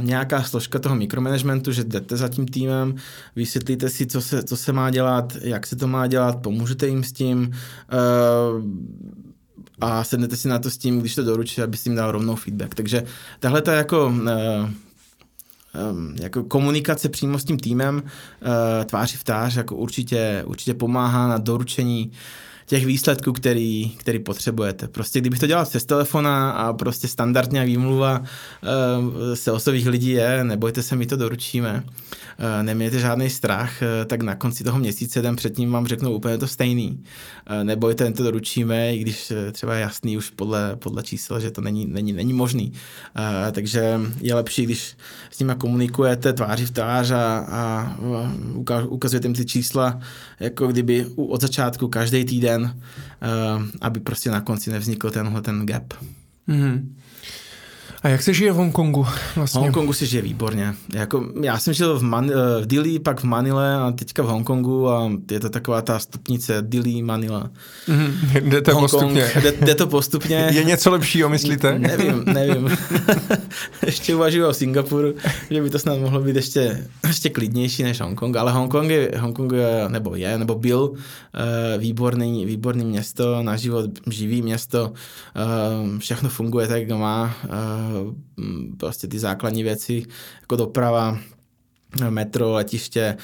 [0.00, 2.94] nějaká složka toho mikromanagementu, že jdete za tím týmem,
[3.36, 7.04] vysvětlíte si, co se, co se má dělat, jak se to má dělat, pomůžete jim
[7.04, 7.50] s tím,
[9.80, 12.34] a sednete si na to s tím, když to doručí, aby si jim dal rovnou
[12.34, 12.74] feedback.
[12.74, 13.02] Takže
[13.40, 14.14] tahle ta jako, uh,
[15.90, 21.28] um, jako komunikace přímo s tím týmem uh, tváří v tář jako určitě, určitě pomáhá
[21.28, 22.12] na doručení
[22.66, 24.88] těch výsledků, který, který potřebujete.
[24.88, 28.26] Prostě kdybych to dělal přes telefona a prostě standardně výmluva uh,
[29.34, 34.22] se osových lidí je, nebojte se, my to doručíme, uh, nemějte žádný strach, uh, tak
[34.22, 36.88] na konci toho měsíce, den předtím vám řeknou úplně to stejný.
[37.50, 41.60] Uh, nebojte, to doručíme, i když třeba je jasný už podle, podle čísel, že to
[41.60, 42.72] není, není, není možný.
[43.18, 44.96] Uh, takže je lepší, když
[45.30, 47.96] s nimi komunikujete tváří v tvář a, a
[48.88, 50.00] ukazujete jim ty čísla,
[50.40, 55.66] jako kdyby od začátku každý týden den, uh, aby prostě na konci nevznikl tenhle ten
[55.66, 55.94] gap.
[56.48, 56.88] Mm-hmm.
[58.02, 59.06] A jak se žije v Hongkongu
[59.36, 59.58] vlastně?
[59.58, 60.74] V Hongkongu se žije výborně.
[60.94, 64.26] Jako, já jsem žil v, Man- eh, v Dili, pak v Manile a teďka v
[64.26, 67.50] Hongkongu a je to taková ta stupnice Dili, Manila.
[67.88, 68.14] Mm,
[68.50, 69.42] jde to Hongkong, postupně.
[69.42, 70.48] Jde, jde to postupně.
[70.52, 71.78] Je něco lepšího, myslíte?
[71.78, 72.76] nevím, nevím.
[73.86, 75.14] ještě uvažuji o Singapuru,
[75.50, 79.52] že by to snad mohlo být ještě, ještě klidnější než Hongkong, ale Hongkong je, Hongkong
[79.52, 80.96] je, nebo je, nebo byl uh,
[81.78, 87.34] výborný, výborný město, na život živý město, uh, všechno funguje tak, jak má.
[87.44, 87.85] Uh,
[88.76, 90.02] prostě ty základní věci,
[90.40, 91.18] jako doprava,
[92.10, 93.16] metro, letiště.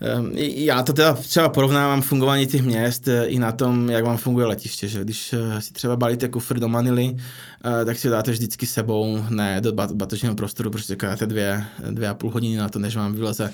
[0.00, 4.16] Ehm, já to teda třeba porovnávám fungování těch měst eh, i na tom, jak vám
[4.16, 8.14] funguje letiště, že když eh, si třeba balíte kufr do Manily, eh, tak si ho
[8.14, 12.68] dáte vždycky sebou, ne do batožního prostoru, protože čekáte dvě, dvě a půl hodiny na
[12.68, 13.52] to, než vám vyleze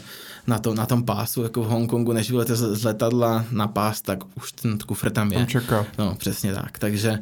[0.48, 4.00] na, to, na tom pásu, jako v Hongkongu, než vylete z, z letadla na pás,
[4.02, 5.38] tak už ten kufr tam je.
[5.38, 5.86] Tam čeká.
[5.98, 6.78] No, přesně tak.
[6.78, 7.18] Takže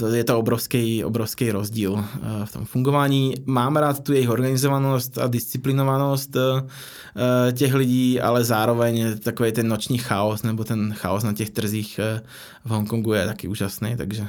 [0.00, 2.04] uh, je to obrovský, obrovský rozdíl uh,
[2.44, 3.34] v tom fungování.
[3.46, 6.42] Mám rád tu jejich organizovanost a disciplinovanost uh,
[7.52, 12.20] těch lidí, ale zároveň takový ten noční chaos nebo ten chaos na těch trzích uh,
[12.64, 14.26] v Hongkongu je taky úžasný, takže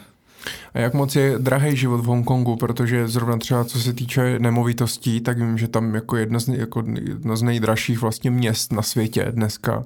[0.74, 5.22] a jak moc je drahý život v Hongkongu, protože zrovna třeba co se týče nemovitostí,
[5.22, 9.28] tak vím, že tam jako jedno z, jako jedno z nejdražších vlastně měst na světě
[9.32, 9.84] dneska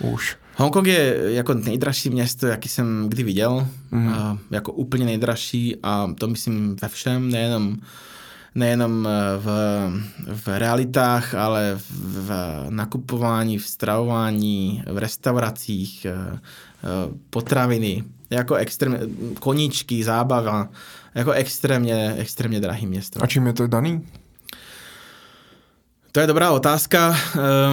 [0.00, 0.36] už.
[0.56, 4.08] Hongkong je jako nejdražší město, jaký jsem kdy viděl, mm.
[4.08, 7.76] a jako úplně nejdražší a to myslím ve všem, nejenom
[8.54, 9.08] nejenom
[9.38, 9.46] v,
[10.34, 11.90] v realitách, ale v,
[12.26, 12.30] v
[12.68, 16.06] nakupování, v stravování, v restauracích,
[17.30, 18.98] potraviny, jako extrém,
[19.40, 20.68] koníčky, zábava,
[21.14, 23.22] jako extrémně, extrémně drahý město.
[23.22, 24.08] A čím je to daný?
[26.12, 27.16] To je dobrá otázka.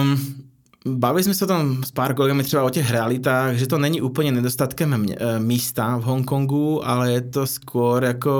[0.02, 0.46] Um,
[0.88, 4.02] Bavili jsme se o tom s pár kolegami třeba o těch realitách, že to není
[4.02, 8.32] úplně nedostatkem mě, eh, místa v Hongkongu, ale je to skôr jako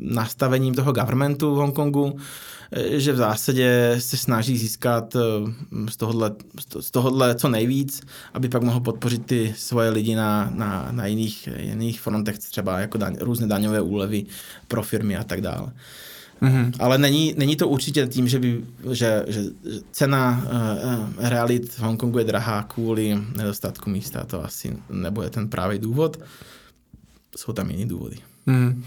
[0.00, 2.16] nastavením toho governmentu v Hongkongu,
[2.72, 5.20] že v zásadě se snaží získat eh,
[5.90, 6.32] z tohohle,
[6.80, 8.00] z tohohle co nejvíc,
[8.34, 12.98] aby pak mohl podpořit ty svoje lidi na, na, na jiných, jiných frontech, třeba jako
[12.98, 14.26] daň, různé daňové úlevy
[14.68, 15.72] pro firmy a tak dále.
[16.42, 16.72] Mm-hmm.
[16.78, 19.42] Ale není, není to určitě tím, že, by, že, že
[19.92, 24.24] cena uh, realit v Hongkongu je drahá kvůli nedostatku místa.
[24.24, 26.20] To asi nebude ten právý důvod.
[27.36, 28.16] Jsou tam jiný důvody.
[28.46, 28.84] Mm.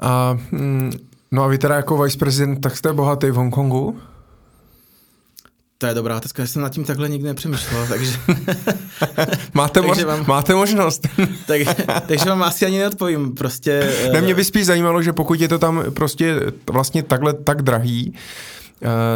[0.00, 0.92] A, mm,
[1.34, 3.98] no a vy teda jako viceprezident, tak jste bohatý v Hongkongu?
[5.78, 8.18] To je dobrá otázka, já jsem nad tím takhle nikdy nepřemýšlel, takže...
[9.54, 11.08] máte, mož, takže vám, máte možnost.
[11.46, 11.60] tak,
[12.06, 13.92] takže vám asi ani neodpovím, prostě...
[14.12, 16.40] Ne, mě by spíš zajímalo, že pokud je to tam prostě
[16.70, 18.53] vlastně takhle tak drahý, Eh,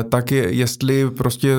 [0.09, 1.57] tak je, jestli prostě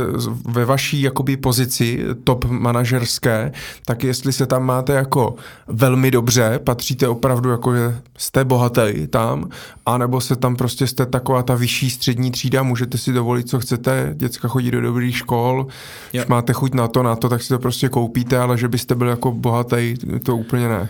[0.48, 3.52] ve vaší jakoby pozici top manažerské,
[3.86, 5.36] tak jestli se tam máte jako
[5.68, 9.50] velmi dobře, patříte opravdu jako, že jste bohatý tam,
[9.86, 14.14] anebo se tam prostě jste taková ta vyšší střední třída, můžete si dovolit, co chcete,
[14.16, 15.68] děcka chodí do dobrých škol,
[16.12, 18.96] když máte chuť na to, na to, tak si to prostě koupíte, ale že byste
[18.96, 20.90] byl jako bohatý, to úplně ne.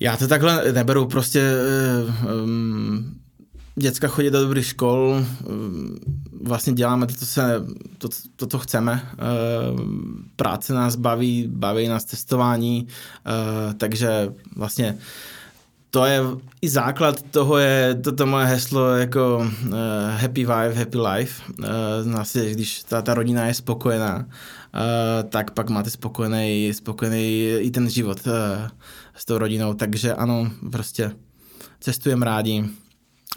[0.00, 1.42] Já to takhle neberu, prostě
[2.44, 3.18] um,
[3.78, 5.44] děcka chodí do dobrých škol, eh,
[6.42, 7.62] vlastně děláme to, co, se,
[7.98, 9.02] to, to, co chceme.
[9.12, 9.16] Eh,
[10.36, 12.86] práce nás baví, baví nás testování,
[13.26, 14.98] eh, takže vlastně
[15.90, 16.20] to je
[16.62, 19.50] i základ toho je toto moje heslo jako
[20.10, 21.42] happy wife, happy life.
[22.04, 24.26] Vlastně, když ta, ta rodina je spokojená,
[25.28, 28.18] tak pak máte spokojený, spokojený i ten život
[29.14, 29.74] s tou rodinou.
[29.74, 31.10] Takže ano, prostě
[31.80, 32.64] cestujeme rádi,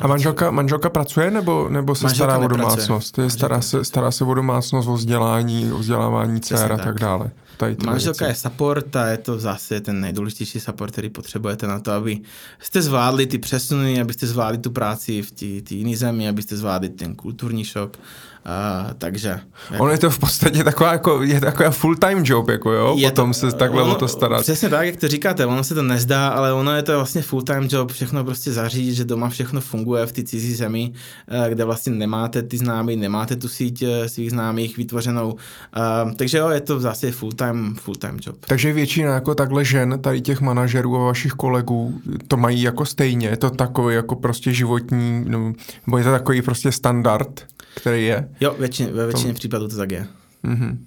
[0.02, 2.65] a manželka, manželka pracuje nebo, nebo se manželka stará nepracuje.
[2.65, 3.18] o domácnost?
[3.18, 6.99] Je stará, se, stará se o domácnost, o vzdělání, o vzdělávání dcer a tak, tak
[6.99, 7.32] dále.
[7.57, 8.40] Tady manželka věci.
[8.40, 12.19] je support a je to zase ten nejdůležitější support, který potřebujete na to, aby
[12.60, 17.15] jste zvládli ty přesuny, abyste zvládli tu práci v té jiné zemi, abyste zvládli ten
[17.15, 17.98] kulturní šok
[18.46, 19.40] Uh, takže...
[19.72, 19.84] Jako...
[19.84, 22.96] Ono je to v podstatě taková, jako, je taková full-time job, jako jo?
[22.98, 24.42] Je Potom to, se takhle ono, o to starat.
[24.42, 27.68] Přesně tak, jak to říkáte, ono se to nezdá, ale ono je to vlastně full-time
[27.72, 31.94] job, všechno prostě zařídit, že doma všechno funguje v té cizí zemi, uh, kde vlastně
[31.94, 35.32] nemáte ty známí, nemáte tu síť uh, svých známých vytvořenou.
[35.32, 38.36] Uh, takže jo, je to zase full-time, full-time job.
[38.48, 43.28] Takže většina jako takhle žen, tady těch manažerů a vašich kolegů, to mají jako stejně,
[43.28, 45.54] je to takový jako prostě životní, no,
[45.88, 47.46] nebo je to takový prostě standard?
[47.76, 48.30] Který je.
[48.39, 49.38] Jo, většině, ve většině to...
[49.38, 50.07] případů to tak je.
[50.43, 50.77] Mm-hmm.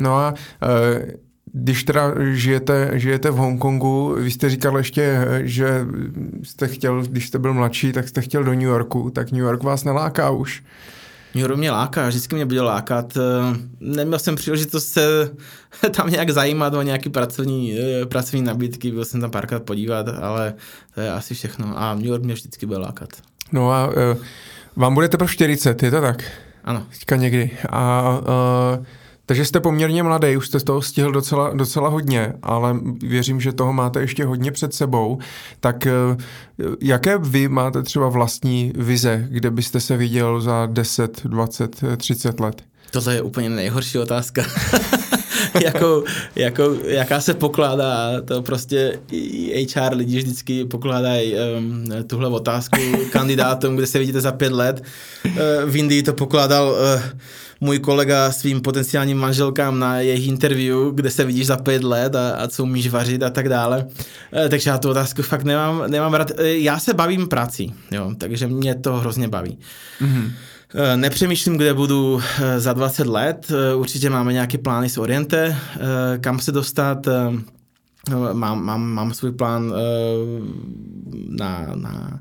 [0.00, 1.06] No a e,
[1.52, 5.86] když teda žijete, žijete v Hongkongu, vy jste říkal ještě, že
[6.42, 9.62] jste chtěl, když jste byl mladší, tak jste chtěl do New Yorku, tak New York
[9.62, 10.62] vás neláká už.
[11.34, 13.16] New York mě láká, vždycky mě bude lákat.
[13.16, 13.20] E,
[13.80, 15.30] neměl jsem příležitost se
[15.90, 20.54] tam nějak zajímat o nějaké pracovní, e, pracovní nabídky, byl jsem tam párkrát podívat, ale
[20.94, 21.78] to je asi všechno.
[21.78, 23.08] A New York mě vždycky bude lákat.
[23.52, 23.90] No a
[24.78, 26.24] vám bude teprve 40, je to tak?
[26.64, 26.86] Ano.
[26.90, 27.50] Teďka někdy.
[27.70, 28.84] A, uh,
[29.26, 33.52] takže jste poměrně mladý, už jste z toho stihl docela, docela hodně, ale věřím, že
[33.52, 35.18] toho máte ještě hodně před sebou.
[35.60, 41.80] Tak uh, jaké vy máte třeba vlastní vize, kde byste se viděl za 10, 20,
[41.96, 42.62] 30 let?
[42.90, 44.42] Tohle je úplně nejhorší otázka.
[45.62, 46.04] jako,
[46.36, 48.98] jako, jaká se pokládá, to prostě
[49.74, 52.76] HR lidi vždycky pokládají um, tuhle otázku
[53.12, 54.82] kandidátům, kde se vidíte za pět let.
[55.26, 55.32] Uh,
[55.66, 57.02] v Indii to pokládal uh,
[57.60, 62.30] můj kolega svým potenciálním manželkám na jejich interview, kde se vidíš za pět let a,
[62.30, 63.86] a co umíš vařit a tak dále.
[63.86, 66.30] Uh, takže já tu otázku fakt nemám, nemám rád.
[66.30, 69.58] Uh, já se bavím prací, jo, takže mě to hrozně baví.
[70.00, 70.30] Mm-hmm.
[70.74, 73.46] Eh, nepřemýšlím, kde budu eh, za 20 let.
[73.50, 75.56] Eh, určitě máme nějaké plány s Oriente,
[76.20, 76.98] kam se dostat.
[78.32, 79.72] Mám, mám, mám svůj plán
[81.28, 82.20] na, na,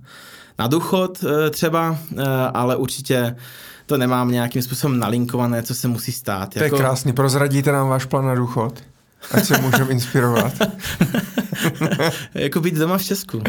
[0.60, 1.98] na důchod třeba,
[2.54, 3.36] ale určitě
[3.86, 6.54] to nemám nějakým způsobem nalinkované, co se musí stát.
[6.54, 6.76] To jako...
[6.76, 7.14] je krásný.
[7.14, 8.84] Prozradíte nám váš plán na důchod?
[9.32, 10.54] Ať se můžeme inspirovat.
[12.34, 13.42] jako být doma v Česku.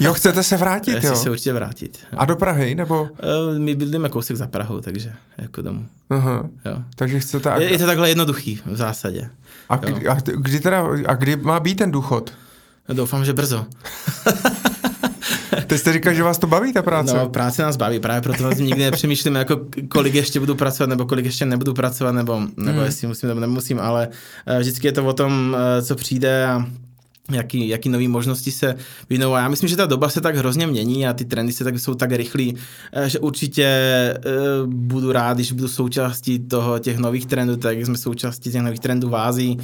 [0.00, 1.16] Jo, chcete se vrátit, Chci jo?
[1.16, 1.98] se určitě vrátit.
[2.12, 2.18] Jo.
[2.18, 3.02] A do Prahy, nebo?
[3.02, 5.86] Uh, my bydlíme kousek za Prahou, takže jako domů.
[6.10, 6.48] Aha.
[6.64, 6.82] Jo.
[6.96, 7.52] Takže chcete...
[7.58, 9.30] Je, je to takhle jednoduchý v zásadě.
[9.68, 12.32] A, kdy, a kdy teda, a kdy má být ten důchod?
[12.88, 13.66] Doufám, že brzo.
[15.66, 17.16] Teď jste říkal, že vás to baví, ta práce?
[17.16, 21.04] No, práce nás baví, právě proto vás nikdy nepřemýšlím, jako kolik ještě budu pracovat, nebo
[21.04, 22.84] kolik ještě nebudu pracovat, nebo, nebo hmm.
[22.84, 24.08] jestli musím, nebo nemusím, ale
[24.46, 26.66] eh, vždycky je to o tom, eh, co přijde a
[27.30, 28.74] jaký, jaký nové možnosti se
[29.10, 29.34] vynou.
[29.34, 31.78] A já myslím, že ta doba se tak hrozně mění a ty trendy se tak,
[31.78, 32.56] jsou tak rychlí,
[32.92, 33.68] eh, že určitě
[34.64, 38.62] uh, budu rád, když budu součástí toho, těch nových trendů, tak jak jsme součástí těch
[38.62, 39.62] nových trendů v Ázii, uh,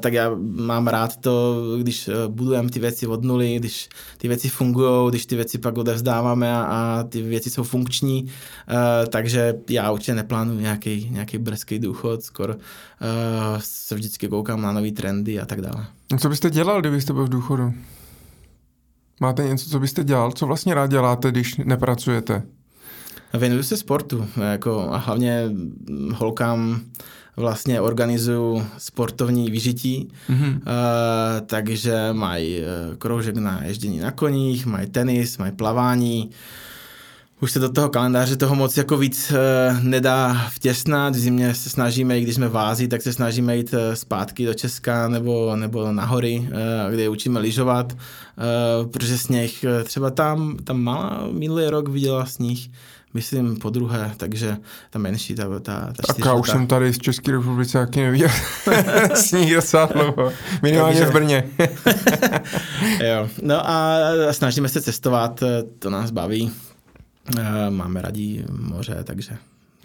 [0.00, 3.88] tak já mám rád to, když budujeme ty věci od nuly, když
[4.18, 8.30] ty věci fungují, když ty věci pak odevzdáváme a, a ty věci jsou funkční, uh,
[9.08, 12.54] takže já určitě neplánuji nějaký, nějaký brzký důchod, skoro
[13.58, 15.86] se vždycky koukám na nové trendy a tak dále.
[16.18, 17.74] Co byste dělal, kdybyste byl v důchodu?
[19.20, 20.32] Máte něco, co byste dělal?
[20.32, 22.42] Co vlastně rád děláte, když nepracujete?
[23.38, 25.50] Věnuju se sportu jako, a hlavně
[26.14, 26.80] holkám
[27.36, 30.54] vlastně organizuju sportovní vyžití, mm-hmm.
[30.54, 30.60] uh,
[31.46, 36.30] takže mají eh, kroužek na ježdění na koních, mají tenis, mají plavání,
[37.40, 41.16] už se do toho kalendáře toho moc jako víc uh, nedá vtěsnat.
[41.16, 44.46] V zimě se snažíme, i když jsme v Ázii, tak se snažíme jít uh, zpátky
[44.46, 50.56] do Česka nebo, nebo na hory, uh, kde učíme lyžovat, uh, protože sněh, třeba tam,
[50.64, 52.70] tam malá minulý rok viděla sníh,
[53.14, 54.56] myslím po druhé, takže
[54.90, 58.28] ta menší, ta, ta, ta Tak já už jsem tady z České republice jaký neviděl
[59.14, 60.32] sníh docela dlouho,
[60.62, 61.10] minimálně takže...
[61.10, 61.44] v Brně.
[63.08, 63.98] jo, no a
[64.30, 65.42] snažíme se cestovat,
[65.78, 66.52] to nás baví.
[67.38, 69.36] Eh, máme radí moře, takže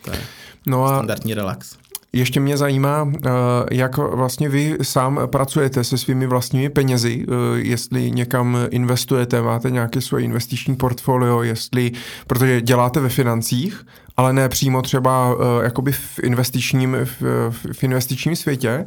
[0.05, 0.19] to je
[0.65, 1.77] no a standardní relax.
[2.13, 3.29] Ještě mě zajímá, eh,
[3.71, 10.01] jak vlastně vy sám pracujete se svými vlastními penězi, eh, jestli někam investujete, máte nějaké
[10.01, 11.91] svoje investiční portfolio, jestli,
[12.27, 13.85] protože děláte ve financích,
[14.17, 18.85] ale ne přímo třeba jakoby v investičním, v, v investičním světě,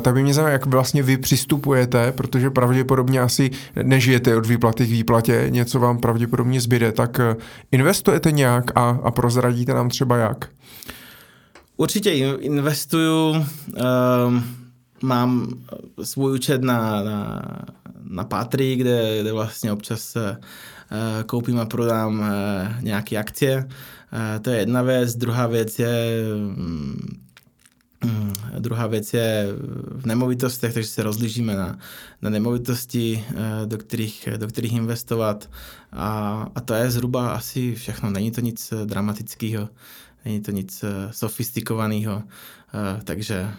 [0.00, 3.50] tak by mě zajímalo, jak vlastně vy přistupujete, protože pravděpodobně asi
[3.82, 7.36] nežijete od výplaty k výplatě, něco vám pravděpodobně zbyde, tak eh,
[7.72, 10.48] investujete nějak a, a prozradíte nám třeba jak?
[11.76, 14.44] Určitě investuju, um,
[15.02, 15.48] mám
[16.02, 17.42] svůj účet na, na,
[18.02, 20.22] na Patry, kde, kde vlastně občas uh,
[21.26, 22.26] koupím a prodám uh,
[22.82, 23.68] nějaké akcie.
[24.12, 25.16] Uh, to je jedna věc.
[25.16, 26.22] Druhá věc je
[26.56, 26.96] um,
[28.04, 29.46] Mm, druhá věc je
[29.90, 31.78] v nemovitostech, takže se rozlížíme na,
[32.22, 35.50] na nemovitosti, eh, do kterých, do kterých investovat
[35.92, 38.10] a, a to je zhruba asi všechno.
[38.10, 39.68] Není to nic eh, dramatického,
[40.24, 42.22] není to nic eh, sofistikovaného,
[43.04, 43.50] takže,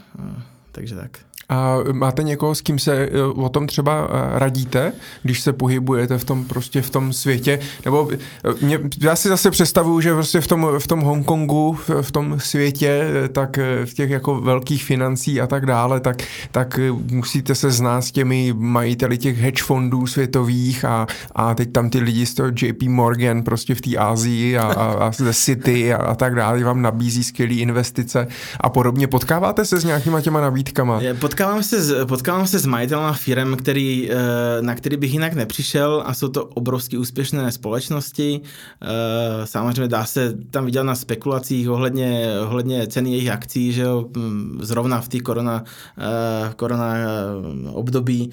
[0.72, 1.28] takže tak.
[1.50, 6.18] A máte někoho, s kým se eh, o tom třeba eh, radíte, když se pohybujete
[6.18, 7.60] v tom prostě v tom světě?
[7.86, 8.18] Nebo eh,
[8.61, 13.03] mě, já si zase představuju, že prostě v tom, v tom Hongkongu, v, tom světě,
[13.32, 16.80] tak v těch jako velkých financí a tak dále, tak, tak
[17.11, 22.00] musíte se znát s těmi majiteli těch hedge fondů světových a, a teď tam ty
[22.00, 25.98] lidi z toho JP Morgan prostě v té Ázii a, a, a ze City a,
[25.98, 28.28] a tak dále vám nabízí skvělé investice
[28.60, 29.08] a podobně.
[29.08, 31.02] Potkáváte se s nějakýma těma nabídkama?
[31.02, 34.16] Je, potkávám se, s, potkávám se s majitelem firm, který, eh,
[34.61, 38.42] na který bych jinak nepřišel a jsou to obrovsky úspěšné společnosti.
[38.82, 38.88] Eh,
[39.48, 44.59] samozřejmě dá se tam vidět na spekulacích ohledně, ohledně ceny jejich akcí, že jo, hm,
[44.61, 45.64] zrovna v té korona,
[45.98, 46.93] eh, korona
[47.72, 48.30] období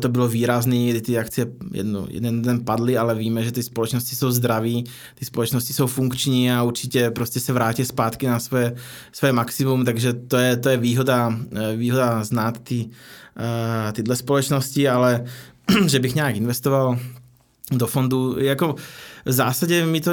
[0.00, 4.16] to bylo výrazný, kdy ty akcie jedno, jeden den padly, ale víme, že ty společnosti
[4.16, 8.72] jsou zdraví, ty společnosti jsou funkční a určitě prostě se vrátí zpátky na své,
[9.12, 11.38] své maximum, takže to je, to je výhoda,
[11.76, 15.24] výhoda znát znát ty, uh, tyhle společnosti, ale
[15.86, 16.98] že bych nějak investoval
[17.72, 18.74] do fondu, jako
[19.24, 20.12] v zásadě mi to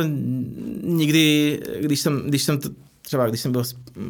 [0.84, 2.60] nikdy, když jsem, když jsem
[3.06, 3.64] třeba když jsem byl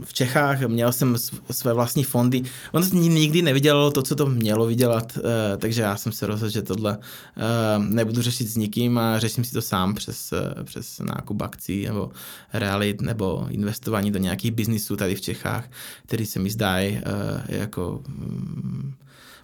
[0.03, 1.15] v Čechách, měl jsem
[1.51, 6.11] své vlastní fondy, on nikdy nevydělalo to, co to mělo vydělat, eh, takže já jsem
[6.11, 7.41] se rozhodl, že tohle eh,
[7.79, 12.11] nebudu řešit s nikým a řeším si to sám přes, přes nákup akcí nebo
[12.53, 15.69] realit nebo investování do nějakých biznisů tady v Čechách,
[16.05, 17.01] který se mi zdají
[17.47, 18.93] jako mm,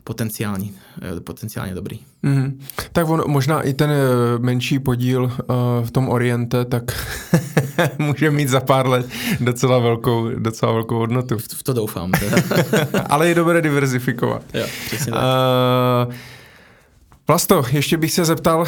[0.03, 0.73] potenciální,
[1.17, 1.99] eh, potenciálně dobrý.
[2.23, 2.53] Mm-hmm.
[2.91, 3.95] Tak on, možná i ten eh,
[4.39, 5.31] menší podíl uh,
[5.85, 6.83] v tom Oriente, tak
[7.97, 9.05] může mít za pár let
[9.39, 11.37] docela velkou, docela velkou hodnotu.
[11.37, 12.11] V, v to doufám.
[13.09, 14.43] Ale je dobré diverzifikovat.
[14.53, 15.21] Jo, přesně tak.
[16.07, 16.13] Uh,
[17.27, 18.67] Vlasto, ještě bych se zeptal uh,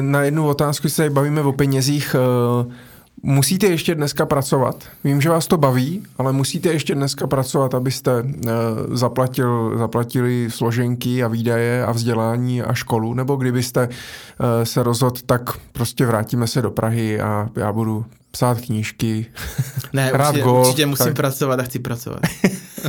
[0.00, 2.16] na jednu otázku, se bavíme o penězích.
[2.64, 2.72] Uh,
[3.22, 4.84] Musíte ještě dneska pracovat.
[5.04, 8.30] Vím, že vás to baví, ale musíte ještě dneska pracovat, abyste uh,
[8.90, 13.94] zaplatil, zaplatili složenky a výdaje a vzdělání a školu, nebo kdybyste uh,
[14.64, 19.26] se rozhodl, tak prostě vrátíme se do Prahy a já budu psát knížky,
[19.92, 20.66] ne, hrát určitě, golf.
[20.66, 21.16] určitě musím tak...
[21.16, 22.20] pracovat a chci pracovat.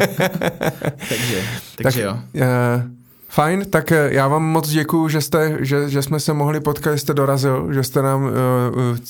[1.10, 1.44] takže,
[1.78, 2.18] takže tak, jo.
[2.34, 2.99] Uh,
[3.32, 6.94] Fajn, tak eh, já vám moc děkuju, že, jste, že, že jsme se mohli potkat,
[6.94, 8.32] že jste dorazil, že jste nám uh,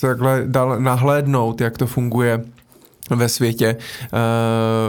[0.01, 2.43] takhle dal nahlédnout, jak to funguje
[3.09, 3.75] ve světě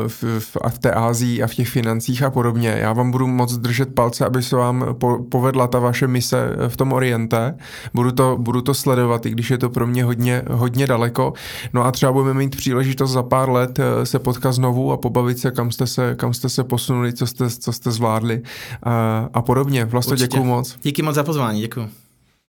[0.06, 2.76] v, v, a v té Ázii a v těch financích a podobně.
[2.78, 6.76] Já vám budu moc držet palce, aby se vám po, povedla ta vaše mise v
[6.76, 7.54] tom Oriente.
[7.94, 11.32] Budu to, budu to sledovat, i když je to pro mě hodně, hodně daleko.
[11.72, 15.50] No a třeba budeme mít příležitost za pár let se potkat znovu a pobavit se,
[15.50, 18.42] kam jste se, kam jste se posunuli, co jste, co jste zvládli
[18.82, 19.84] a, a podobně.
[19.84, 20.76] Vlastně děkuji moc.
[20.82, 21.88] Díky moc za pozvání, děkuji.